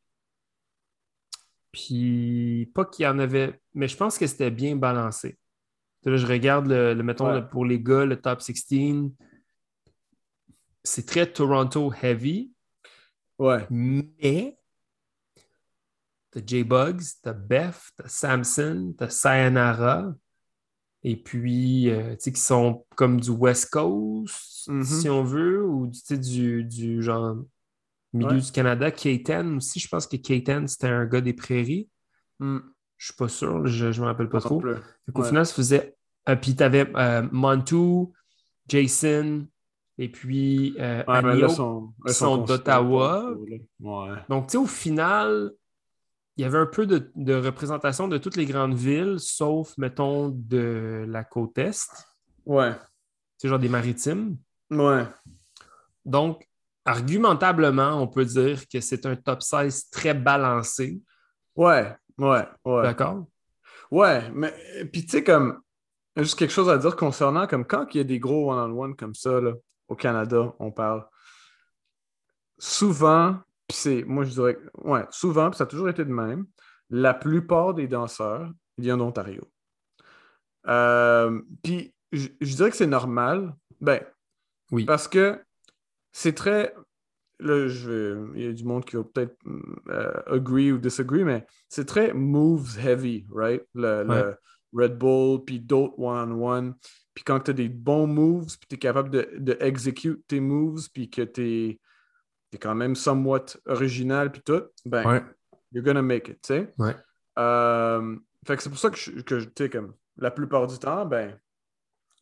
Puis, 1.72 2.70
pas 2.74 2.85
qu'il 2.85 3.04
y 3.04 3.09
en 3.09 3.18
avait, 3.18 3.61
mais 3.74 3.87
je 3.88 3.96
pense 3.96 4.18
que 4.18 4.26
c'était 4.26 4.50
bien 4.50 4.76
balancé. 4.76 5.38
Là, 6.04 6.16
je 6.16 6.26
regarde, 6.26 6.66
le, 6.66 6.94
le- 6.94 7.02
mettons, 7.02 7.28
Ouais. 7.28 7.40
le- 7.40 7.48
pour 7.48 7.64
les 7.64 7.80
gars, 7.80 8.04
le 8.04 8.20
top 8.20 8.40
16. 8.40 9.11
C'est 10.83 11.06
très 11.06 11.30
Toronto 11.30 11.92
heavy, 12.02 12.52
Ouais. 13.38 13.66
mais 13.70 14.59
t'as 16.30 16.40
J-Bugs, 16.44 17.02
t'as 17.22 17.33
Beth, 17.35 17.80
t'as 17.96 18.09
Samson, 18.09 18.94
t'as 18.96 19.09
Sayonara, 19.11 20.14
et 21.02 21.16
puis, 21.16 21.90
euh, 21.90 22.14
tu 22.14 22.20
sais, 22.20 22.33
qui 22.33 22.40
sont 22.40 22.87
comme 22.96 23.20
du 23.20 23.30
West 23.30 23.70
Coast, 23.70 24.68
Mhm. 24.68 24.85
si 24.85 25.09
on 25.09 25.22
veut, 25.22 25.64
ou 25.66 25.87
tu 25.88 25.98
sais, 26.00 26.18
du, 26.18 26.64
du 26.64 27.02
genre 27.02 27.37
milieu 28.12 28.31
Ouais. 28.37 28.40
du 28.40 28.51
Canada. 28.53 28.90
K-10 28.90 29.57
aussi, 29.57 29.81
je 29.81 29.88
pense 29.88 30.07
que 30.07 30.16
K-10, 30.16 30.66
c'était 30.68 30.88
un 30.88 31.07
gars 31.07 31.20
des 31.20 31.33
prairies. 31.35 31.88
Hmm. 32.38 32.59
Je 32.96 33.07
suis 33.07 33.14
pas 33.14 33.29
sûr, 33.29 33.66
je 33.66 33.87
ne 33.87 33.92
me 34.01 34.05
rappelle 34.07 34.29
pas 34.29 34.40
trop. 34.40 34.62
Ouais. 34.62 34.75
final, 35.25 35.46
ça 35.46 35.55
faisait. 35.55 35.96
euh, 36.29 36.37
puis 36.37 36.55
tu 36.55 36.62
avais 36.62 36.87
Montu, 37.33 38.07
Jason, 38.68 39.46
et 39.99 40.09
puis 40.11 40.75
euh, 40.79 41.03
Ouais, 41.09 41.23
là, 41.37 41.49
sont, 41.49 41.92
qui 42.07 42.12
sont 42.14 42.38
d'Ottawa. 42.38 43.35
Donc, 44.29 44.46
tu 44.49 44.53
sais, 44.53 44.59
au 44.59 44.66
final, 44.66 45.53
il 46.37 46.42
y 46.42 46.44
avait 46.44 46.59
un 46.59 46.66
peu 46.66 46.87
de, 46.87 47.11
de 47.16 47.35
représentation 47.35 48.07
de 48.09 48.16
toutes 48.18 48.37
les 48.37 48.46
grandes 48.46 48.75
villes, 48.75 49.16
sauf, 49.18 49.77
mettons, 49.79 50.29
de 50.31 51.05
la 51.09 51.25
côte 51.25 51.57
Est, 51.59 51.88
Ouais. 52.46 52.73
c'est 53.38 53.49
genre 53.49 53.59
des 53.59 53.68
maritimes. 53.68 54.37
Ouais. 54.70 55.05
Donc, 56.05 56.46
argumentablement, 56.84 58.02
on 58.02 58.08
peut 58.08 58.24
dire 58.24 58.66
que 58.68 58.80
c'est 58.80 59.06
un 59.06 59.16
top 59.16 59.42
16 59.42 59.90
très 59.90 60.14
balancé. 60.14 61.00
Ouais. 61.56 61.94
Ouais. 62.18 62.46
Ouais. 62.64 62.82
D'accord? 62.82 63.26
Ouais. 63.90 64.30
Mais, 64.32 64.54
puis 64.92 65.02
tu 65.04 65.10
sais, 65.10 65.24
comme, 65.24 65.60
juste 66.16 66.38
quelque 66.38 66.52
chose 66.52 66.68
à 66.68 66.78
dire 66.78 66.96
concernant, 66.96 67.46
comme 67.46 67.64
quand 67.64 67.86
il 67.94 67.98
y 67.98 68.00
a 68.00 68.04
des 68.04 68.18
gros 68.18 68.52
one-on-one 68.52 68.96
comme 68.96 69.14
ça, 69.14 69.40
là, 69.40 69.52
au 69.88 69.96
Canada, 69.96 70.54
on 70.58 70.70
parle. 70.70 71.06
Souvent, 72.58 73.38
puis 73.66 73.76
c'est, 73.76 74.04
moi 74.04 74.24
je 74.24 74.30
dirais, 74.32 74.58
ouais, 74.84 75.04
souvent, 75.10 75.50
puis 75.50 75.58
ça 75.58 75.64
a 75.64 75.66
toujours 75.66 75.88
été 75.88 76.04
de 76.04 76.12
même, 76.12 76.46
la 76.90 77.14
plupart 77.14 77.74
des 77.74 77.88
danseurs 77.88 78.50
viennent 78.76 78.98
d'Ontario. 78.98 79.42
Euh, 80.66 81.40
puis 81.62 81.94
je 82.12 82.28
je 82.40 82.56
dirais 82.56 82.70
que 82.70 82.76
c'est 82.76 82.86
normal, 82.86 83.54
ben, 83.80 84.02
Oui. 84.72 84.84
parce 84.84 85.08
que 85.08 85.40
c'est 86.12 86.35
très, 86.35 86.75
là, 87.38 87.68
je, 87.68 88.33
il 88.35 88.44
y 88.44 88.49
a 88.49 88.53
du 88.53 88.64
monde 88.64 88.85
qui 88.85 88.96
va 88.96 89.05
peut-être 89.05 89.37
euh, 89.88 90.12
agree 90.27 90.73
ou 90.73 90.79
disagree, 90.79 91.25
mais 91.25 91.46
c'est 91.68 91.87
très 91.87 92.12
moves 92.12 92.79
heavy, 92.79 93.27
right? 93.31 93.62
Le, 93.75 94.37
Red 94.73 94.99
Bull, 94.99 95.44
puis 95.44 95.59
d'autres 95.59 95.99
one-on-one. 95.99 96.75
Puis 97.14 97.25
quand 97.25 97.40
tu 97.40 97.51
as 97.51 97.55
des 97.55 97.68
bons 97.68 98.07
moves, 98.07 98.57
puis 98.59 98.68
tu 98.68 98.75
es 98.77 98.79
capable 98.79 99.11
de, 99.11 99.29
de 99.37 99.57
execute 99.61 100.25
tes 100.29 100.40
moves, 100.40 100.88
puis 100.92 101.11
que 101.11 101.23
tu 101.23 101.79
es, 102.53 102.59
quand 102.59 102.75
même 102.75 102.94
somewhat 102.94 103.57
original, 103.66 104.31
puis 104.31 104.42
tout, 104.42 104.62
ben, 104.85 105.25
you're 105.73 105.85
gonna 105.85 106.03
make 106.03 106.29
it, 106.29 106.40
tu 106.42 106.55
sais? 106.55 106.73
Ouais. 106.79 106.94
Euh, 107.38 108.16
fait 108.46 108.57
que 108.57 108.62
c'est 108.62 108.70
pour 108.70 108.79
ça 108.79 108.90
que, 108.90 108.96
je, 108.96 109.11
que 109.23 109.40
tu 109.40 109.51
sais, 109.57 109.70
comme 109.70 109.94
la 110.16 110.31
plupart 110.31 110.66
du 110.66 110.79
temps, 110.79 111.05
ben, 111.05 111.38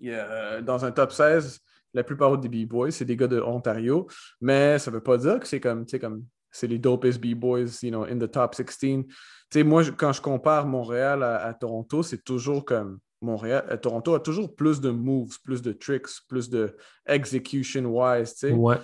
y 0.00 0.10
a, 0.10 0.30
euh, 0.30 0.62
dans 0.62 0.84
un 0.84 0.92
top 0.92 1.12
16, 1.12 1.60
la 1.94 2.04
plupart 2.04 2.38
des 2.38 2.48
B-Boys, 2.48 2.90
c'est 2.90 3.04
des 3.04 3.16
gars 3.16 3.26
de 3.26 3.40
Ontario, 3.40 4.06
mais 4.40 4.78
ça 4.78 4.90
veut 4.90 5.02
pas 5.02 5.16
dire 5.16 5.40
que 5.40 5.46
c'est 5.46 5.60
comme, 5.60 5.84
tu 5.86 5.92
sais, 5.92 5.98
comme 5.98 6.24
c'est 6.50 6.66
les 6.66 6.78
dopest 6.78 7.20
B-Boys, 7.20 7.82
you 7.82 7.90
know, 7.90 8.04
in 8.04 8.18
the 8.18 8.30
top 8.30 8.54
16. 8.54 8.68
Tu 8.78 9.06
sais, 9.50 9.62
moi, 9.62 9.82
quand 9.96 10.12
je 10.12 10.20
compare 10.20 10.66
Montréal 10.66 11.22
à, 11.22 11.52
Toronto, 11.54 12.02
c'est 12.02 12.22
toujours 12.24 12.64
comme 12.64 12.98
Montréal, 13.20 13.66
euh, 13.70 13.76
Toronto 13.76 14.14
a 14.14 14.20
toujours 14.20 14.54
plus 14.54 14.80
de 14.80 14.90
moves, 14.90 15.38
plus 15.42 15.62
de 15.62 15.72
tricks, 15.72 16.08
plus 16.28 16.48
de 16.48 16.76
execution-wise, 17.06 18.34
tu 18.34 18.38
sais. 18.38 18.52
Ouais. 18.52 18.76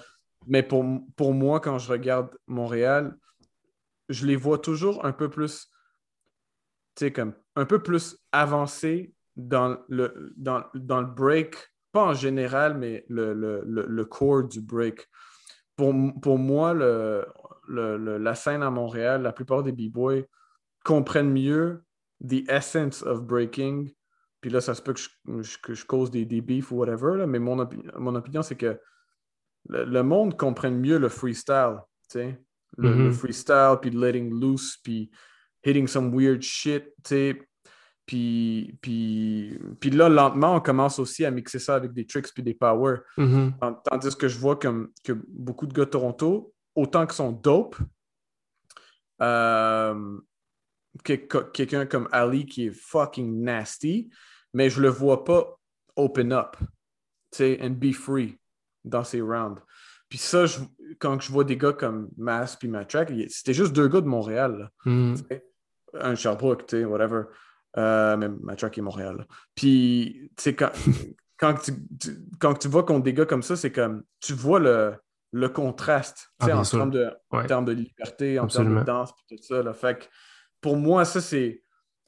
Mais 0.47 0.63
pour, 0.63 0.85
pour 1.17 1.33
moi, 1.33 1.61
quand 1.61 1.79
je 1.79 1.91
regarde 1.91 2.37
Montréal, 2.47 3.17
je 4.09 4.27
les 4.27 4.37
vois 4.37 4.59
toujours 4.59 5.05
un 5.05 5.13
peu 5.13 5.31
plus, 5.31 5.71
tu 6.97 7.07
sais, 7.07 7.13
comme 7.13 7.35
un 7.57 7.65
peu 7.65 7.83
plus 7.83 8.19
avancés 8.33 9.15
dans 9.37 9.79
le, 9.89 10.33
dans, 10.37 10.65
dans 10.75 11.01
le 11.01 11.07
break, 11.07 11.57
pas 11.95 12.03
en 12.03 12.13
général, 12.15 12.77
mais 12.77 13.05
le, 13.09 13.33
le, 13.33 13.63
le, 13.65 14.05
core 14.05 14.43
du 14.43 14.61
break. 14.61 15.09
Pour, 15.77 15.95
pour 16.21 16.39
moi, 16.39 16.75
le, 16.75 17.25
la 17.69 18.35
scène 18.35 18.65
à 18.65 18.71
Montréal, 18.71 19.23
la 19.23 19.33
plupart 19.33 19.63
des 19.63 19.71
b-boys 19.71 20.23
comprennent 20.85 21.33
mieux 21.33 21.85
the 22.21 22.43
essence 22.51 23.01
of 23.05 23.23
breaking. 23.23 23.95
Puis 24.41 24.51
là, 24.51 24.61
ça 24.61 24.75
se 24.75 24.83
peut 24.83 24.93
que 24.93 25.01
je, 25.01 25.59
que 25.63 25.73
je 25.73 25.87
cause 25.87 26.11
des, 26.11 26.25
des 26.25 26.41
beefs 26.41 26.73
ou 26.73 26.77
whatever, 26.79 27.27
mais 27.29 27.39
mon, 27.39 27.65
mon 27.97 28.15
opinion, 28.17 28.43
c'est 28.43 28.57
que 28.57 28.77
le, 29.69 30.03
monde 30.03 30.37
comprenne 30.37 30.77
mieux 30.77 30.99
le 30.99 31.09
freestyle. 31.09 31.79
Le, 32.15 32.35
le, 32.77 32.91
mm-hmm. 32.91 33.13
freestyle, 33.13 33.77
puis 33.81 33.91
letting 33.91 34.31
loose, 34.31 34.79
puis 34.83 35.13
hitting 35.65 35.87
some 35.87 36.13
weird 36.13 36.43
shit. 36.43 36.93
Puis, 38.07 38.79
puis, 38.83 39.59
puis 39.81 39.91
là, 39.91 40.09
lentement, 40.09 40.57
on 40.57 40.61
commence 40.61 40.99
aussi 40.99 41.25
à 41.25 41.31
mixer 41.31 41.59
ça 41.59 41.75
avec 41.75 41.93
des 41.93 42.07
tricks 42.07 42.33
puis 42.35 42.43
des 42.43 42.55
power. 42.55 42.99
Mm-hmm. 43.17 43.83
Tandis 43.85 44.17
que 44.17 44.29
je 44.29 44.39
vois 44.39 44.57
comme, 44.57 44.91
que 45.03 45.13
beaucoup 45.29 45.67
de 45.67 45.73
gars 45.73 45.87
de 45.87 45.91
Toronto, 45.91 46.53
autant 46.75 47.07
qu'ils 47.07 47.15
sont 47.15 47.33
dope, 47.33 47.77
euh, 49.23 50.19
quelqu'un 51.03 51.87
comme 51.87 52.09
Ali 52.13 52.47
qui 52.47 52.67
est 52.67 52.73
fucking 52.73 53.43
nasty, 53.43 54.11
mais 54.53 54.71
je 54.71 54.81
le 54.81 54.89
vois 54.89 55.25
pas 55.25 55.59
open 55.97 56.33
up, 56.33 56.57
tu 57.31 57.39
sais, 57.39 57.59
and 57.63 57.71
be 57.71 57.93
free 57.93 58.39
dans 58.85 59.05
ses 59.05 59.21
rounds. 59.21 59.61
Puis 60.09 60.19
ça, 60.19 60.45
quand 60.99 61.21
je 61.21 61.33
vois 61.33 61.45
des 61.45 61.57
gars 61.57 61.73
comme 61.73 62.09
Mass 62.17 62.57
puis 62.57 62.69
Matrack, 62.69 63.13
c'était 63.29 63.55
juste 63.55 63.73
deux 63.73 63.89
gars 63.89 64.01
de 64.01 64.07
Montréal. 64.07 64.71
Hmm. 64.85 65.15
Un 65.95 66.15
Sherbrooke, 66.15 66.67
tu 66.67 66.79
sais, 66.79 66.85
whatever. 66.85 67.25
Euh, 67.77 68.17
mais 68.17 68.29
Matrack 68.29 68.79
est 68.79 68.83
Montréal. 68.83 69.27
Puis, 69.55 70.31
tu 70.37 70.43
sais, 70.43 70.55
quand, 70.55 70.71
quand, 71.39 71.55
tu, 71.55 71.73
quand 72.39 72.55
tu 72.55 72.69
vois 72.69 72.85
contre 72.85 73.03
des 73.03 73.15
gars 73.15 73.27
comme 73.27 73.43
ça, 73.43 73.57
c'est 73.57 73.73
comme, 73.73 74.05
tu 74.21 74.33
vois 74.33 74.61
le, 74.61 74.95
le 75.33 75.49
contraste 75.49 76.31
ah, 76.39 76.57
en, 76.57 76.63
termes 76.63 76.91
de, 76.91 77.11
de 77.33 77.73
liberté, 77.73 78.39
en 78.39 78.47
termes 78.47 78.79
de 78.79 78.85
danse, 78.85 79.13
tout 79.29 79.37
ça. 79.41 79.63
Là. 79.63 79.73
Fait 79.73 80.09
pour 80.61 80.77
moi, 80.77 81.05
ça, 81.05 81.21
c'est, 81.21 81.63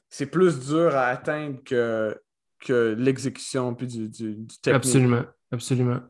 c'est 0.08 0.26
plus 0.26 0.60
dur 0.60 0.94
à 0.94 1.06
atteindre 1.06 1.62
que, 1.64 2.16
que 2.60 2.94
l'exécution 2.96 3.74
puis 3.74 3.86
du, 3.86 4.08
du, 4.08 4.46
technique. 4.62 4.76
Absolument, 4.76 5.24
absolument. 5.50 6.00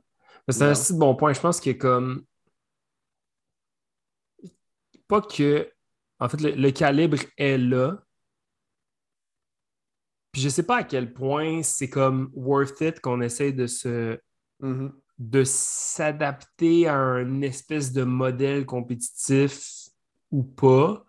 C'est 0.48 0.62
un 0.62 0.70
assez 0.70 0.94
bon 0.94 1.14
point. 1.16 1.32
Je 1.32 1.40
pense 1.40 1.60
que 1.60 1.70
comme. 1.70 2.24
Pas 5.08 5.20
que. 5.20 5.68
En 6.20 6.28
fait, 6.28 6.40
le, 6.40 6.70
calibre 6.70 7.18
est 7.36 7.58
là. 7.58 7.98
Puis 10.37 10.42
je 10.42 10.51
sais 10.51 10.64
pas 10.64 10.81
à 10.81 10.85
quel 10.85 11.14
point 11.14 11.62
c'est 11.62 11.88
comme 11.88 12.31
worth 12.35 12.83
it 12.83 13.01
qu'on 13.01 13.22
essaye 13.22 13.55
de 13.55 13.66
se. 13.66 14.18
Mm-hmm 14.61 14.92
de 15.18 15.44
s'adapter 15.44 16.87
à 16.87 16.96
un 16.99 17.40
espèce 17.40 17.90
de 17.90 18.03
modèle 18.03 18.66
compétitif 18.66 19.88
ou 20.31 20.42
pas. 20.42 21.07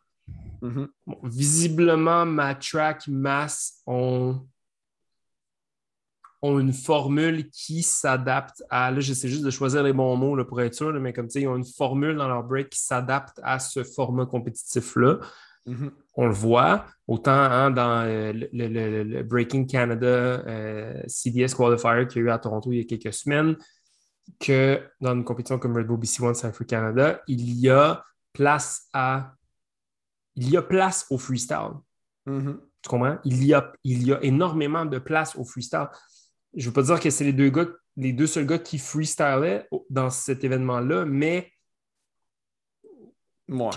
Mm-hmm. 0.62 0.88
visiblement, 1.24 2.26
Matrack, 2.26 3.06
Mass 3.10 3.82
ont, 3.86 4.48
ont 6.42 6.58
une 6.58 6.72
formule 6.72 7.50
qui 7.50 7.84
s'adapte 7.84 8.64
à. 8.70 8.92
Là, 8.92 9.02
j'essaie 9.02 9.28
juste 9.28 9.44
de 9.44 9.52
choisir 9.52 9.84
les 9.84 9.92
bons 9.92 10.16
mots 10.16 10.38
là, 10.38 10.46
pour 10.46 10.62
être 10.62 10.74
sûr, 10.74 10.94
mais 10.94 11.12
comme 11.12 11.28
tu 11.28 11.34
sais, 11.34 11.42
ils 11.42 11.50
ont 11.50 11.58
une 11.58 11.66
formule 11.66 12.16
dans 12.16 12.30
leur 12.30 12.44
break 12.44 12.70
qui 12.70 12.80
s'adapte 12.80 13.42
à 13.44 13.60
ce 13.60 13.84
format 13.84 14.26
compétitif-là. 14.26 15.20
Mm-hmm. 15.68 15.92
On 16.16 16.26
le 16.28 16.34
voit, 16.34 16.86
autant 17.08 17.32
hein, 17.32 17.72
dans 17.72 18.06
euh, 18.06 18.32
le, 18.34 19.24
Breaking 19.24 19.66
Canada 19.66 20.08
euh, 20.08 21.04
CDS 21.08 21.54
Qualifier 21.56 22.08
qu'il 22.08 22.22
y 22.22 22.26
a 22.26 22.28
eu 22.28 22.32
à 22.32 22.40
Toronto 22.40 22.72
il 22.72 22.78
y 22.78 22.82
a 22.82 22.86
quelques 22.86 23.14
semaines, 23.14 23.56
que 24.40 24.82
dans 25.02 25.14
une 25.14 25.24
compétition 25.24 25.60
comme 25.60 25.76
Red 25.76 25.88
Bull 25.88 26.00
BC 26.00 26.24
One 26.24 26.36
Cypher 26.36 26.66
Canada, 26.66 27.22
il 27.28 27.60
y 27.60 27.70
a 27.70 28.04
place 28.34 28.88
à 28.94 29.34
il 30.36 30.52
y 30.52 30.58
a 30.58 30.62
place 30.62 31.06
au 31.10 31.18
freestyle. 31.18 31.74
Mm-hmm. 32.28 32.58
Tu 32.84 32.90
comprends? 32.90 33.18
Il 33.26 33.44
y, 33.44 33.54
a, 33.54 33.74
il 33.84 34.06
y 34.06 34.14
a 34.14 34.24
énormément 34.24 34.86
de 34.86 35.00
place 35.00 35.36
au 35.36 35.44
freestyle. 35.44 35.88
Je 36.56 36.64
ne 36.64 36.66
veux 36.68 36.74
pas 36.74 36.84
dire 36.84 37.00
que 37.00 37.10
c'est 37.10 37.24
les 37.24 37.34
deux 37.34 37.50
gars, 37.50 37.68
les 37.96 38.14
deux 38.14 38.28
seuls 38.28 38.46
gars 38.46 38.60
qui 38.60 38.78
freestylaient 38.78 39.68
dans 39.90 40.10
cet 40.12 40.44
événement-là, 40.44 41.06
mais 41.06 41.52
moi. 43.48 43.72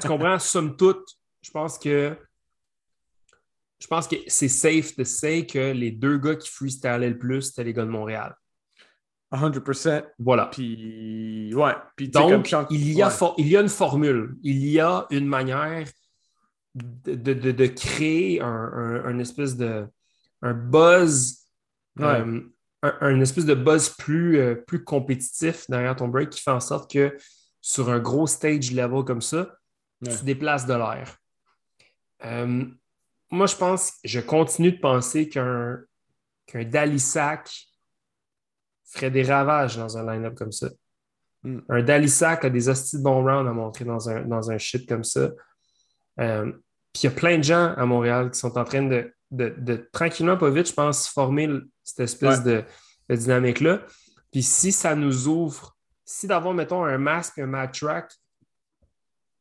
tu 0.00 0.08
comprends? 0.08 0.38
Somme 0.38 0.76
toute, 0.76 1.06
je 1.42 1.50
pense 1.50 1.78
que 1.78 2.16
je 3.80 3.86
pense 3.86 4.08
que 4.08 4.16
c'est 4.26 4.48
safe 4.48 4.96
de 4.96 5.04
say 5.04 5.46
que 5.46 5.72
les 5.72 5.92
deux 5.92 6.18
gars 6.18 6.34
qui 6.34 6.48
freestylaient 6.48 7.10
le 7.10 7.18
plus, 7.18 7.42
c'était 7.42 7.64
les 7.64 7.72
gars 7.72 7.84
de 7.84 7.90
Montréal. 7.90 8.34
100%. 9.32 10.04
Voilà. 10.18 10.46
Puis, 10.46 11.54
ouais. 11.54 11.72
Puis, 11.96 12.08
Donc, 12.08 12.50
il, 12.70 12.92
y 12.92 13.02
a 13.02 13.10
il 13.36 13.48
y 13.48 13.56
a 13.56 13.60
une 13.60 13.68
formule, 13.68 14.36
il 14.42 14.66
y 14.66 14.80
a 14.80 15.06
une 15.10 15.26
manière 15.26 15.86
de, 16.74 17.14
de, 17.14 17.52
de 17.52 17.66
créer 17.66 18.40
un, 18.40 19.02
un, 19.04 19.18
espèce 19.18 19.56
de 19.56 19.86
un 20.42 20.54
buzz, 20.54 21.46
euh, 22.00 22.40
un, 22.82 23.20
espèce 23.20 23.44
de 23.44 23.54
buzz 23.54 23.90
plus, 23.90 24.38
euh, 24.38 24.54
plus 24.54 24.82
compétitif 24.82 25.68
derrière 25.68 25.96
ton 25.96 26.08
break 26.08 26.30
qui 26.30 26.40
fait 26.40 26.50
en 26.50 26.60
sorte 26.60 26.90
que 26.90 27.16
sur 27.68 27.90
un 27.90 27.98
gros 27.98 28.26
stage 28.26 28.72
level 28.72 29.04
comme 29.04 29.20
ça, 29.20 29.54
tu 30.02 30.24
déplaces 30.24 30.64
de 30.64 30.72
l'air. 30.72 31.18
Euh, 32.24 32.64
moi, 33.30 33.44
je 33.44 33.56
pense, 33.56 33.92
je 34.04 34.20
continue 34.20 34.72
de 34.72 34.80
penser 34.80 35.28
qu'un 35.28 35.78
qu'un 36.46 36.64
Dalisac 36.64 37.66
ferait 38.86 39.10
des 39.10 39.22
ravages 39.22 39.76
dans 39.76 39.98
un 39.98 40.10
line-up 40.10 40.34
comme 40.34 40.50
ça. 40.50 40.70
Hmm. 41.42 41.58
Un 41.68 41.82
Dalisac 41.82 42.46
a 42.46 42.48
des 42.48 42.70
hosties 42.70 42.96
de 42.96 43.02
bons 43.02 43.22
rounds 43.22 43.46
à 43.46 43.52
montrer 43.52 43.84
dans 43.84 44.08
un, 44.08 44.22
dans 44.22 44.50
un 44.50 44.56
shit 44.56 44.88
comme 44.88 45.04
ça. 45.04 45.30
Euh, 46.20 46.50
puis 46.94 47.02
il 47.02 47.04
y 47.04 47.06
a 47.08 47.10
plein 47.10 47.36
de 47.36 47.44
gens 47.44 47.74
à 47.76 47.84
Montréal 47.84 48.30
qui 48.30 48.38
sont 48.38 48.56
en 48.56 48.64
train 48.64 48.82
de, 48.82 49.12
de, 49.30 49.88
tranquillement, 49.92 50.38
pas 50.38 50.48
vite, 50.48 50.68
je 50.68 50.72
pense, 50.72 51.06
former 51.06 51.50
cette 51.84 52.00
espèce 52.00 52.42
de, 52.42 52.64
dynamique-là. 53.10 53.82
Puis 54.32 54.42
si 54.42 54.72
ça 54.72 54.94
nous 54.94 55.28
ouvre, 55.28 55.77
si 56.10 56.26
d'avoir, 56.26 56.54
mettons, 56.54 56.84
un 56.84 56.96
masque, 56.96 57.38
un 57.38 57.46
mat 57.46 57.68
track, 57.68 58.10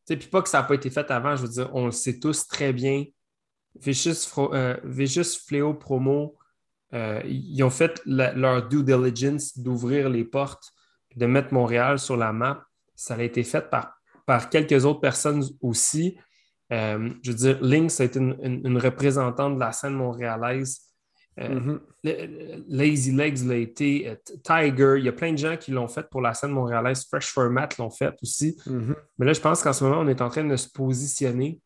puis 0.05 0.17
pas 0.17 0.41
que 0.41 0.49
ça 0.49 0.59
n'a 0.59 0.67
pas 0.67 0.75
été 0.75 0.89
fait 0.89 1.09
avant, 1.11 1.33
je 1.37 1.43
veux 1.43 1.47
dire, 1.47 1.69
on 1.73 1.85
le 1.85 1.91
sait 1.93 2.19
tous 2.19 2.45
très 2.45 2.73
bien. 2.73 3.05
Vicious, 3.79 4.51
euh, 4.53 4.75
Fléau 5.47 5.73
Promo, 5.75 6.37
euh, 6.93 7.21
ils 7.25 7.63
ont 7.63 7.69
fait 7.69 8.01
leur 8.05 8.67
due 8.67 8.83
diligence 8.83 9.57
d'ouvrir 9.57 10.09
les 10.09 10.25
portes, 10.25 10.73
de 11.15 11.25
mettre 11.25 11.53
Montréal 11.53 11.99
sur 11.99 12.17
la 12.17 12.33
map. 12.33 12.65
Ça 12.95 13.15
a 13.15 13.21
été 13.21 13.43
fait 13.43 13.69
par, 13.69 13.93
par 14.25 14.49
quelques 14.49 14.83
autres 14.83 14.99
personnes 14.99 15.45
aussi. 15.61 16.17
Euh, 16.73 17.11
je 17.23 17.31
veux 17.31 17.37
dire, 17.37 17.59
Lynx 17.61 18.01
a 18.01 18.03
été 18.03 18.19
une, 18.19 18.77
représentante 18.77 19.55
de 19.55 19.59
la 19.59 19.71
scène 19.71 19.93
montréalaise. 19.93 20.81
Euh, 21.39 21.79
mm-hmm. 22.03 22.63
Lazy 22.69 23.11
Legs 23.11 23.45
l'a 23.45 23.57
été, 23.57 24.17
Tiger, 24.43 24.95
il 24.97 25.05
y 25.05 25.09
a 25.09 25.13
plein 25.13 25.33
de 25.33 25.37
gens 25.37 25.55
qui 25.55 25.71
l'ont 25.71 25.87
fait 25.87 26.09
pour 26.09 26.21
la 26.21 26.33
scène 26.33 26.51
montréalaise. 26.51 27.05
Fresh 27.05 27.31
Format 27.31 27.69
l'ont 27.77 27.91
fait 27.91 28.15
aussi. 28.21 28.57
Mm-hmm. 28.65 28.95
Mais 29.19 29.25
là, 29.27 29.33
je 29.33 29.41
pense 29.41 29.61
qu'en 29.61 29.73
ce 29.73 29.83
moment, 29.83 29.99
on 29.99 30.07
est 30.07 30.21
en 30.21 30.29
train 30.29 30.43
de 30.43 30.55
se 30.55 30.69
positionner 30.69 31.61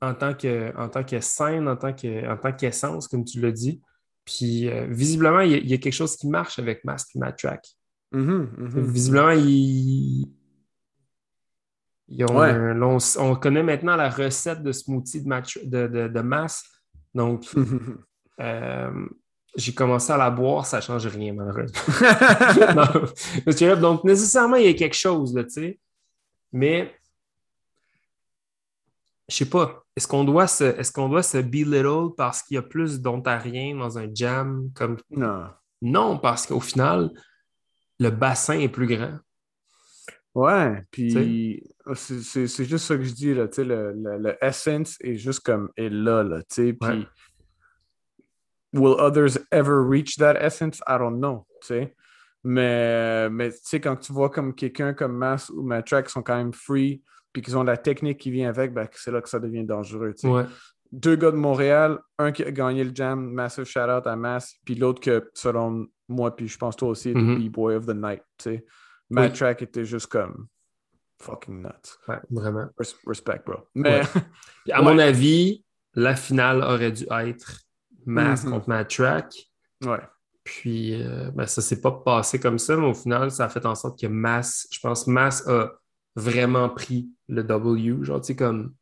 en 0.00 0.14
tant 0.14 0.34
que, 0.34 0.76
en 0.76 0.88
tant 0.88 1.04
que 1.04 1.20
scène, 1.20 1.68
en 1.68 1.76
tant 1.76 1.92
que, 1.92 2.28
en 2.30 2.36
tant 2.36 2.52
qu'essence, 2.52 3.08
comme 3.08 3.24
tu 3.24 3.40
l'as 3.40 3.52
dit. 3.52 3.80
Puis 4.24 4.68
euh, 4.68 4.86
visiblement, 4.88 5.40
il 5.40 5.68
y, 5.68 5.72
a, 5.72 5.78
quelque 5.78 5.92
chose 5.92 6.16
qui 6.16 6.28
marche 6.28 6.58
avec 6.58 6.84
Mask 6.84 7.14
et 7.14 7.18
Matrack. 7.18 7.64
Mhm, 8.12 8.50
mhm. 8.56 8.90
Visiblement, 8.90 9.30
ils. 9.30 10.26
ils 12.08 12.24
ont 12.24 12.38
Ouais. 12.38 12.50
un- 12.50 12.74
là, 12.74 12.98
on, 13.18 13.36
connaît 13.36 13.62
maintenant 13.62 13.96
la 13.96 14.10
recette 14.10 14.62
de 14.62 14.72
smoothie 14.72 15.22
de, 15.22 15.28
match, 15.28 15.58
de, 15.64 15.86
de, 15.86 16.08
de 16.08 16.20
masse. 16.20 16.64
Donc, 17.16 17.46
euh, 18.40 19.06
j'ai 19.56 19.72
commencé 19.72 20.12
à 20.12 20.18
la 20.18 20.30
boire, 20.30 20.66
ça 20.66 20.76
ne 20.76 20.82
change 20.82 21.06
rien, 21.06 21.32
malheureusement. 21.32 21.80
Donc, 23.80 24.04
nécessairement, 24.04 24.56
il 24.56 24.66
y 24.66 24.68
a 24.68 24.74
quelque 24.74 24.96
chose, 24.96 25.34
tu 25.34 25.48
sais. 25.48 25.80
Mais, 26.52 26.94
je 29.28 29.36
sais 29.36 29.48
pas, 29.48 29.82
est-ce 29.96 30.06
qu'on 30.06 30.24
doit 30.24 30.46
se, 30.46 30.64
est-ce 30.64 30.92
qu'on 30.92 31.08
doit 31.08 31.22
se 31.22 31.38
belittle 31.38 32.14
parce 32.16 32.42
qu'il 32.42 32.56
y 32.56 32.58
a 32.58 32.62
plus 32.62 33.00
d'Ontariens 33.00 33.74
dans 33.76 33.98
un 33.98 34.08
jam 34.14 34.70
comme. 34.74 34.98
non. 35.10 35.46
Non, 35.82 36.18
parce 36.18 36.46
qu'au 36.46 36.60
final, 36.60 37.10
le 37.98 38.08
bassin 38.08 38.58
est 38.58 38.68
plus 38.68 38.86
grand. 38.86 39.18
Ouais, 40.34 40.82
puis 40.90 41.62
c'est 41.94 42.46
c'est- 42.48 42.64
juste 42.64 42.86
ça 42.86 42.96
que 42.96 43.02
je 43.04 43.12
dis, 43.14 43.34
là, 43.34 43.46
tu 43.48 43.56
sais, 43.56 43.64
le, 43.64 43.92
le, 43.92 44.18
le 44.18 44.44
essence 44.44 44.96
est 45.00 45.16
juste 45.16 45.40
comme, 45.40 45.70
est 45.76 45.88
là, 45.88 46.22
là, 46.22 46.42
tu 46.42 46.46
sais, 46.54 46.72
puis 46.72 46.88
Ouais. 46.90 47.06
will 48.72 48.94
others 48.98 49.38
ever 49.52 49.82
reach 49.86 50.16
that 50.16 50.34
essence? 50.44 50.80
I 50.88 50.98
don't 50.98 51.18
know, 51.18 51.46
tu 51.60 51.68
sais. 51.68 51.94
Mais, 52.44 53.28
mais 53.30 53.50
tu 53.50 53.58
sais, 53.62 53.80
quand 53.80 53.96
tu 53.96 54.12
vois 54.12 54.30
comme 54.30 54.54
quelqu'un 54.54 54.94
comme 54.94 55.16
Mass 55.16 55.50
ou 55.50 55.62
Matrack 55.62 56.08
sont 56.10 56.22
quand 56.22 56.36
même 56.36 56.52
free, 56.52 57.02
puis 57.32 57.42
qu'ils 57.42 57.56
ont 57.58 57.64
la 57.64 57.76
technique 57.76 58.18
qui 58.18 58.30
vient 58.30 58.48
avec, 58.48 58.72
ben, 58.72 58.88
c'est 58.92 59.10
là 59.10 59.20
que 59.20 59.28
ça 59.28 59.38
devient 59.40 59.64
dangereux, 59.64 60.12
tu 60.14 60.22
sais. 60.22 60.28
Ouais. 60.28 60.44
Deux 60.92 61.16
gars 61.16 61.32
de 61.32 61.36
Montréal, 61.36 61.98
un 62.18 62.30
qui 62.30 62.44
a 62.44 62.50
gagné 62.52 62.84
le 62.84 62.92
jam, 62.94 63.20
massive 63.32 63.64
shout-out 63.64 64.06
à 64.06 64.14
Mass, 64.16 64.54
puis 64.64 64.76
l'autre 64.76 65.00
que, 65.00 65.28
selon 65.34 65.86
moi, 66.08 66.34
puis 66.36 66.46
je 66.46 66.56
pense 66.56 66.76
toi 66.76 66.88
aussi, 66.90 67.10
était 67.10 67.18
Mhm. 67.20 67.48
B-Boy 67.48 67.74
of 67.74 67.86
the 67.86 67.94
Night, 67.94 68.22
tu 68.38 68.50
sais. 68.50 68.64
Matrack 69.10 69.62
était 69.62 69.84
juste 69.84 70.06
comme 70.06 70.46
fucking 71.20 71.62
nuts. 71.62 71.96
Ouais, 72.08 72.18
vraiment. 72.30 72.66
Res- 72.78 72.96
Respect, 73.06 73.40
bro. 73.46 73.56
Mais 73.74 74.00
à 74.72 74.80
Ouais. 74.80 74.84
mon 74.84 74.98
avis, 74.98 75.64
la 75.94 76.14
finale 76.16 76.62
aurait 76.62 76.92
dû 76.92 77.04
être 77.10 77.60
Mass 78.04 78.44
Mhm. 78.44 78.50
contre 78.52 78.68
Matrack. 78.68 79.34
ouais. 79.84 80.00
Puis 80.44 80.94
euh, 81.02 81.30
ben, 81.32 81.44
ça 81.46 81.60
s'est 81.60 81.80
pas 81.80 81.90
passé 81.90 82.38
comme 82.38 82.58
ça, 82.60 82.76
mais 82.76 82.86
au 82.86 82.94
final, 82.94 83.32
ça 83.32 83.46
a 83.46 83.48
fait 83.48 83.66
en 83.66 83.74
sorte 83.74 83.98
que 84.00 84.06
Mass, 84.06 84.68
je 84.70 84.78
pense, 84.78 85.08
Mass 85.08 85.44
a 85.48 85.72
vraiment 86.14 86.68
pris 86.68 87.10
le 87.28 87.42
W. 87.42 88.04
Genre, 88.04 88.20
tu 88.20 88.28
sais, 88.28 88.36
comme. 88.36 88.72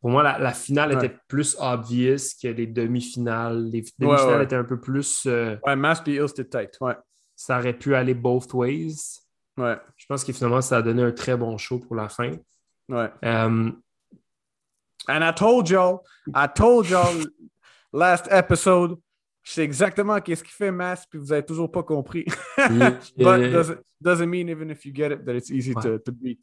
Pour 0.00 0.10
moi, 0.10 0.24
la, 0.24 0.40
la 0.40 0.52
finale 0.52 0.96
Ouais. 0.96 1.04
était 1.06 1.16
plus 1.28 1.56
obvious 1.60 2.16
que 2.42 2.48
les 2.48 2.66
demi-finales. 2.66 3.66
Les 3.70 3.84
demi-finales 4.00 4.38
ouais. 4.38 4.44
étaient 4.44 4.56
un 4.56 4.64
peu 4.64 4.80
plus. 4.80 5.22
euh, 5.26 5.56
Ouais, 5.64 5.76
Mass 5.76 6.00
puis 6.00 6.14
Hill, 6.14 6.26
c'était 6.26 6.48
tight. 6.64 6.76
Ouais. 6.80 6.96
ça 7.36 7.58
aurait 7.60 7.78
pu 7.78 7.94
aller 7.94 8.14
both 8.14 8.52
ways. 8.52 8.96
Ouais. 9.56 9.76
Je 9.96 10.06
pense 10.06 10.24
que 10.24 10.32
finalement, 10.32 10.60
ça 10.60 10.78
a 10.78 10.82
donné 10.82 11.02
un 11.02 11.12
très 11.12 11.36
bon 11.36 11.58
show 11.58 11.78
pour 11.78 11.94
la 11.94 12.08
fin. 12.08 12.32
Ouais. 12.88 13.10
Euh, 13.24 13.70
And 15.08 15.24
I 15.24 15.32
told 15.32 15.68
y'all, 15.68 16.04
I 16.34 16.46
told 16.46 16.88
y'all 16.88 17.26
last 17.92 18.28
episode, 18.30 18.96
je 19.42 19.52
sais 19.52 19.64
exactement 19.64 20.20
qu'est-ce 20.20 20.44
qu'il 20.44 20.52
fait 20.52 20.70
Mass, 20.70 21.06
puis 21.06 21.18
vous 21.18 21.32
avez 21.32 21.44
toujours 21.44 21.70
pas 21.70 21.82
compris. 21.82 22.24
But 22.56 23.12
doesn't, 23.16 23.78
doesn't 24.00 24.30
mean 24.30 24.48
even 24.48 24.70
if 24.70 24.84
you 24.84 24.92
get 24.94 25.10
it 25.10 25.24
that 25.24 25.34
it's 25.34 25.50
easy 25.50 25.74
to, 25.74 25.98
to 25.98 26.12
beat. 26.12 26.38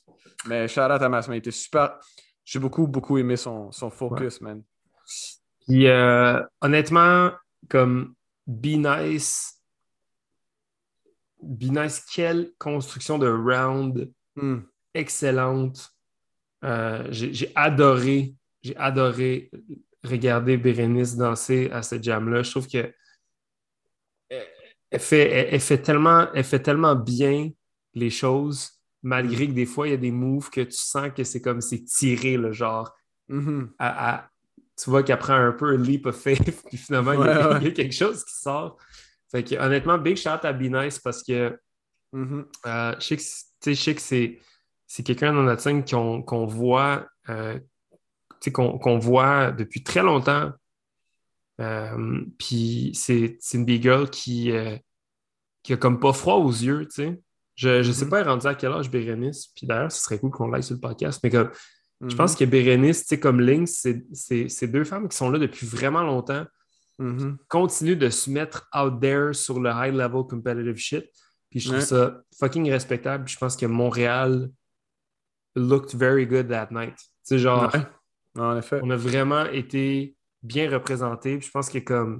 Mais 0.45 0.67
shout 0.67 0.91
out 0.91 1.01
à 1.01 1.09
Mass, 1.09 1.27
man, 1.27 1.37
il 1.37 1.39
était 1.39 1.51
super. 1.51 1.99
J'ai 2.43 2.59
beaucoup, 2.59 2.87
beaucoup 2.87 3.17
aimé 3.17 3.37
son, 3.37 3.71
son 3.71 3.89
focus, 3.89 4.41
man. 4.41 4.63
Puis 5.65 5.87
euh, 5.87 6.41
honnêtement, 6.61 7.31
comme 7.69 8.15
Be 8.45 8.75
Nice, 8.77 9.58
Be 11.41 11.65
Nice, 11.71 12.03
quelle 12.13 12.51
construction 12.57 13.17
de 13.17 13.27
round 13.27 14.11
Hmm. 14.35 14.59
excellente. 14.93 15.89
Euh, 16.63 17.07
j'ai 17.11 17.51
adoré, 17.55 18.35
j'ai 18.61 18.75
adoré 18.77 19.49
regarder 20.03 20.55
Bérénice 20.57 21.15
danser 21.17 21.69
à 21.71 21.81
ce 21.81 22.01
jam-là. 22.01 22.43
Je 22.43 22.51
trouve 22.51 22.67
que 22.67 22.93
elle- 24.29 24.99
fait, 24.99 25.29
elle, 25.29 25.47
elle 25.53 25.59
fait 25.59 25.81
tellement, 25.81 26.27
elle 26.33 26.43
fait 26.43 26.61
tellement 26.61 26.95
bien 26.95 27.49
les 27.93 28.09
choses, 28.09 28.69
malgré 29.03 29.47
que 29.47 29.53
des 29.53 29.65
fois, 29.65 29.87
il 29.87 29.91
y 29.91 29.93
a 29.93 29.97
des 29.97 30.11
moves 30.11 30.49
que 30.49 30.61
tu 30.61 30.77
sens 30.77 31.09
que 31.15 31.23
c'est 31.23 31.41
comme 31.41 31.61
c'est 31.61 31.83
tiré, 31.83 32.37
le 32.37 32.51
genre 32.51 32.93
Mhm. 33.27 33.71
à- 33.79 34.15
à- 34.15 34.29
tu 34.81 34.89
vois 34.89 35.03
qu'elle 35.03 35.19
prend 35.19 35.33
un 35.35 35.51
peu 35.51 35.69
un 35.73 35.77
leap 35.77 36.05
of 36.05 36.15
faith, 36.15 36.39
puis 36.67 36.77
finalement, 36.77 37.13
il 37.13 37.19
y, 37.19 37.23
a, 37.23 37.25
Ouais, 37.49 37.53
ouais. 37.53 37.57
il 37.61 37.63
y 37.65 37.67
a 37.67 37.71
quelque 37.71 37.93
chose 37.95 38.23
qui 38.23 38.33
sort. 38.33 38.77
Fait 39.31 39.43
que, 39.43 39.55
honnêtement, 39.55 39.97
big 39.97 40.17
shout 40.17 40.43
à 40.43 40.53
Be 40.53 40.63
Nice 40.63 40.99
parce 40.99 41.23
que 41.23 41.59
euh, 42.15 42.95
je 42.99 43.15
sais 43.75 43.93
que, 43.95 44.01
c'est- 44.01 44.39
que 44.97 45.01
quelqu'un 45.03 45.33
dans 45.33 45.43
notre 45.43 45.61
scène 45.61 45.85
qu'on, 45.85 46.21
qu'on 46.23 46.45
voit, 46.45 47.07
euh, 47.29 47.59
qu'on, 48.53 48.79
qu'on 48.79 48.97
voit 48.97 49.51
depuis 49.51 49.83
très 49.83 50.01
longtemps. 50.01 50.51
Euh, 51.61 52.21
puis 52.37 52.91
c'est, 52.95 53.37
c'est 53.39 53.57
une 53.57 53.65
big 53.65 53.81
girl 53.83 54.09
qui, 54.09 54.51
qui 55.61 55.73
a 55.73 55.77
comme 55.77 55.99
pas 55.99 56.13
froid 56.13 56.35
aux 56.35 56.49
yeux, 56.51 56.85
tu 56.87 57.03
sais. 57.03 57.21
Je, 57.55 57.83
je 57.83 57.91
sais 57.91 58.05
Mhm. 58.05 58.11
pas, 58.11 58.19
elle 58.21 58.27
est 58.27 58.29
rendue 58.29 58.47
à 58.47 58.55
quel 58.55 58.71
âge 58.71 58.89
Bérénice, 58.89 59.47
puis 59.47 59.67
d'ailleurs, 59.67 59.91
ce 59.91 60.01
serait 60.01 60.17
cool 60.17 60.31
qu'on 60.31 60.47
l'aille 60.47 60.63
sur 60.63 60.75
le 60.75 60.79
podcast, 60.79 61.19
mais 61.23 61.29
comme, 61.29 61.51
je 61.99 62.05
Mhm. 62.07 62.15
pense 62.15 62.35
que 62.37 62.45
Bérénice, 62.45 63.01
tu 63.01 63.07
sais, 63.09 63.19
comme 63.19 63.41
Lynx, 63.41 63.73
c'est- 63.81 64.05
c'est 64.13 64.47
c'est 64.47 64.67
deux 64.69 64.85
femmes 64.85 65.09
qui 65.09 65.17
sont 65.17 65.29
là 65.29 65.37
depuis 65.37 65.67
vraiment 65.67 66.01
longtemps, 66.01 66.45
Mhm. 66.99 67.37
continuent 67.47 67.97
de 67.97 68.09
se 68.09 68.29
mettre 68.29 68.67
out 68.77 68.99
there 69.01 69.33
sur 69.33 69.59
le 69.59 69.69
high 69.71 69.93
level 69.93 70.23
competitive 70.29 70.75
shit. 70.77 71.05
Puis 71.49 71.59
je 71.61 71.67
trouve 71.69 71.79
Ouais. 71.79 71.85
ça 71.85 72.21
fucking 72.39 72.69
respectable. 72.69 73.23
Puis 73.25 73.33
je 73.33 73.39
pense 73.39 73.55
que 73.55 73.65
Montréal 73.65 74.49
looked 75.55 75.95
very 75.95 76.25
good 76.27 76.49
that 76.49 76.67
night. 76.71 76.95
Tu 76.97 77.05
sais, 77.23 77.39
genre, 77.39 77.71
Ouais. 77.73 77.81
En 78.41 78.57
effet. 78.57 78.79
on 78.83 78.89
a 78.91 78.95
vraiment 78.95 79.45
été 79.45 80.15
bien 80.43 80.69
représentés. 80.69 81.37
Puis 81.37 81.47
je 81.47 81.51
pense 81.51 81.69
que 81.69 81.79
comme, 81.79 82.19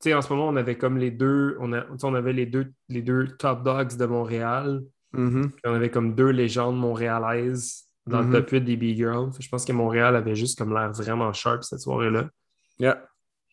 tu 0.00 0.10
sais, 0.10 0.14
en 0.14 0.22
ce 0.22 0.32
moment, 0.32 0.48
on 0.48 0.56
avait 0.56 0.78
comme 0.78 0.98
les 0.98 1.10
deux, 1.10 1.56
on, 1.60 1.72
a, 1.72 1.84
avait 2.16 2.32
les 2.32 2.46
deux, 2.46 2.72
les 2.88 3.02
deux 3.02 3.28
top 3.38 3.62
dogs 3.64 3.96
de 3.96 4.06
Montréal. 4.06 4.82
Mhm. 5.12 5.50
Puis 5.50 5.60
on 5.64 5.74
avait 5.74 5.90
comme 5.90 6.14
deux 6.14 6.30
légendes 6.30 6.78
montréalaises 6.78 7.84
dans 8.06 8.20
le 8.20 8.30
top 8.30 8.50
8 8.50 8.60
des 8.60 8.76
Big 8.76 8.96
Girls. 8.96 9.30
Je 9.40 9.48
pense 9.48 9.64
que 9.64 9.72
Montréal 9.72 10.14
avait 10.16 10.34
juste 10.34 10.58
comme 10.58 10.74
l'air 10.74 10.92
vraiment 10.92 11.32
sharp 11.32 11.64
cette 11.64 11.80
soirée-là. 11.80 12.28
Yeah. 12.78 13.02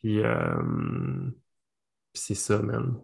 Puis, 0.02 0.22
euh, 0.24 0.62
puis 2.14 2.22
c'est 2.24 2.36
ça, 2.36 2.60
man. 2.62 2.96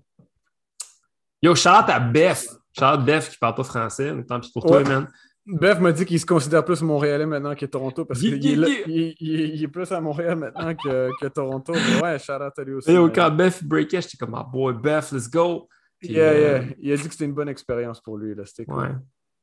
Yo, 1.41 1.54
shout 1.56 1.70
out 1.70 1.89
à 1.89 2.00
Beth. 2.00 2.48
Shout 2.78 2.86
out 2.86 3.06
Beth 3.06 3.30
qui 3.30 3.38
parle 3.38 3.56
pas 3.56 3.64
français, 3.64 4.14
mais 4.14 4.24
tant 4.24 4.39
pis 4.39 4.52
pour 4.52 4.66
toi, 4.66 4.78
Ouais. 4.78 4.84
man. 4.84 5.08
Beth 5.45 5.80
m'a 5.80 5.93
dit 5.93 6.04
qu'il 6.06 6.20
se 6.20 6.26
considère 6.26 6.66
plus 6.66 6.82
Montréalais 6.82 7.26
maintenant 7.26 7.56
que 7.56 7.66
Toronto 7.66 8.04
parce 8.04 8.20
qu'il 8.20 8.34
est, 8.34 8.38
il, 8.52 8.64
est- 8.66 8.84
il 9.20 9.39
est- 9.41 9.50
il 9.56 9.64
est 9.64 9.68
plus 9.70 9.89
à 9.93 10.02
Montréal 10.02 10.36
maintenant 10.38 10.76
que, 10.76 11.10
que 11.22 11.28
Toronto. 11.28 11.72
Mais 11.74 12.02
ouais, 12.02 12.20
shout 12.20 12.34
out 12.34 12.52
à 12.58 12.64
lui 12.66 12.74
aussi. 12.74 12.91
Yo, 12.91 13.04
man. 13.04 13.14
quand 13.16 13.32
Beth 13.32 13.64
breakait, 13.64 14.02
j'étais 14.02 14.18
comme, 14.18 14.36
ah 14.36 14.43
boy, 14.43 14.74
Beth, 14.74 15.12
let's 15.14 15.30
go. 15.30 15.70
Puis, 16.00 16.10
Yeah, 16.10 16.24
euh, 16.32 16.39
yeah. 16.64 16.66
Il 16.80 16.91
a 16.91 16.98
dit 16.98 17.04
que 17.04 17.12
c'était 17.12 17.26
une 17.26 17.34
bonne 17.34 17.48
expérience 17.50 18.02
pour 18.02 18.18
lui. 18.18 18.36
là. 18.36 18.45
C'était 18.45 18.66
cool. 18.66 18.80
Ouais, 18.84 18.91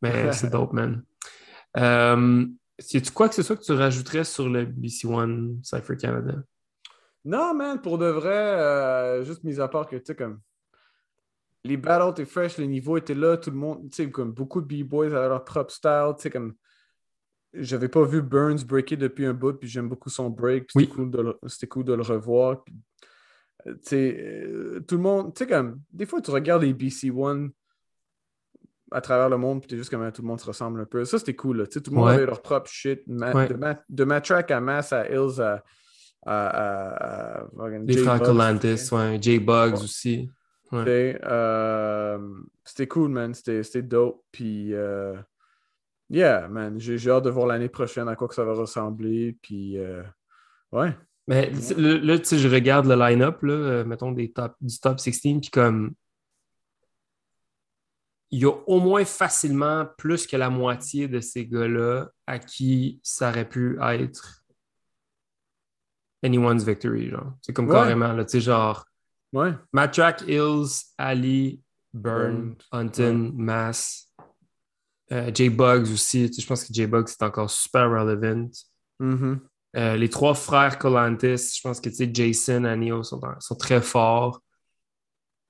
mais 0.03 0.11
c'est 0.33 0.51
dope, 0.51 0.73
man. 0.75 1.03
Euh, 1.79 2.45
tu 2.87 3.01
quoi 3.13 3.29
que 3.31 3.35
ce 3.35 3.43
soit 3.43 3.57
que 3.57 3.63
tu 3.65 3.73
rajouterais 3.73 4.25
sur 4.25 4.49
le 4.49 4.67
BC 4.67 5.07
One 5.07 5.59
Cypher 5.63 5.97
Canada? 5.97 6.35
Non, 7.25 7.55
man, 7.55 7.81
pour 7.81 7.99
de 7.99 8.07
vrai, 8.07 8.31
euh, 8.37 9.25
juste 9.25 9.45
mis 9.45 9.61
à 9.61 9.69
part 9.69 9.87
que, 9.87 9.97
tu 9.97 10.05
sais, 10.07 10.15
comme 10.15 10.41
les 11.65 11.77
battles 11.79 12.11
étaient 12.11 12.31
fresh, 12.31 12.59
le 12.59 12.67
niveau 12.67 12.97
était 12.99 13.15
là, 13.15 13.37
tout 13.39 13.51
le 13.51 13.57
monde, 13.57 13.89
tu 13.91 13.97
sais, 14.05 14.11
comme 14.11 14.33
beaucoup 14.33 14.61
de 14.61 14.67
B-boys 14.67 15.07
avaient 15.07 15.29
leur 15.29 15.45
propre 15.45 15.73
style, 15.73 16.13
tu 16.17 16.23
sais, 16.23 16.31
comme 16.31 16.55
j'avais 17.55 17.89
pas 17.89 18.05
vu 18.05 18.21
Burns 18.21 18.65
breaker 18.67 18.97
depuis 18.97 19.25
un 19.25 19.33
bout, 19.33 19.55
puis 19.55 19.69
j'aime 19.69 19.89
beaucoup 19.89 20.11
son 20.11 20.29
break, 20.29 20.67
puis 20.67 20.73
Oui. 20.77 20.85
c'était 20.85 20.97
cool, 20.97 21.11
de 21.11 21.21
le- 21.23 21.39
c'était 21.47 21.67
cool 21.69 21.85
de 21.85 21.95
le 21.95 22.03
revoir. 22.03 22.63
puis, 22.65 22.75
euh, 23.67 23.73
tu 23.75 23.79
sais, 23.85 24.17
euh, 24.21 24.81
tout 24.87 24.97
le 24.97 25.03
monde, 25.03 25.35
tu 25.35 25.45
sais, 25.45 25.51
comme, 25.51 25.81
des 25.93 26.05
fois, 26.05 26.21
tu 26.21 26.31
regardes 26.31 26.63
les 26.63 26.75
BC 26.75 27.11
One 27.11 27.51
à 28.91 29.01
travers 29.01 29.31
le 29.31 29.39
monde, 29.39 29.61
puis 29.61 29.69
t'es 29.69 29.77
juste 29.79 29.89
comme, 29.91 30.11
tout 30.13 30.21
le 30.23 30.29
monde 30.29 30.41
se 30.41 30.47
ressemble 30.47 30.81
un 30.81 30.85
peu. 30.85 31.05
Ça, 31.07 31.19
c'était 31.19 31.35
cool, 31.35 31.59
là, 31.59 31.67
tu 31.67 31.75
sais, 31.75 31.81
tout 31.81 31.91
le 31.91 31.97
monde 31.97 32.09
Ouais. 32.09 32.15
avait 32.15 32.27
leur 32.27 32.43
propre 32.43 32.69
shit, 32.69 33.01
Ma- 33.07 33.33
Ouais. 33.33 33.49
de, 33.49 33.55
Ma- 33.55 33.83
de 33.89 34.05
Matrack 34.05 34.51
à 34.51 34.61
Mass 34.61 34.93
à 34.93 35.09
Hills 35.09 35.41
à. 35.41 35.65
À, 36.27 37.45
Les 37.85 38.03
Colantis, 38.03 38.89
ouais, 38.93 39.19
J-Bugs 39.21 39.73
Ouais. 39.73 39.83
aussi. 39.83 40.31
Ouais. 40.73 41.21
Euh, 41.25 42.19
c'était 42.65 42.87
cool, 42.87 43.11
man. 43.11 43.35
C'était 43.35 43.83
dope. 43.83 44.23
Puis, 44.33 44.75
euh, 44.75 45.15
yeah, 46.11 46.49
man. 46.49 46.79
J'ai 46.81 47.11
hâte 47.11 47.25
de 47.25 47.31
voir 47.31 47.47
l'année 47.47 47.69
prochaine 47.69 48.09
à 48.09 48.17
quoi 48.17 48.29
que 48.29 48.35
ça 48.35 48.45
va 48.45 48.55
ressembler. 48.55 49.37
Puis, 49.43 49.79
euh, 49.79 50.03
ouais. 50.73 50.97
Mais 51.27 51.51
là, 51.77 52.19
tu 52.19 52.25
sais, 52.25 52.39
je 52.39 52.49
regarde 52.49 52.87
le 52.87 52.97
line-up, 52.97 53.43
là, 53.43 53.85
mettons, 53.85 54.13
des 54.13 54.31
top, 54.31 54.57
du 54.61 54.79
top 54.79 55.01
16, 55.01 55.21
puis 55.41 55.51
comme 55.51 55.95
il 58.31 58.41
y 58.41 58.47
a 58.47 58.51
au 58.67 58.81
moins 58.81 59.05
facilement 59.05 59.87
plus 59.97 60.27
que 60.27 60.37
la 60.37 60.51
moitié 60.51 61.07
de 61.07 61.21
ces 61.21 61.47
gars-là 61.47 62.11
à 62.27 62.41
qui 62.41 62.99
ça 63.05 63.31
aurait 63.31 63.49
pu 63.49 63.79
être 63.81 64.44
anyone's 66.25 66.65
victory, 66.65 67.11
genre. 67.11 67.33
C'est 67.43 67.53
comme 67.53 67.67
Ouais. 67.69 67.75
carrément, 67.75 68.13
là, 68.13 68.25
tu 68.25 68.33
sais, 68.33 68.41
genre 68.41 68.85
Ouais. 69.33 69.53
Matrack, 69.73 70.23
Hills, 70.29 70.93
Ali, 70.99 71.61
Burn, 71.93 72.57
Hunton, 72.73 73.33
Mass. 73.35 74.09
Euh, 75.13 75.31
J-Bugs 75.35 75.93
aussi. 75.93 76.29
Tu 76.29 76.35
sais, 76.37 76.43
je 76.43 76.47
pense 76.47 76.65
que 76.65 76.73
J-Bugs 76.73 77.05
c'est 77.09 77.23
encore 77.23 77.51
super 77.51 77.91
relevant. 77.91 78.49
Mhm. 79.01 79.41
Euh, 79.77 79.97
les 79.97 80.09
trois 80.09 80.35
frères 80.35 80.79
Colantis, 80.79 81.53
je 81.57 81.61
pense 81.63 81.81
que 81.81 81.89
tu 81.89 81.97
sais, 81.97 82.11
Jason, 82.13 82.65
Anio 82.65 83.03
sont, 83.03 83.21
sont 83.41 83.57
très 83.57 83.81
forts. 83.83 84.41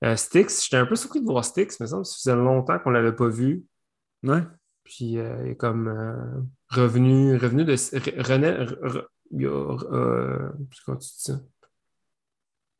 Euh, 0.03 0.15
Styx, 0.15 0.63
j'étais 0.63 0.77
un 0.77 0.85
peu 0.85 0.95
surpris 0.95 1.21
de 1.21 1.25
voir 1.25 1.45
Styx, 1.45 1.79
mais 1.79 1.87
ça 1.87 1.97
faisait 1.99 2.35
longtemps 2.35 2.77
qu'on 2.79 2.89
ne 2.89 2.95
l'avait 2.95 3.15
pas 3.15 3.27
vu. 3.29 3.63
Ouais. 4.23 4.43
Puis 4.83 5.17
euh, 5.19 5.37
il 5.45 5.51
est 5.51 5.55
comme 5.55 6.47
revenu, 6.69 7.37
revenu 7.37 7.63
de. 7.65 7.75
re- 7.75 8.21
René. 8.27 8.49
re- 8.51 8.79
re- 8.81 9.05
il 9.31 9.45
a, 9.47 9.49
euh, 9.49 10.49
comment 10.85 10.97
tu 10.97 11.07
dis 11.07 11.13
ça? 11.17 11.39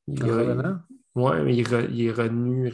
Il 0.07 0.23
a- 0.23 0.25
Revenant? 0.25 0.79
ouais, 1.15 1.43
mais 1.43 1.55
il, 1.55 1.59
est 1.61 1.63
re- 1.71 1.89
il 1.91 2.05
est 2.07 2.11
revenu. 2.11 2.71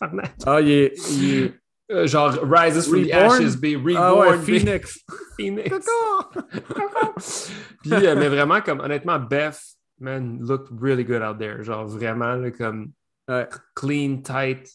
Ah, 0.46 0.60
il 0.60 0.70
est. 0.70 0.92
il 1.12 1.34
est- 1.44 1.54
Euh, 1.90 2.06
genre 2.06 2.32
Rises 2.42 2.86
from 2.86 3.02
the 3.02 3.06
Reborn? 3.14 3.42
Ashes, 3.42 3.56
be 3.56 3.74
reborn, 3.76 3.96
Ah 3.96 4.14
ouais, 4.14 4.38
Phoenix. 4.38 4.98
Phoenix. 5.38 5.70
D'accord. 5.70 6.32
Puis, 7.82 7.92
euh, 8.06 8.14
mais 8.14 8.28
vraiment, 8.28 8.60
comme 8.60 8.80
honnêtement, 8.80 9.18
Beth, 9.18 9.58
man, 9.98 10.38
looked 10.42 10.68
really 10.80 11.02
good 11.02 11.22
out 11.22 11.38
there. 11.38 11.62
Genre 11.64 11.86
vraiment, 11.86 12.34
là, 12.36 12.50
comme 12.50 12.92
Ouais. 13.26 13.48
clean, 13.74 14.18
tight, 14.22 14.68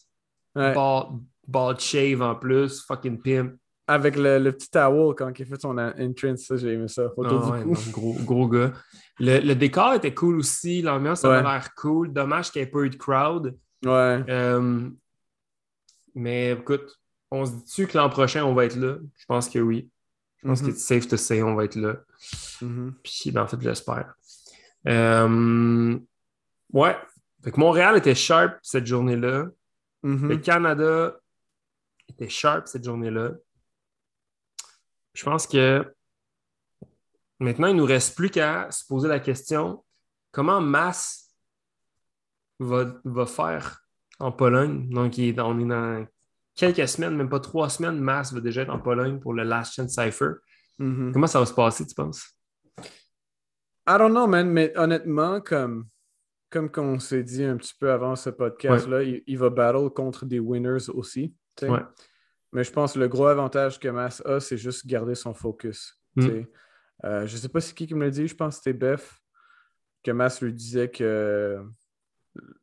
ouais. 0.56 0.74
bald, 0.74 1.20
bald 1.46 1.78
shave 1.80 2.20
en 2.20 2.34
plus, 2.34 2.82
fucking 2.84 3.20
pimp. 3.22 3.58
Avec 3.86 4.16
le, 4.16 4.38
le 4.38 4.52
petit 4.52 4.70
towel 4.70 5.14
quand 5.14 5.30
il 5.38 5.42
a 5.42 5.44
fait 5.44 5.60
son 5.60 5.76
entrance, 5.76 6.40
ça, 6.40 6.56
j'ai 6.56 6.72
aimé 6.72 6.88
ça. 6.88 7.12
Autour 7.16 7.42
Ah 7.44 7.46
du 7.46 7.52
ouais, 7.52 7.62
cou. 7.62 7.70
non, 7.84 7.90
gros, 7.92 8.14
gros 8.24 8.48
gars. 8.48 8.72
Le, 9.18 9.40
le 9.40 9.54
décor 9.54 9.92
était 9.94 10.14
cool 10.14 10.36
aussi, 10.38 10.80
l'ambiance 10.80 11.22
avait 11.24 11.36
Ouais. 11.36 11.42
l'air 11.42 11.74
cool. 11.74 12.12
Dommage 12.12 12.50
qu'il 12.50 12.62
n'y 12.62 12.68
ait 12.68 12.70
pas 12.70 12.80
eu 12.80 12.90
de 12.90 12.96
crowd. 12.96 13.54
Ouais. 13.84 14.24
Euh, 14.28 14.88
mais 16.14 16.52
écoute, 16.52 16.98
on 17.30 17.44
se 17.44 17.52
dit-tu 17.52 17.86
que 17.86 17.98
l'an 17.98 18.08
prochain, 18.08 18.44
on 18.44 18.54
va 18.54 18.64
être 18.64 18.76
là? 18.76 18.96
Je 19.18 19.24
pense 19.26 19.48
que 19.50 19.58
oui. 19.58 19.90
Je 20.42 20.48
pense 20.48 20.62
Mhm. 20.62 20.68
que 20.68 20.74
c'est 20.74 21.00
safe 21.00 21.08
to 21.08 21.16
say, 21.16 21.42
on 21.42 21.54
va 21.54 21.64
être 21.64 21.76
là. 21.76 21.96
Mhm. 22.62 22.94
Puis, 23.02 23.30
ben, 23.32 23.42
en 23.42 23.46
fait, 23.46 23.60
je 23.60 23.68
l'espère. 23.68 24.14
Euh, 24.88 25.98
ouais. 26.72 26.96
Fait 27.42 27.50
que 27.50 27.60
Montréal 27.60 27.96
était 27.98 28.14
sharp 28.14 28.58
cette 28.62 28.86
journée-là. 28.86 29.46
Mhm. 30.02 30.28
Le 30.28 30.36
Canada 30.38 31.16
était 32.08 32.28
sharp 32.28 32.66
cette 32.68 32.84
journée-là. 32.84 33.32
Je 35.14 35.24
pense 35.24 35.46
que 35.46 35.84
maintenant, 37.38 37.68
il 37.68 37.74
ne 37.74 37.80
nous 37.80 37.86
reste 37.86 38.16
plus 38.16 38.30
qu'à 38.30 38.70
se 38.70 38.84
poser 38.86 39.08
la 39.08 39.20
question 39.20 39.84
comment 40.34 40.60
Mass 40.60 41.32
va, 42.58 42.92
va 43.04 43.26
faire 43.26 43.80
en 44.18 44.32
Pologne? 44.32 44.88
Donc, 44.90 45.16
il 45.16 45.28
est 45.28 45.40
on 45.40 45.58
est 45.58 45.64
dans 45.64 46.06
quelques 46.54 46.88
semaines, 46.88 47.16
même 47.16 47.28
pas 47.28 47.40
trois 47.40 47.70
semaines, 47.70 47.98
Mass 47.98 48.32
va 48.32 48.40
déjà 48.40 48.62
être 48.62 48.70
en 48.70 48.80
Pologne 48.80 49.20
pour 49.20 49.32
le 49.32 49.44
Last 49.44 49.74
Chance 49.74 49.94
Cypher. 49.94 50.32
Mhm. 50.78 51.12
Comment 51.12 51.26
ça 51.26 51.38
va 51.38 51.46
se 51.46 51.54
passer, 51.54 51.86
tu 51.86 51.94
penses? 51.94 52.36
I 53.86 53.98
don't 53.98 54.10
know, 54.10 54.26
man, 54.26 54.50
mais 54.50 54.72
honnêtement, 54.76 55.40
comme, 55.40 55.88
comme 56.50 56.70
on 56.76 56.98
s'est 56.98 57.22
dit 57.22 57.44
un 57.44 57.56
petit 57.56 57.74
peu 57.78 57.92
avant 57.92 58.16
ce 58.16 58.30
podcast-là, 58.30 59.02
il, 59.02 59.22
il 59.26 59.38
va 59.38 59.50
battle 59.50 59.90
contre 59.90 60.24
des 60.24 60.40
winners 60.40 60.88
aussi. 60.88 61.34
Ouais. 61.62 61.80
Mais 62.54 62.64
je 62.64 62.72
pense 62.72 62.94
que 62.94 63.00
le 63.00 63.08
gros 63.08 63.26
avantage 63.26 63.78
que 63.78 63.88
Mass 63.88 64.22
a, 64.24 64.40
c'est 64.40 64.56
juste 64.56 64.86
garder 64.86 65.14
son 65.14 65.34
focus. 65.34 66.00
Mm. 66.16 66.22
sais. 66.22 66.50
Euh, 67.04 67.26
je 67.26 67.36
sais 67.36 67.48
pas 67.48 67.60
c'est 67.60 67.74
qui 67.74 67.86
qui 67.86 67.94
me 67.94 68.04
l'a 68.04 68.10
dit, 68.10 68.26
je 68.26 68.34
pense 68.34 68.56
que 68.56 68.62
c'était 68.62 68.78
Beth, 68.78 69.04
que 70.02 70.12
Mass 70.12 70.40
lui 70.40 70.52
disait 70.52 70.88
que 70.88 71.60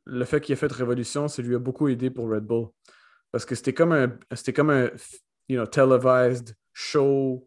le 0.05 0.25
fait 0.25 0.41
qu'il 0.41 0.53
ait 0.53 0.55
fait 0.55 0.71
Révolution, 0.71 1.27
ça 1.27 1.41
lui 1.41 1.55
a 1.55 1.59
beaucoup 1.59 1.89
aidé 1.89 2.09
pour 2.09 2.29
Red 2.29 2.45
Bull. 2.45 2.69
Parce 3.31 3.45
que 3.45 3.53
c'était 3.53 3.73
comme 3.73 3.91
un, 3.91 4.17
c'était 4.33 4.53
comme 4.53 4.69
un 4.69 4.89
you 5.47 5.57
know, 5.57 5.65
televised 5.65 6.55
show, 6.73 7.45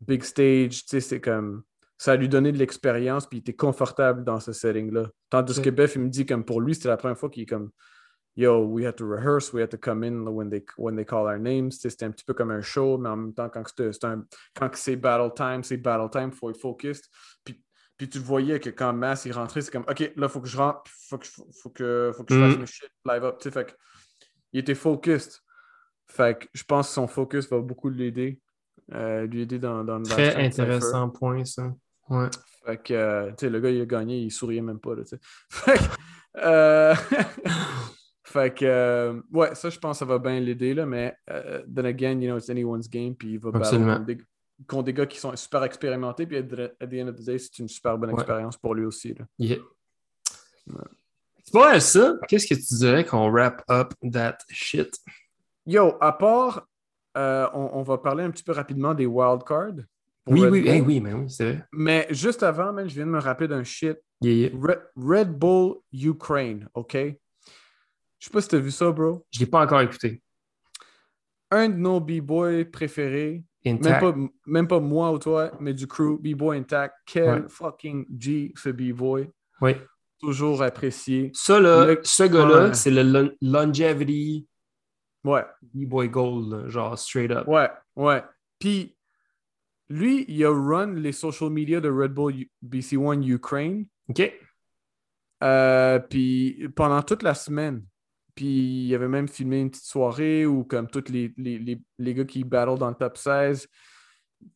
big 0.00 0.22
stage, 0.22 0.82
c'est 0.86 1.20
comme 1.20 1.62
ça 1.98 2.12
a 2.12 2.16
lui 2.16 2.28
donné 2.28 2.52
de 2.52 2.58
l'expérience 2.58 3.26
puis 3.26 3.38
il 3.38 3.40
était 3.40 3.54
confortable 3.54 4.24
dans 4.24 4.40
ce 4.40 4.52
setting-là. 4.52 5.08
Tandis 5.30 5.60
que 5.62 5.70
Beth, 5.70 5.94
il 5.94 6.02
me 6.02 6.08
dit 6.08 6.26
comme 6.26 6.44
pour 6.44 6.60
lui, 6.60 6.74
c'était 6.74 6.88
la 6.88 6.96
première 6.96 7.16
fois 7.16 7.30
qu'il 7.30 7.44
est 7.44 7.46
comme 7.46 7.70
Yo, 8.38 8.66
we 8.66 8.84
had 8.84 8.96
to 8.98 9.06
rehearse, 9.06 9.52
we 9.54 9.62
had 9.62 9.70
to 9.70 9.78
come 9.78 10.04
in 10.04 10.26
when 10.28 10.50
they, 10.50 10.62
when 10.76 10.94
they 10.94 11.04
call 11.06 11.26
our 11.26 11.38
names. 11.38 11.70
C'était 11.80 12.04
un 12.04 12.10
petit 12.10 12.24
peu 12.24 12.34
comme 12.34 12.50
un 12.50 12.60
show, 12.60 12.98
mais 12.98 13.08
en 13.08 13.16
même 13.16 13.32
temps, 13.32 13.48
quand 13.48 13.64
c'est 14.74 14.96
battle 14.96 15.32
time, 15.34 15.62
c'est 15.62 15.78
battle 15.78 16.10
time, 16.10 16.30
il 16.32 16.36
faut 16.36 16.50
être 16.50 16.60
focused. 16.60 17.04
Puis, 17.44 17.62
puis 17.96 18.08
tu 18.10 18.18
voyais 18.18 18.60
que 18.60 18.68
quand 18.68 18.92
Mass 18.92 19.24
est 19.24 19.32
rentré, 19.32 19.62
c'est 19.62 19.70
comme 19.72 19.86
OK, 19.88 20.00
là, 20.00 20.12
il 20.16 20.28
faut 20.28 20.42
que 20.42 20.48
je 20.48 20.56
rentre, 20.58 20.82
faut 21.08 21.16
que, 21.16 21.26
faut 21.62 21.70
que, 21.70 22.12
faut 22.14 22.24
que 22.24 22.34
je 22.34 22.38
fasse 22.38 22.52
Mhm. 22.54 22.60
mes 22.60 22.66
shit 22.66 22.90
live 23.06 23.24
up. 23.24 23.38
Tu 23.38 23.44
sais, 23.44 23.50
fait 23.50 23.64
que, 23.70 23.72
il 24.52 24.60
était 24.60 24.74
focused. 24.74 25.32
Fait 26.06 26.38
que 26.38 26.46
je 26.52 26.62
pense 26.64 26.88
que 26.88 26.94
son 26.94 27.06
focus 27.06 27.48
va 27.48 27.58
beaucoup 27.60 27.88
l'aider. 27.88 28.38
euh, 28.94 29.26
lui 29.26 29.40
aider 29.42 29.58
dans, 29.58 29.82
dans 29.82 29.98
le 29.98 30.04
Très 30.04 30.36
intéressant 30.36 31.08
point, 31.08 31.44
ça. 31.44 31.74
Ouais. 32.08 32.28
Fait 32.64 32.76
que, 32.82 32.94
euh, 32.94 33.30
tu 33.30 33.46
sais, 33.46 33.50
le 33.50 33.58
gars, 33.60 33.70
il 33.70 33.80
a 33.80 33.86
gagné, 33.86 34.18
il 34.18 34.30
souriait 34.30 34.60
même 34.60 34.78
pas, 34.78 34.94
là, 34.94 35.02
tu 35.02 35.16
sais. 35.16 35.20
Fait 35.50 35.78
que, 35.78 35.84
euh, 36.36 36.94
fait 38.40 38.54
que, 38.54 38.64
euh, 38.64 39.20
ouais, 39.32 39.54
ça, 39.54 39.70
je 39.70 39.78
pense 39.78 39.96
que 39.96 39.98
ça 40.00 40.04
va 40.04 40.18
bien 40.18 40.38
l'aider, 40.40 40.74
là, 40.74 40.86
mais 40.86 41.16
euh, 41.30 41.62
then 41.74 41.86
again, 41.86 42.20
you 42.20 42.28
know, 42.28 42.38
it's 42.38 42.50
anyone's 42.50 42.88
game, 42.88 43.14
puis 43.14 43.32
il 43.32 43.38
va 43.38 43.50
battre 43.50 44.04
des, 44.04 44.18
contre 44.66 44.84
des 44.84 44.92
gars 44.92 45.06
qui 45.06 45.18
sont 45.18 45.34
super 45.36 45.64
expérimentés, 45.64 46.26
puis 46.26 46.36
at 46.36 46.42
the, 46.42 46.94
end 46.94 47.08
of 47.08 47.16
the 47.16 47.24
day, 47.24 47.38
c'est 47.38 47.58
une 47.58 47.68
super 47.68 47.96
bonne 47.96 48.10
Ouais. 48.10 48.16
expérience 48.16 48.56
pour 48.56 48.74
lui 48.74 48.84
aussi, 48.84 49.14
là. 49.14 49.24
Yeah. 49.38 49.58
C'est 51.44 51.52
pas 51.52 51.78
ça. 51.80 52.14
Qu'est-ce 52.28 52.46
que 52.46 52.54
tu 52.54 52.74
dirais 52.74 53.04
qu'on 53.04 53.30
wrap 53.30 53.62
up 53.70 53.94
that 54.12 54.38
shit? 54.50 54.98
Yo, 55.64 55.94
à 56.00 56.12
part, 56.12 56.66
euh, 57.16 57.46
on, 57.54 57.70
on 57.74 57.82
va 57.82 57.98
parler 57.98 58.24
un 58.24 58.30
petit 58.30 58.42
peu 58.42 58.52
rapidement 58.52 58.94
des 58.94 59.06
wildcards. 59.06 59.84
Oui, 60.26 60.40
Red 60.42 60.50
oui, 60.52 60.68
hey, 60.68 60.80
oui, 60.80 61.00
mais 61.00 61.12
oui, 61.12 61.30
c'est 61.30 61.44
vrai. 61.44 61.64
Mais 61.72 62.06
juste 62.10 62.42
avant, 62.42 62.72
man, 62.72 62.88
je 62.88 62.94
viens 62.96 63.06
de 63.06 63.12
me 63.12 63.20
rappeler 63.20 63.46
d'un 63.46 63.62
shit. 63.62 63.96
Yeah, 64.20 64.32
yeah. 64.32 64.50
Red, 64.60 64.80
Red 64.96 65.38
Bull 65.38 65.76
Ukraine, 65.92 66.68
OK? 66.74 66.96
Je 68.18 68.26
sais 68.26 68.30
pas 68.30 68.40
si 68.40 68.48
t'as 68.48 68.58
vu 68.58 68.70
ça, 68.70 68.90
bro. 68.90 69.24
Je 69.30 69.40
l'ai 69.40 69.46
pas 69.46 69.62
encore 69.62 69.80
écouté. 69.80 70.22
Un 71.50 71.68
de 71.68 71.74
nos 71.76 72.00
B-boys 72.00 72.64
préférés, 72.72 73.44
même 73.64 73.78
pas, 73.80 74.14
même 74.46 74.66
pas 74.68 74.80
moi 74.80 75.12
ou 75.12 75.18
toi, 75.18 75.52
mais 75.60 75.74
du 75.74 75.86
crew, 75.86 76.18
B-boy 76.20 76.58
intact. 76.58 76.94
Quel 77.06 77.42
Ouais. 77.42 77.48
fucking 77.48 78.06
G, 78.18 78.52
ce 78.56 78.70
B-boy. 78.70 79.30
Oui. 79.60 79.72
Toujours 80.18 80.62
apprécié. 80.62 81.30
Ça, 81.34 81.60
là, 81.60 81.86
Le- 81.86 82.00
ce 82.02 82.22
gars-là, 82.24 82.68
Ouais. 82.68 82.74
c'est 82.74 82.90
le 82.90 83.02
lon- 83.02 83.32
longevity 83.42 84.46
Ouais, 85.24 85.44
B-Boy 85.74 86.08
Gold, 86.08 86.68
genre 86.68 86.96
straight 86.98 87.30
up. 87.32 87.46
ouais, 87.48 87.68
ouais. 87.96 88.22
Puis, 88.60 88.96
lui, 89.88 90.24
il 90.28 90.44
a 90.44 90.50
run 90.50 90.94
les 90.94 91.12
social 91.12 91.50
media 91.50 91.80
de 91.80 91.90
Red 91.90 92.12
Bull 92.14 92.34
U- 92.40 92.50
BC1 92.62 93.20
Ukraine. 93.22 93.86
OK? 94.08 94.32
Euh, 95.42 95.98
puis 95.98 96.68
pendant 96.74 97.02
toute 97.02 97.22
la 97.22 97.34
semaine. 97.34 97.84
Puis 98.36 98.86
il 98.86 98.94
avait 98.94 99.08
même 99.08 99.26
filmé 99.28 99.60
une 99.60 99.70
petite 99.70 99.86
soirée 99.86 100.46
où, 100.46 100.62
comme 100.62 100.86
tous 100.88 101.08
les, 101.10 101.32
les, 101.38 101.58
les, 101.58 101.80
les 101.98 102.14
gars 102.14 102.24
qui 102.24 102.44
battle 102.44 102.78
dans 102.78 102.90
le 102.90 102.94
top 102.94 103.16
16, 103.18 103.66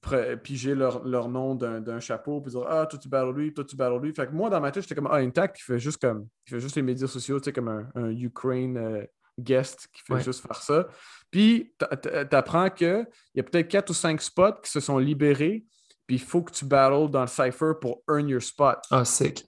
pre- 0.02 0.36
pigeaient 0.36 0.74
leur, 0.74 1.04
leur 1.04 1.28
nom 1.28 1.54
d'un 1.54 1.98
chapeau, 2.00 2.40
puis 2.40 2.52
dire 2.52 2.64
Ah, 2.68 2.86
toi 2.86 2.98
tu 2.98 3.08
battles 3.08 3.32
lui, 3.34 3.52
toi 3.54 3.64
tu 3.64 3.76
battles 3.76 4.00
lui. 4.04 4.12
Fait 4.14 4.26
que 4.26 4.32
moi, 4.32 4.50
dans 4.50 4.60
ma 4.60 4.70
tête, 4.70 4.82
j'étais 4.82 4.94
comme 4.94 5.08
Ah, 5.10 5.16
Intact, 5.16 5.58
il 5.58 5.62
fait 5.62 5.78
juste 5.78 6.00
comme 6.00 6.28
il 6.46 6.50
fait 6.50 6.60
juste 6.60 6.76
les 6.76 6.82
médias 6.82 7.06
sociaux, 7.08 7.40
tu 7.40 7.46
sais, 7.46 7.52
comme 7.52 7.68
un, 7.68 7.88
un 7.94 8.10
Ukraine 8.10 8.76
euh, 8.76 9.04
guest 9.38 9.88
qui 9.92 10.02
fait 10.06 10.14
Ouais. 10.14 10.22
juste 10.22 10.46
faire 10.46 10.62
ça. 10.62 10.86
Puis 11.30 11.72
t'a- 11.78 11.96
t'a- 11.96 12.24
t'apprends 12.26 12.68
qu'il 12.68 13.06
y 13.34 13.40
a 13.40 13.42
peut-être 13.42 13.68
quatre 13.68 13.90
ou 13.90 13.94
cinq 13.94 14.20
spots 14.20 14.60
qui 14.62 14.70
se 14.70 14.80
sont 14.80 14.98
libérés, 14.98 15.64
puis 16.06 16.16
il 16.16 16.22
faut 16.22 16.42
que 16.42 16.52
tu 16.52 16.66
battles 16.66 17.10
dans 17.10 17.22
le 17.22 17.28
cypher 17.28 17.72
pour 17.80 18.02
earn 18.10 18.28
your 18.28 18.42
spot 18.42 18.78
Ah, 18.90 19.06
sick. 19.06 19.46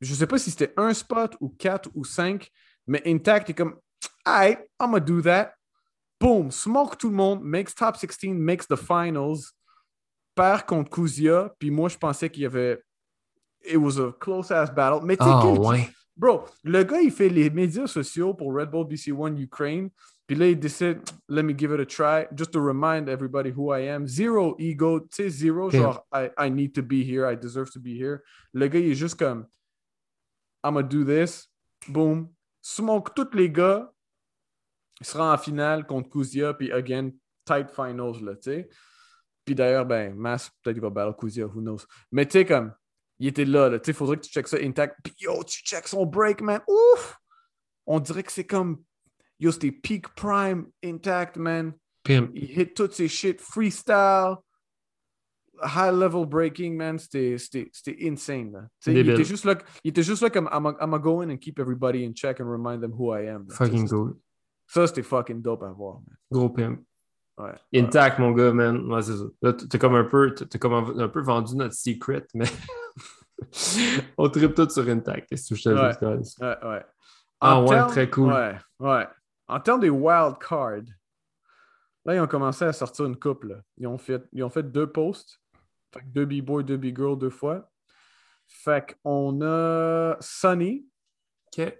je 0.00 0.12
sais 0.14 0.26
pas 0.26 0.38
si 0.38 0.50
c'était 0.50 0.74
un 0.76 0.92
spot 0.92 1.36
ou 1.40 1.50
quatre 1.50 1.88
ou 1.94 2.04
cinq, 2.04 2.50
mais 2.88 3.02
Intact 3.06 3.50
est 3.50 3.54
comme, 3.54 3.76
alright, 4.24 4.58
I'm 4.80 4.90
gonna 4.90 5.00
do 5.00 5.20
that. 5.22 5.52
Boom, 6.20 6.50
smoke 6.50 6.96
tout 6.98 7.10
le 7.10 7.14
monde, 7.14 7.42
makes 7.44 7.74
top 7.74 7.96
16, 7.96 8.34
makes 8.34 8.66
the 8.66 8.76
finals, 8.76 9.52
perd 10.34 10.66
contre 10.66 10.90
Kuzia, 10.90 11.54
puis 11.58 11.70
moi 11.70 11.88
je 11.88 11.96
pensais 11.96 12.28
qu'il 12.28 12.42
y 12.42 12.46
avait. 12.46 12.82
It 13.64 13.76
was 13.76 13.98
a 14.00 14.12
close 14.18 14.50
ass 14.50 14.70
battle. 14.72 15.00
Mais 15.04 15.16
tu 15.16 15.24
sais, 15.24 15.30
Ah, 15.32 15.52
ouais. 15.52 15.88
Bro, 16.16 16.46
le 16.64 16.82
gars 16.82 17.00
il 17.00 17.12
fait 17.12 17.28
les 17.28 17.48
médias 17.50 17.86
sociaux 17.86 18.34
pour 18.34 18.52
Red 18.52 18.70
Bull 18.70 18.86
BC1 18.88 19.36
Ukraine, 19.40 19.90
puis 20.26 20.36
là 20.36 20.48
il 20.48 20.58
décide, 20.58 20.98
let 21.28 21.44
me 21.44 21.56
give 21.56 21.72
it 21.72 21.78
a 21.78 21.86
try, 21.86 22.26
just 22.36 22.50
to 22.52 22.60
remind 22.60 23.08
everybody 23.08 23.50
who 23.50 23.72
I 23.72 23.88
am. 23.88 24.06
Zero 24.08 24.56
ego, 24.58 24.98
tu 25.00 25.08
sais, 25.12 25.28
zero, 25.30 25.70
Yeah. 25.70 25.80
genre, 25.82 26.04
I, 26.12 26.30
I 26.36 26.50
need 26.50 26.72
to 26.74 26.82
be 26.82 27.04
here, 27.04 27.24
I 27.30 27.36
deserve 27.36 27.70
to 27.72 27.78
be 27.80 27.94
here. 27.96 28.22
Le 28.52 28.66
gars 28.68 28.80
il 28.80 28.90
est 28.90 28.94
juste 28.96 29.16
comme, 29.16 29.46
I'm 30.64 30.74
gonna 30.74 30.82
do 30.82 31.04
this. 31.04 31.48
Boom. 31.88 32.30
Smoke 32.68 33.12
tous 33.14 33.34
les 33.34 33.50
gars. 33.50 33.90
Il 35.00 35.06
sera 35.06 35.32
en 35.32 35.38
finale 35.38 35.86
contre 35.86 36.10
Kuzia, 36.10 36.52
puis 36.52 36.70
again, 36.70 37.10
tight 37.46 37.70
finals, 37.70 38.22
là, 38.22 38.34
tu 38.34 38.42
sais. 38.42 38.68
Puis 39.42 39.54
d'ailleurs, 39.54 39.86
ben, 39.86 40.14
Mass, 40.14 40.50
peut-être 40.62 40.74
qu'il 40.74 40.82
va 40.82 40.90
battre 40.90 41.16
Kuzia, 41.16 41.46
who 41.46 41.62
knows. 41.62 41.78
Mais 42.12 42.26
tu 42.26 42.32
sais, 42.32 42.44
comme, 42.44 42.74
il 43.18 43.28
était 43.28 43.46
là, 43.46 43.70
là, 43.70 43.78
tu 43.78 43.86
sais, 43.86 43.92
faudrait 43.94 44.18
que 44.18 44.22
tu 44.22 44.30
checkes 44.30 44.48
ça 44.48 44.58
intact. 44.60 44.96
Puis 45.02 45.14
yo, 45.18 45.42
tu 45.44 45.62
checkes 45.62 45.88
son 45.88 46.04
break, 46.04 46.42
man. 46.42 46.60
Ouf! 46.68 47.18
On 47.86 48.00
dirait 48.00 48.22
que 48.22 48.32
c'est 48.32 48.46
comme. 48.46 48.82
Yo, 49.40 49.50
c'était 49.50 49.72
peak 49.72 50.08
prime 50.14 50.66
intact, 50.84 51.38
man. 51.38 51.72
Pimp. 52.02 52.32
Il 52.34 52.60
hit 52.60 52.74
toutes 52.74 52.92
ses 52.92 53.08
shit 53.08 53.40
freestyle. 53.40 54.36
High 55.62 55.92
level 55.92 56.26
breaking, 56.26 56.76
man. 56.76 56.98
C'était 56.98 57.36
insane. 58.02 58.52
Là. 58.52 58.68
Il, 58.86 58.96
était 59.08 59.24
juste 59.24 59.44
là, 59.44 59.56
il 59.84 59.90
était 59.90 60.02
juste 60.02 60.22
là 60.22 60.30
comme 60.30 60.48
I'm 60.52 60.62
gonna 60.78 60.98
go 60.98 61.20
in 61.22 61.30
and 61.30 61.36
keep 61.38 61.58
everybody 61.58 62.04
in 62.04 62.12
check 62.14 62.40
and 62.40 62.50
remind 62.50 62.80
them 62.80 62.92
who 62.92 63.12
I 63.14 63.28
am. 63.28 63.46
là. 63.48 63.54
Fucking 63.54 63.88
cool. 63.88 64.16
Ça, 64.66 64.86
c'était 64.86 65.02
fucking 65.02 65.40
dope 65.42 65.62
à 65.62 65.70
voir. 65.70 66.00
Man. 66.06 66.16
Gros 66.30 66.50
pimp. 66.50 66.80
Ouais. 67.38 67.54
Intact, 67.74 68.18
mon 68.18 68.32
gars, 68.32 68.52
man. 68.52 68.90
Ouais, 68.92 69.00
c'est 69.02 69.16
ça. 69.16 69.24
Là, 69.42 69.52
t- 69.52 69.66
t'as 69.68 69.78
comme 69.78 69.94
un 69.94 70.04
peu, 70.04 70.34
t'as 70.34 70.58
comme 70.58 70.72
un, 70.74 70.98
un 71.04 71.08
peu 71.08 71.20
vendu 71.22 71.54
notre 71.56 71.74
secret, 71.74 72.26
mais 72.34 72.46
on 74.18 74.28
tripe 74.28 74.54
tout 74.54 74.68
sur 74.68 74.86
Intact. 74.88 75.28
Qu'est-ce 75.28 75.48
que 75.50 75.54
je 75.58 75.62
te 75.64 75.68
Ouais. 75.70 75.92
dis, 75.92 75.98
guys? 76.22 76.34
Ouais, 76.40 76.56
ouais. 76.68 76.84
Ah 77.40 77.58
En 77.60 77.68
ouais, 77.68 77.86
très 77.86 78.10
cool. 78.10 78.32
Ouais, 78.32 78.56
ouais. 78.80 79.06
En 79.46 79.60
termes 79.60 79.80
des 79.80 79.90
wild 79.90 80.36
cards, 80.38 80.82
là, 82.04 82.14
ils 82.16 82.20
ont 82.20 82.26
commencé 82.26 82.64
à 82.64 82.72
sortir 82.72 83.04
une 83.06 83.16
couple. 83.18 83.62
Ils 83.76 83.86
ont 83.86 83.98
fait, 83.98 84.22
ils 84.32 84.42
ont 84.42 84.50
fait 84.50 84.64
deux 84.64 84.90
posts. 84.90 85.40
Fait 85.92 86.00
que 86.00 86.06
deux 86.06 86.26
B-boys, 86.26 86.62
deux 86.62 86.76
B-girls 86.76 87.18
deux 87.18 87.30
fois. 87.30 87.70
Fait 88.46 88.96
qu'on 89.02 89.40
a 89.42 90.16
Sunny, 90.20 90.86
OK. 91.58 91.78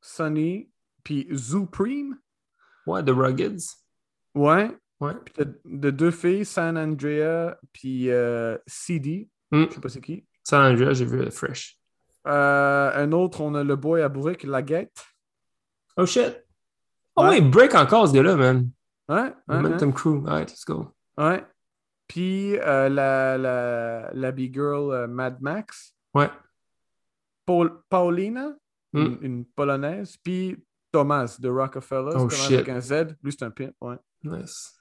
Sunny, 0.00 0.70
puis 1.02 1.26
Zupreme. 1.34 2.18
Ouais, 2.86 3.02
The 3.02 3.10
Ruggeds. 3.10 3.76
Ouais. 4.34 4.70
Ouais. 5.00 5.14
Puis 5.24 5.34
de, 5.44 5.60
de 5.64 5.90
deux 5.90 6.10
filles, 6.10 6.44
San 6.44 6.76
Andrea, 6.78 7.56
puis 7.72 8.10
euh, 8.10 8.56
CD. 8.66 9.28
Hmm. 9.50 9.64
Je 9.68 9.74
sais 9.74 9.80
pas 9.80 9.88
c'est 9.88 10.00
qui. 10.00 10.26
San 10.42 10.72
Andreas, 10.72 10.94
j'ai 10.94 11.04
vu 11.06 11.30
Fresh. 11.30 11.78
Euh, 12.26 12.92
un 12.94 13.12
autre, 13.12 13.40
on 13.40 13.54
a 13.54 13.64
le 13.64 13.76
boy 13.76 14.02
à 14.02 14.08
Bourrique, 14.08 14.44
Laguette. 14.44 15.04
Oh 15.96 16.06
shit. 16.06 16.42
Oh 17.16 17.22
Ouais. 17.22 17.28
ouais, 17.30 17.40
break 17.40 17.74
encore 17.74 18.08
ce 18.08 18.12
gars-là, 18.12 18.36
man. 18.36 18.70
Ouais. 19.08 19.32
Momentum 19.46 19.92
Crew. 19.92 20.24
Alright, 20.26 20.50
let's 20.50 20.64
go. 20.64 20.92
Ouais. 21.16 21.44
Puis 22.06 22.58
euh, 22.58 22.88
la, 22.88 23.38
la, 23.38 24.10
la 24.12 24.32
B-girl 24.32 24.92
euh, 24.92 25.06
Mad 25.06 25.40
Max. 25.40 25.94
Ouais. 26.14 26.30
Paul, 27.46 27.82
Paulina, 27.88 28.54
Mm. 28.94 28.98
une, 29.00 29.18
une 29.22 29.44
polonaise. 29.44 30.16
Puis 30.22 30.56
Thomas 30.92 31.36
de 31.40 31.48
Rockefeller. 31.48 32.12
Oh, 32.14 32.18
Thomas 32.28 32.30
shit. 32.30 32.52
avec 32.54 32.68
un 32.68 32.80
Z. 32.80 33.16
Lui, 33.22 33.32
c'est 33.32 33.42
un 33.44 33.50
pimp. 33.50 33.74
Ouais. 33.80 33.96
Nice. 34.22 34.72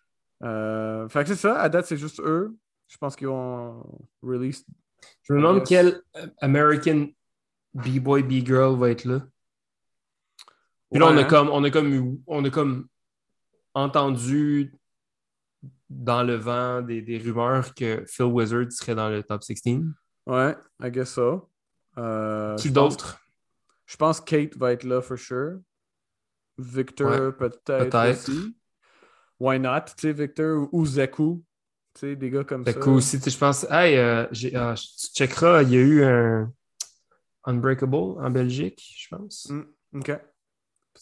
Euh, 0.44 1.10
fait 1.10 1.24
que 1.24 1.30
c'est 1.30 1.36
ça. 1.36 1.60
À 1.60 1.68
date, 1.68 1.88
c'est 1.88 1.98
juste 1.98 2.20
eux. 2.22 2.56
Je 2.88 2.98
pense 2.98 3.16
qu'ils 3.16 3.28
vont 3.28 3.84
release. 4.22 4.64
Je 5.24 5.34
me 5.34 5.40
demande 5.40 5.66
quel 5.66 6.02
euh, 6.16 6.28
American 6.42 7.08
B-boy, 7.74 8.22
B-girl 8.22 8.78
va 8.78 8.92
être 8.92 9.06
là. 9.06 9.22
Puis 10.92 11.00
là, 11.00 11.08
on 11.08 11.18
a 11.18 11.22
hein. 11.22 11.24
comme, 11.24 11.50
on 11.50 11.64
a 11.64 11.72
comme, 11.72 12.22
on 12.28 12.46
a 12.46 12.50
comme 12.52 12.88
entendu 13.74 14.76
dans 15.96 16.24
le 16.24 16.36
vent 16.36 16.82
des, 16.82 17.02
des 17.02 17.18
rumeurs 17.18 17.74
que 17.76 18.04
Phil 18.08 18.26
Wizard 18.26 18.72
serait 18.72 18.96
dans 18.96 19.10
le 19.10 19.24
top 19.24 19.44
16. 19.44 19.62
Ouais, 20.26 20.56
I 20.82 20.90
guess 20.92 21.10
so. 21.14 21.50
Euh, 21.98 22.56
Qui 22.56 22.70
je 22.70 22.74
pense- 22.74 22.98
d'autre? 22.98 23.20
Je 23.86 23.98
pense 23.98 24.20
que 24.22 24.26
Kate 24.26 24.58
va 24.58 24.72
être 24.74 24.84
là 24.86 25.02
for 25.02 25.18
sure. 25.18 25.60
Victor, 26.58 27.10
Ouais, 27.10 27.32
peut-être 27.32 27.64
peut-être. 27.90 28.30
aussi. 28.30 28.56
Why 29.40 29.60
not? 29.60 29.82
Tu 29.98 30.08
sais, 30.08 30.14
Victor 30.14 30.68
ou 30.72 30.86
Zeku. 30.86 31.44
Tu 31.94 32.00
sais, 32.00 32.16
des 32.16 32.30
gars 32.30 32.44
comme 32.44 32.64
ça. 32.66 32.74
que 32.74 32.90
aussi, 32.90 33.18
tu 33.18 33.26
sais, 33.26 33.30
je 33.32 33.38
pense, 33.38 33.66
hey, 33.70 33.98
euh, 33.98 34.26
ah, 34.56 34.74
tu 34.76 35.08
checkeras, 35.16 35.62
il 35.64 35.70
y 35.72 35.78
a 35.78 35.82
eu 35.82 36.04
un 36.04 36.52
Unbreakable 37.46 37.96
en 37.96 38.32
Belgique, 38.32 38.82
je 38.98 39.16
pense. 39.16 39.50
Mm, 39.50 39.64
OK. 40.00 40.12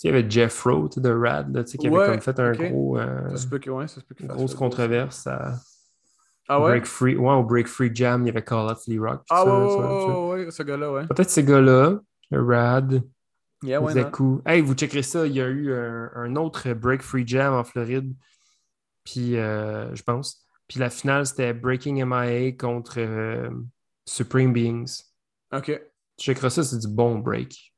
Il 0.03 0.07
y 0.07 0.09
avait 0.09 0.29
Jeff 0.29 0.63
Rowe 0.63 0.89
de 0.97 1.09
Rad, 1.11 1.55
là, 1.55 1.63
tu 1.63 1.71
sais, 1.71 1.77
qui 1.77 1.87
avait 1.87 2.05
comme 2.05 2.21
fait 2.21 2.39
un 2.39 2.51
gros, 2.51 2.97
euh, 2.97 3.29
Ça 3.31 3.37
se 3.37 3.47
peut 3.47 3.61
ouais, 3.69 3.87
ça 3.87 4.01
se 4.01 4.05
peut 4.05 4.15
grosse 4.25 4.55
controverse 4.55 5.27
à 5.27 5.55
Ah 6.47 6.59
ouais? 6.59 6.71
Break 6.71 6.85
Free. 6.85 7.15
Ouais, 7.15 7.33
au 7.33 7.43
Break 7.43 7.67
Free 7.67 7.91
Jam, 7.93 8.23
il 8.23 8.27
y 8.27 8.29
avait 8.29 8.43
Call 8.43 8.71
Out 8.71 8.79
Lee 8.87 8.97
Rock. 8.99 9.23
Ah 9.29 9.43
ça, 9.45 9.59
ouais, 9.59 9.69
ça, 9.69 10.19
ouais, 10.19 10.45
ouais, 10.45 10.51
ce 10.51 10.63
gars-là, 10.63 10.91
ouais. 10.91 11.07
Peut-être 11.07 11.29
ces 11.29 11.43
gars-là, 11.43 11.99
Rad, 12.31 13.03
Yeah? 13.63 13.79
Zeku. 13.91 14.41
Hey, 14.45 14.61
vous 14.61 14.73
checkerez 14.73 15.03
ça, 15.03 15.27
il 15.27 15.33
y 15.33 15.41
a 15.41 15.47
eu 15.47 15.71
un, 15.71 16.09
un 16.15 16.35
autre 16.35 16.73
Break 16.73 17.03
Free 17.03 17.27
Jam 17.27 17.53
en 17.53 17.63
Floride. 17.63 18.11
Puis, 19.03 19.37
euh, 19.37 19.93
je 19.95 20.01
pense. 20.03 20.45
Puis 20.67 20.79
la 20.79 20.89
finale, 20.89 21.25
c'était 21.25 21.53
Breaking 21.53 22.03
MIA 22.05 22.53
contre 22.53 22.95
euh, 22.97 23.49
Supreme 24.05 24.53
Beings. 24.53 25.03
OK. 25.53 25.65
Tu 26.17 26.25
checkeras 26.25 26.49
ça, 26.49 26.63
c'est 26.63 26.79
du 26.79 26.87
bon 26.87 27.19
break. 27.19 27.70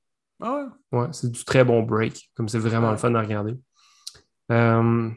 Ah 0.46 0.68
ouais? 0.91 1.00
Ouais, 1.00 1.08
c'est 1.14 1.32
du 1.32 1.44
très 1.46 1.64
bon 1.64 1.82
break. 1.84 2.30
Comme 2.36 2.50
c'est 2.50 2.60
vraiment 2.60 2.91
le 2.91 2.98
fun 2.98 3.16
à 3.16 3.22
regarder. 3.22 3.56
Euh, 4.52 5.10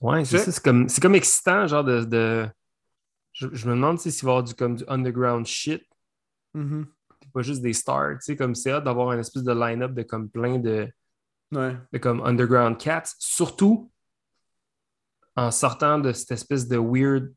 ouais, 0.00 0.24
c'est 0.24 0.38
ça. 0.38 0.50
C'est 0.52 0.62
comme, 0.64 0.88
c'est 0.88 1.00
comme 1.02 1.14
excitant, 1.14 1.66
genre 1.66 1.84
de. 1.84 2.04
de- 2.04 2.48
Je, 3.34 3.48
je 3.52 3.66
me 3.68 3.74
demande 3.74 3.98
s'il 4.00 4.10
va 4.12 4.18
y 4.18 4.30
avoir 4.32 4.42
du, 4.44 4.54
comme, 4.54 4.76
du 4.76 4.84
underground 4.88 5.46
shit, 5.46 5.82
Mhm. 6.54 6.86
pas 7.32 7.42
juste 7.42 7.60
des 7.62 7.72
stars. 7.74 8.14
Tu 8.18 8.22
sais, 8.22 8.36
comme 8.36 8.54
c'est 8.54 8.70
hâte 8.72 8.84
d'avoir 8.84 9.10
un 9.10 9.18
espèce 9.18 9.42
de 9.44 9.52
line-up 9.52 9.92
de 9.92 10.02
comme 10.02 10.28
plein 10.30 10.58
de, 10.58 10.88
Ouais. 11.52 11.76
de 11.92 11.98
comme 11.98 12.22
underground 12.22 12.78
cats. 12.78 13.14
Surtout 13.18 13.90
en 15.36 15.50
sortant 15.50 15.98
de 15.98 16.12
cette 16.12 16.30
espèce 16.32 16.68
de 16.68 16.76
weird 16.78 17.32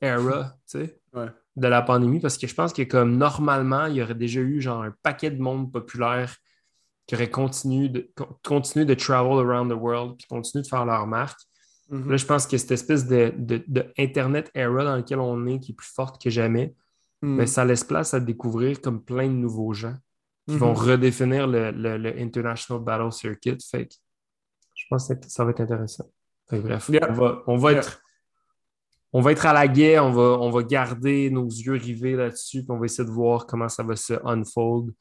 era, 0.00 0.56
tu 0.68 0.78
sais. 0.78 1.00
Ouais. 1.12 1.30
De 1.56 1.68
la 1.68 1.82
pandémie 1.82 2.20
parce 2.20 2.38
que 2.38 2.46
je 2.46 2.54
pense 2.54 2.72
que 2.72 2.82
comme 2.82 3.16
normalement, 3.16 3.86
il 3.86 3.96
y 3.96 4.02
aurait 4.02 4.14
déjà 4.14 4.40
eu 4.40 4.60
genre 4.60 4.82
un 4.82 4.94
paquet 5.02 5.30
de 5.30 5.40
monde 5.40 5.70
populaire 5.72 6.36
qui 7.06 7.14
aurait 7.14 7.30
continué 7.30 7.88
de, 7.88 8.10
co- 8.14 8.38
continué 8.44 8.84
de 8.84 8.94
travel 8.94 9.32
around 9.46 9.70
the 9.70 9.74
world 9.76 10.16
puis 10.16 10.26
continué 10.28 10.62
de 10.62 10.68
faire 10.68 10.84
leur 10.86 11.06
marque. 11.06 11.40
Mhm. 11.90 12.10
Là, 12.10 12.16
je 12.16 12.24
pense 12.24 12.46
que 12.46 12.56
cette 12.56 12.70
espèce 12.70 13.06
de, 13.06 13.32
de- 13.36 13.62
de 13.66 13.92
Internet 13.98 14.50
era 14.54 14.84
dans 14.84 14.96
lequel 14.96 15.18
on 15.18 15.46
est, 15.46 15.58
qui 15.58 15.72
est 15.72 15.74
plus 15.74 15.92
forte 15.92 16.22
que 16.22 16.30
jamais, 16.30 16.74
Mhm. 17.20 17.36
ben, 17.36 17.46
ça 17.46 17.64
laisse 17.64 17.84
place 17.84 18.14
à 18.14 18.20
découvrir 18.20 18.80
comme 18.80 19.02
plein 19.02 19.26
de 19.28 19.32
nouveaux 19.34 19.72
gens 19.74 19.94
qui 20.48 20.56
vont 20.56 20.74
redéfinir 20.74 21.46
le, 21.46 21.70
le- 21.70 21.96
le 21.98 22.18
International 22.20 22.82
Battle 22.82 23.12
Circuit. 23.12 23.58
Fait 23.70 23.86
que 23.86 23.94
je 24.74 24.84
pense 24.90 25.06
que 25.06 25.14
ça 25.28 25.44
va 25.44 25.50
être 25.50 25.60
intéressant. 25.60 26.04
Fait 26.48 26.58
que 26.58 26.62
bref, 26.62 26.88
Yeah. 26.88 27.08
on 27.10 27.12
va, 27.12 27.42
on 27.46 27.56
va 27.56 27.70
Yeah. 27.72 27.80
être. 27.80 28.02
On 29.12 29.20
va 29.20 29.32
être 29.32 29.44
à 29.46 29.52
la 29.52 29.68
guet, 29.68 29.98
on 29.98 30.10
va, 30.12 30.22
on 30.40 30.50
va 30.50 30.62
garder 30.62 31.30
nos 31.30 31.46
yeux 31.46 31.74
rivés 31.74 32.16
là-dessus, 32.16 32.62
puis 32.62 32.70
on 32.70 32.78
va 32.78 32.86
essayer 32.86 33.04
de 33.06 33.10
voir 33.12 33.46
comment 33.46 33.68
ça 33.68 33.82
va 33.82 33.94
se 33.96 34.14
unfold. 34.24 34.92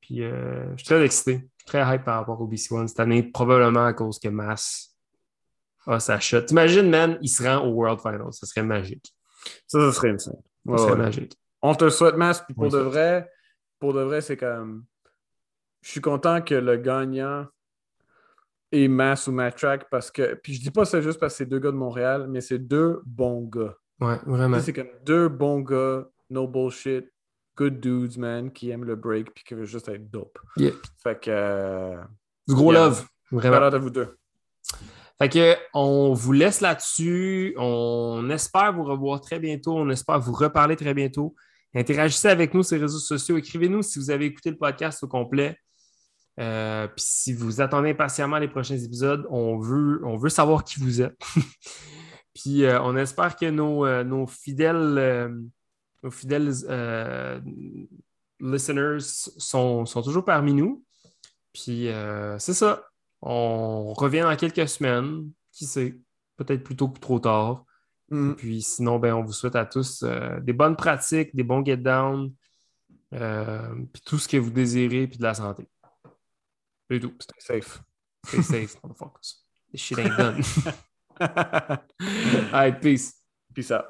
Puis 0.00 0.22
euh, 0.22 0.70
je 0.72 0.76
suis 0.78 0.86
très 0.86 1.04
excité, 1.04 1.32
je 1.58 1.62
suis 1.62 1.66
très 1.66 1.94
hype 1.94 2.04
par 2.04 2.18
rapport 2.20 2.40
au 2.40 2.46
BC 2.46 2.72
One 2.74 2.88
cette 2.88 3.00
année, 3.00 3.22
probablement 3.22 3.84
à 3.86 3.92
cause 3.92 4.18
que 4.18 4.28
Mass 4.28 4.94
a 5.86 6.00
sa 6.00 6.18
shot. 6.20 6.42
T'imagines, 6.42 6.88
man, 6.88 7.18
il 7.20 7.28
se 7.28 7.42
rend 7.42 7.66
au 7.66 7.72
World 7.72 8.00
Finals, 8.00 8.32
ça 8.32 8.46
serait 8.46 8.62
magique. 8.62 9.14
Ça, 9.66 9.78
ça 9.80 9.92
serait 9.92 10.10
insane. 10.10 10.34
Ça 10.66 10.72
Ouais, 10.72 10.78
serait 10.78 10.92
ouais. 10.92 10.96
magique. 10.98 11.36
On 11.60 11.74
te 11.74 11.88
souhaite, 11.90 12.16
Mas. 12.16 12.40
Puis 12.40 12.54
pour 12.54 12.64
Oui, 12.64 12.70
de 12.70 12.78
ça. 12.78 12.82
vrai, 12.84 13.30
pour 13.78 13.92
de 13.92 14.00
vrai, 14.00 14.20
c'est 14.22 14.36
comme. 14.38 14.84
Je 15.82 15.90
suis 15.90 16.00
content 16.00 16.40
que 16.40 16.54
le 16.54 16.78
gagnant 16.78 17.46
est 18.74 18.88
Mass 18.88 19.26
ou 19.26 19.32
Matrack 19.32 19.88
parce 19.90 20.10
que. 20.10 20.34
Puis 20.42 20.54
je 20.54 20.60
dis 20.62 20.70
pas 20.70 20.84
ça 20.84 21.00
juste 21.00 21.18
parce 21.20 21.34
que 21.34 21.38
c'est 21.38 21.46
deux 21.46 21.58
gars 21.58 21.70
de 21.70 21.76
Montréal, 21.76 22.26
mais 22.28 22.40
c'est 22.40 22.58
deux 22.58 23.00
bons 23.06 23.42
gars. 23.42 23.74
Ouais, 24.00 24.18
vraiment. 24.26 24.60
C'est 24.60 24.72
comme 24.72 24.88
deux 25.04 25.28
bons 25.28 25.60
gars, 25.60 26.06
no 26.30 26.48
bullshit, 26.48 27.06
good 27.56 27.80
dudes, 27.80 28.18
man, 28.18 28.50
qui 28.52 28.70
aiment 28.70 28.84
le 28.84 28.96
break 28.96 29.32
puis 29.34 29.44
qui 29.44 29.54
veulent 29.54 29.64
juste 29.66 29.88
être 29.88 30.10
dope. 30.10 30.38
Yeah. 30.56 30.72
Fait 31.02 31.20
que. 31.20 31.30
euh, 31.30 31.96
Du 32.48 32.54
gros 32.54 32.72
Yeah. 32.72 32.84
love, 32.86 33.06
vraiment. 33.30 33.66
out 33.66 33.74
à 33.74 33.78
vous 33.78 33.90
deux. 33.90 34.16
Fait 35.18 35.28
que 35.28 35.54
on 35.74 36.12
vous 36.12 36.32
laisse 36.32 36.60
là-dessus. 36.60 37.54
On 37.56 38.28
espère 38.30 38.72
vous 38.72 38.82
revoir 38.84 39.20
très 39.20 39.38
bientôt. 39.38 39.76
On 39.76 39.88
espère 39.90 40.18
vous 40.18 40.32
reparler 40.32 40.74
très 40.76 40.92
bientôt. 40.92 41.34
Interagissez 41.72 42.28
avec 42.28 42.52
nous 42.54 42.62
sur 42.64 42.76
les 42.76 42.82
réseaux 42.82 42.98
sociaux. 42.98 43.36
Écrivez-nous 43.36 43.82
si 43.82 43.98
vous 43.98 44.10
avez 44.10 44.26
écouté 44.26 44.50
le 44.50 44.56
podcast 44.56 45.02
au 45.04 45.08
complet. 45.08 45.56
Euh, 46.40 46.88
Puis 46.88 47.04
si 47.06 47.32
vous 47.32 47.60
attendez 47.60 47.90
impatiemment 47.90 48.38
les 48.38 48.48
prochains 48.48 48.76
épisodes, 48.76 49.26
on 49.30 49.58
veut, 49.58 50.00
on 50.04 50.16
veut 50.16 50.30
savoir 50.30 50.64
qui 50.64 50.80
vous 50.80 51.00
êtes. 51.00 51.18
Puis 52.34 52.64
euh, 52.64 52.80
on 52.82 52.96
espère 52.96 53.36
que 53.36 53.48
nos, 53.48 53.86
euh, 53.86 54.02
nos 54.02 54.26
fidèles, 54.26 54.98
euh, 54.98 55.40
nos 56.02 56.10
fidèles 56.10 56.52
listeners 58.40 59.00
sont, 59.00 59.86
sont 59.86 60.02
toujours 60.02 60.24
parmi 60.24 60.52
nous. 60.52 60.84
Puis 61.52 61.88
c'est 62.38 62.52
ça. 62.52 62.84
On 63.22 63.94
revient 63.94 64.20
dans 64.20 64.36
quelques 64.36 64.68
semaines. 64.68 65.30
Qui 65.52 65.66
sait? 65.66 65.98
Peut-être 66.36 66.64
plus 66.64 66.76
tôt 66.76 66.88
que 66.88 66.98
trop 66.98 67.20
tard. 67.20 67.64
Mm. 68.10 68.32
Puis 68.32 68.60
sinon, 68.60 68.98
ben, 68.98 69.14
on 69.14 69.22
vous 69.22 69.32
souhaite 69.32 69.54
à 69.54 69.64
tous 69.64 70.04
des 70.42 70.52
bonnes 70.52 70.76
pratiques, 70.76 71.34
des 71.34 71.44
bons 71.44 71.64
get 71.64 71.76
down, 71.76 72.32
puis 73.10 74.02
tout 74.04 74.18
ce 74.18 74.26
que 74.26 74.36
vous 74.36 74.50
désirez, 74.50 75.06
puis 75.06 75.16
de 75.16 75.22
la 75.22 75.34
santé. 75.34 75.68
C'est. 76.98 77.14
Stay 77.20 77.40
safe. 77.40 77.80
Stay 78.26 78.42
safe, 78.42 78.76
motherfuckers. 78.82 79.34
This 79.70 79.80
shit 79.80 79.98
ain't 79.98 80.16
done. 80.16 80.42
All 81.20 81.78
right, 82.52 82.80
peace. 82.80 83.14
Peace 83.54 83.70
out. 83.70 83.86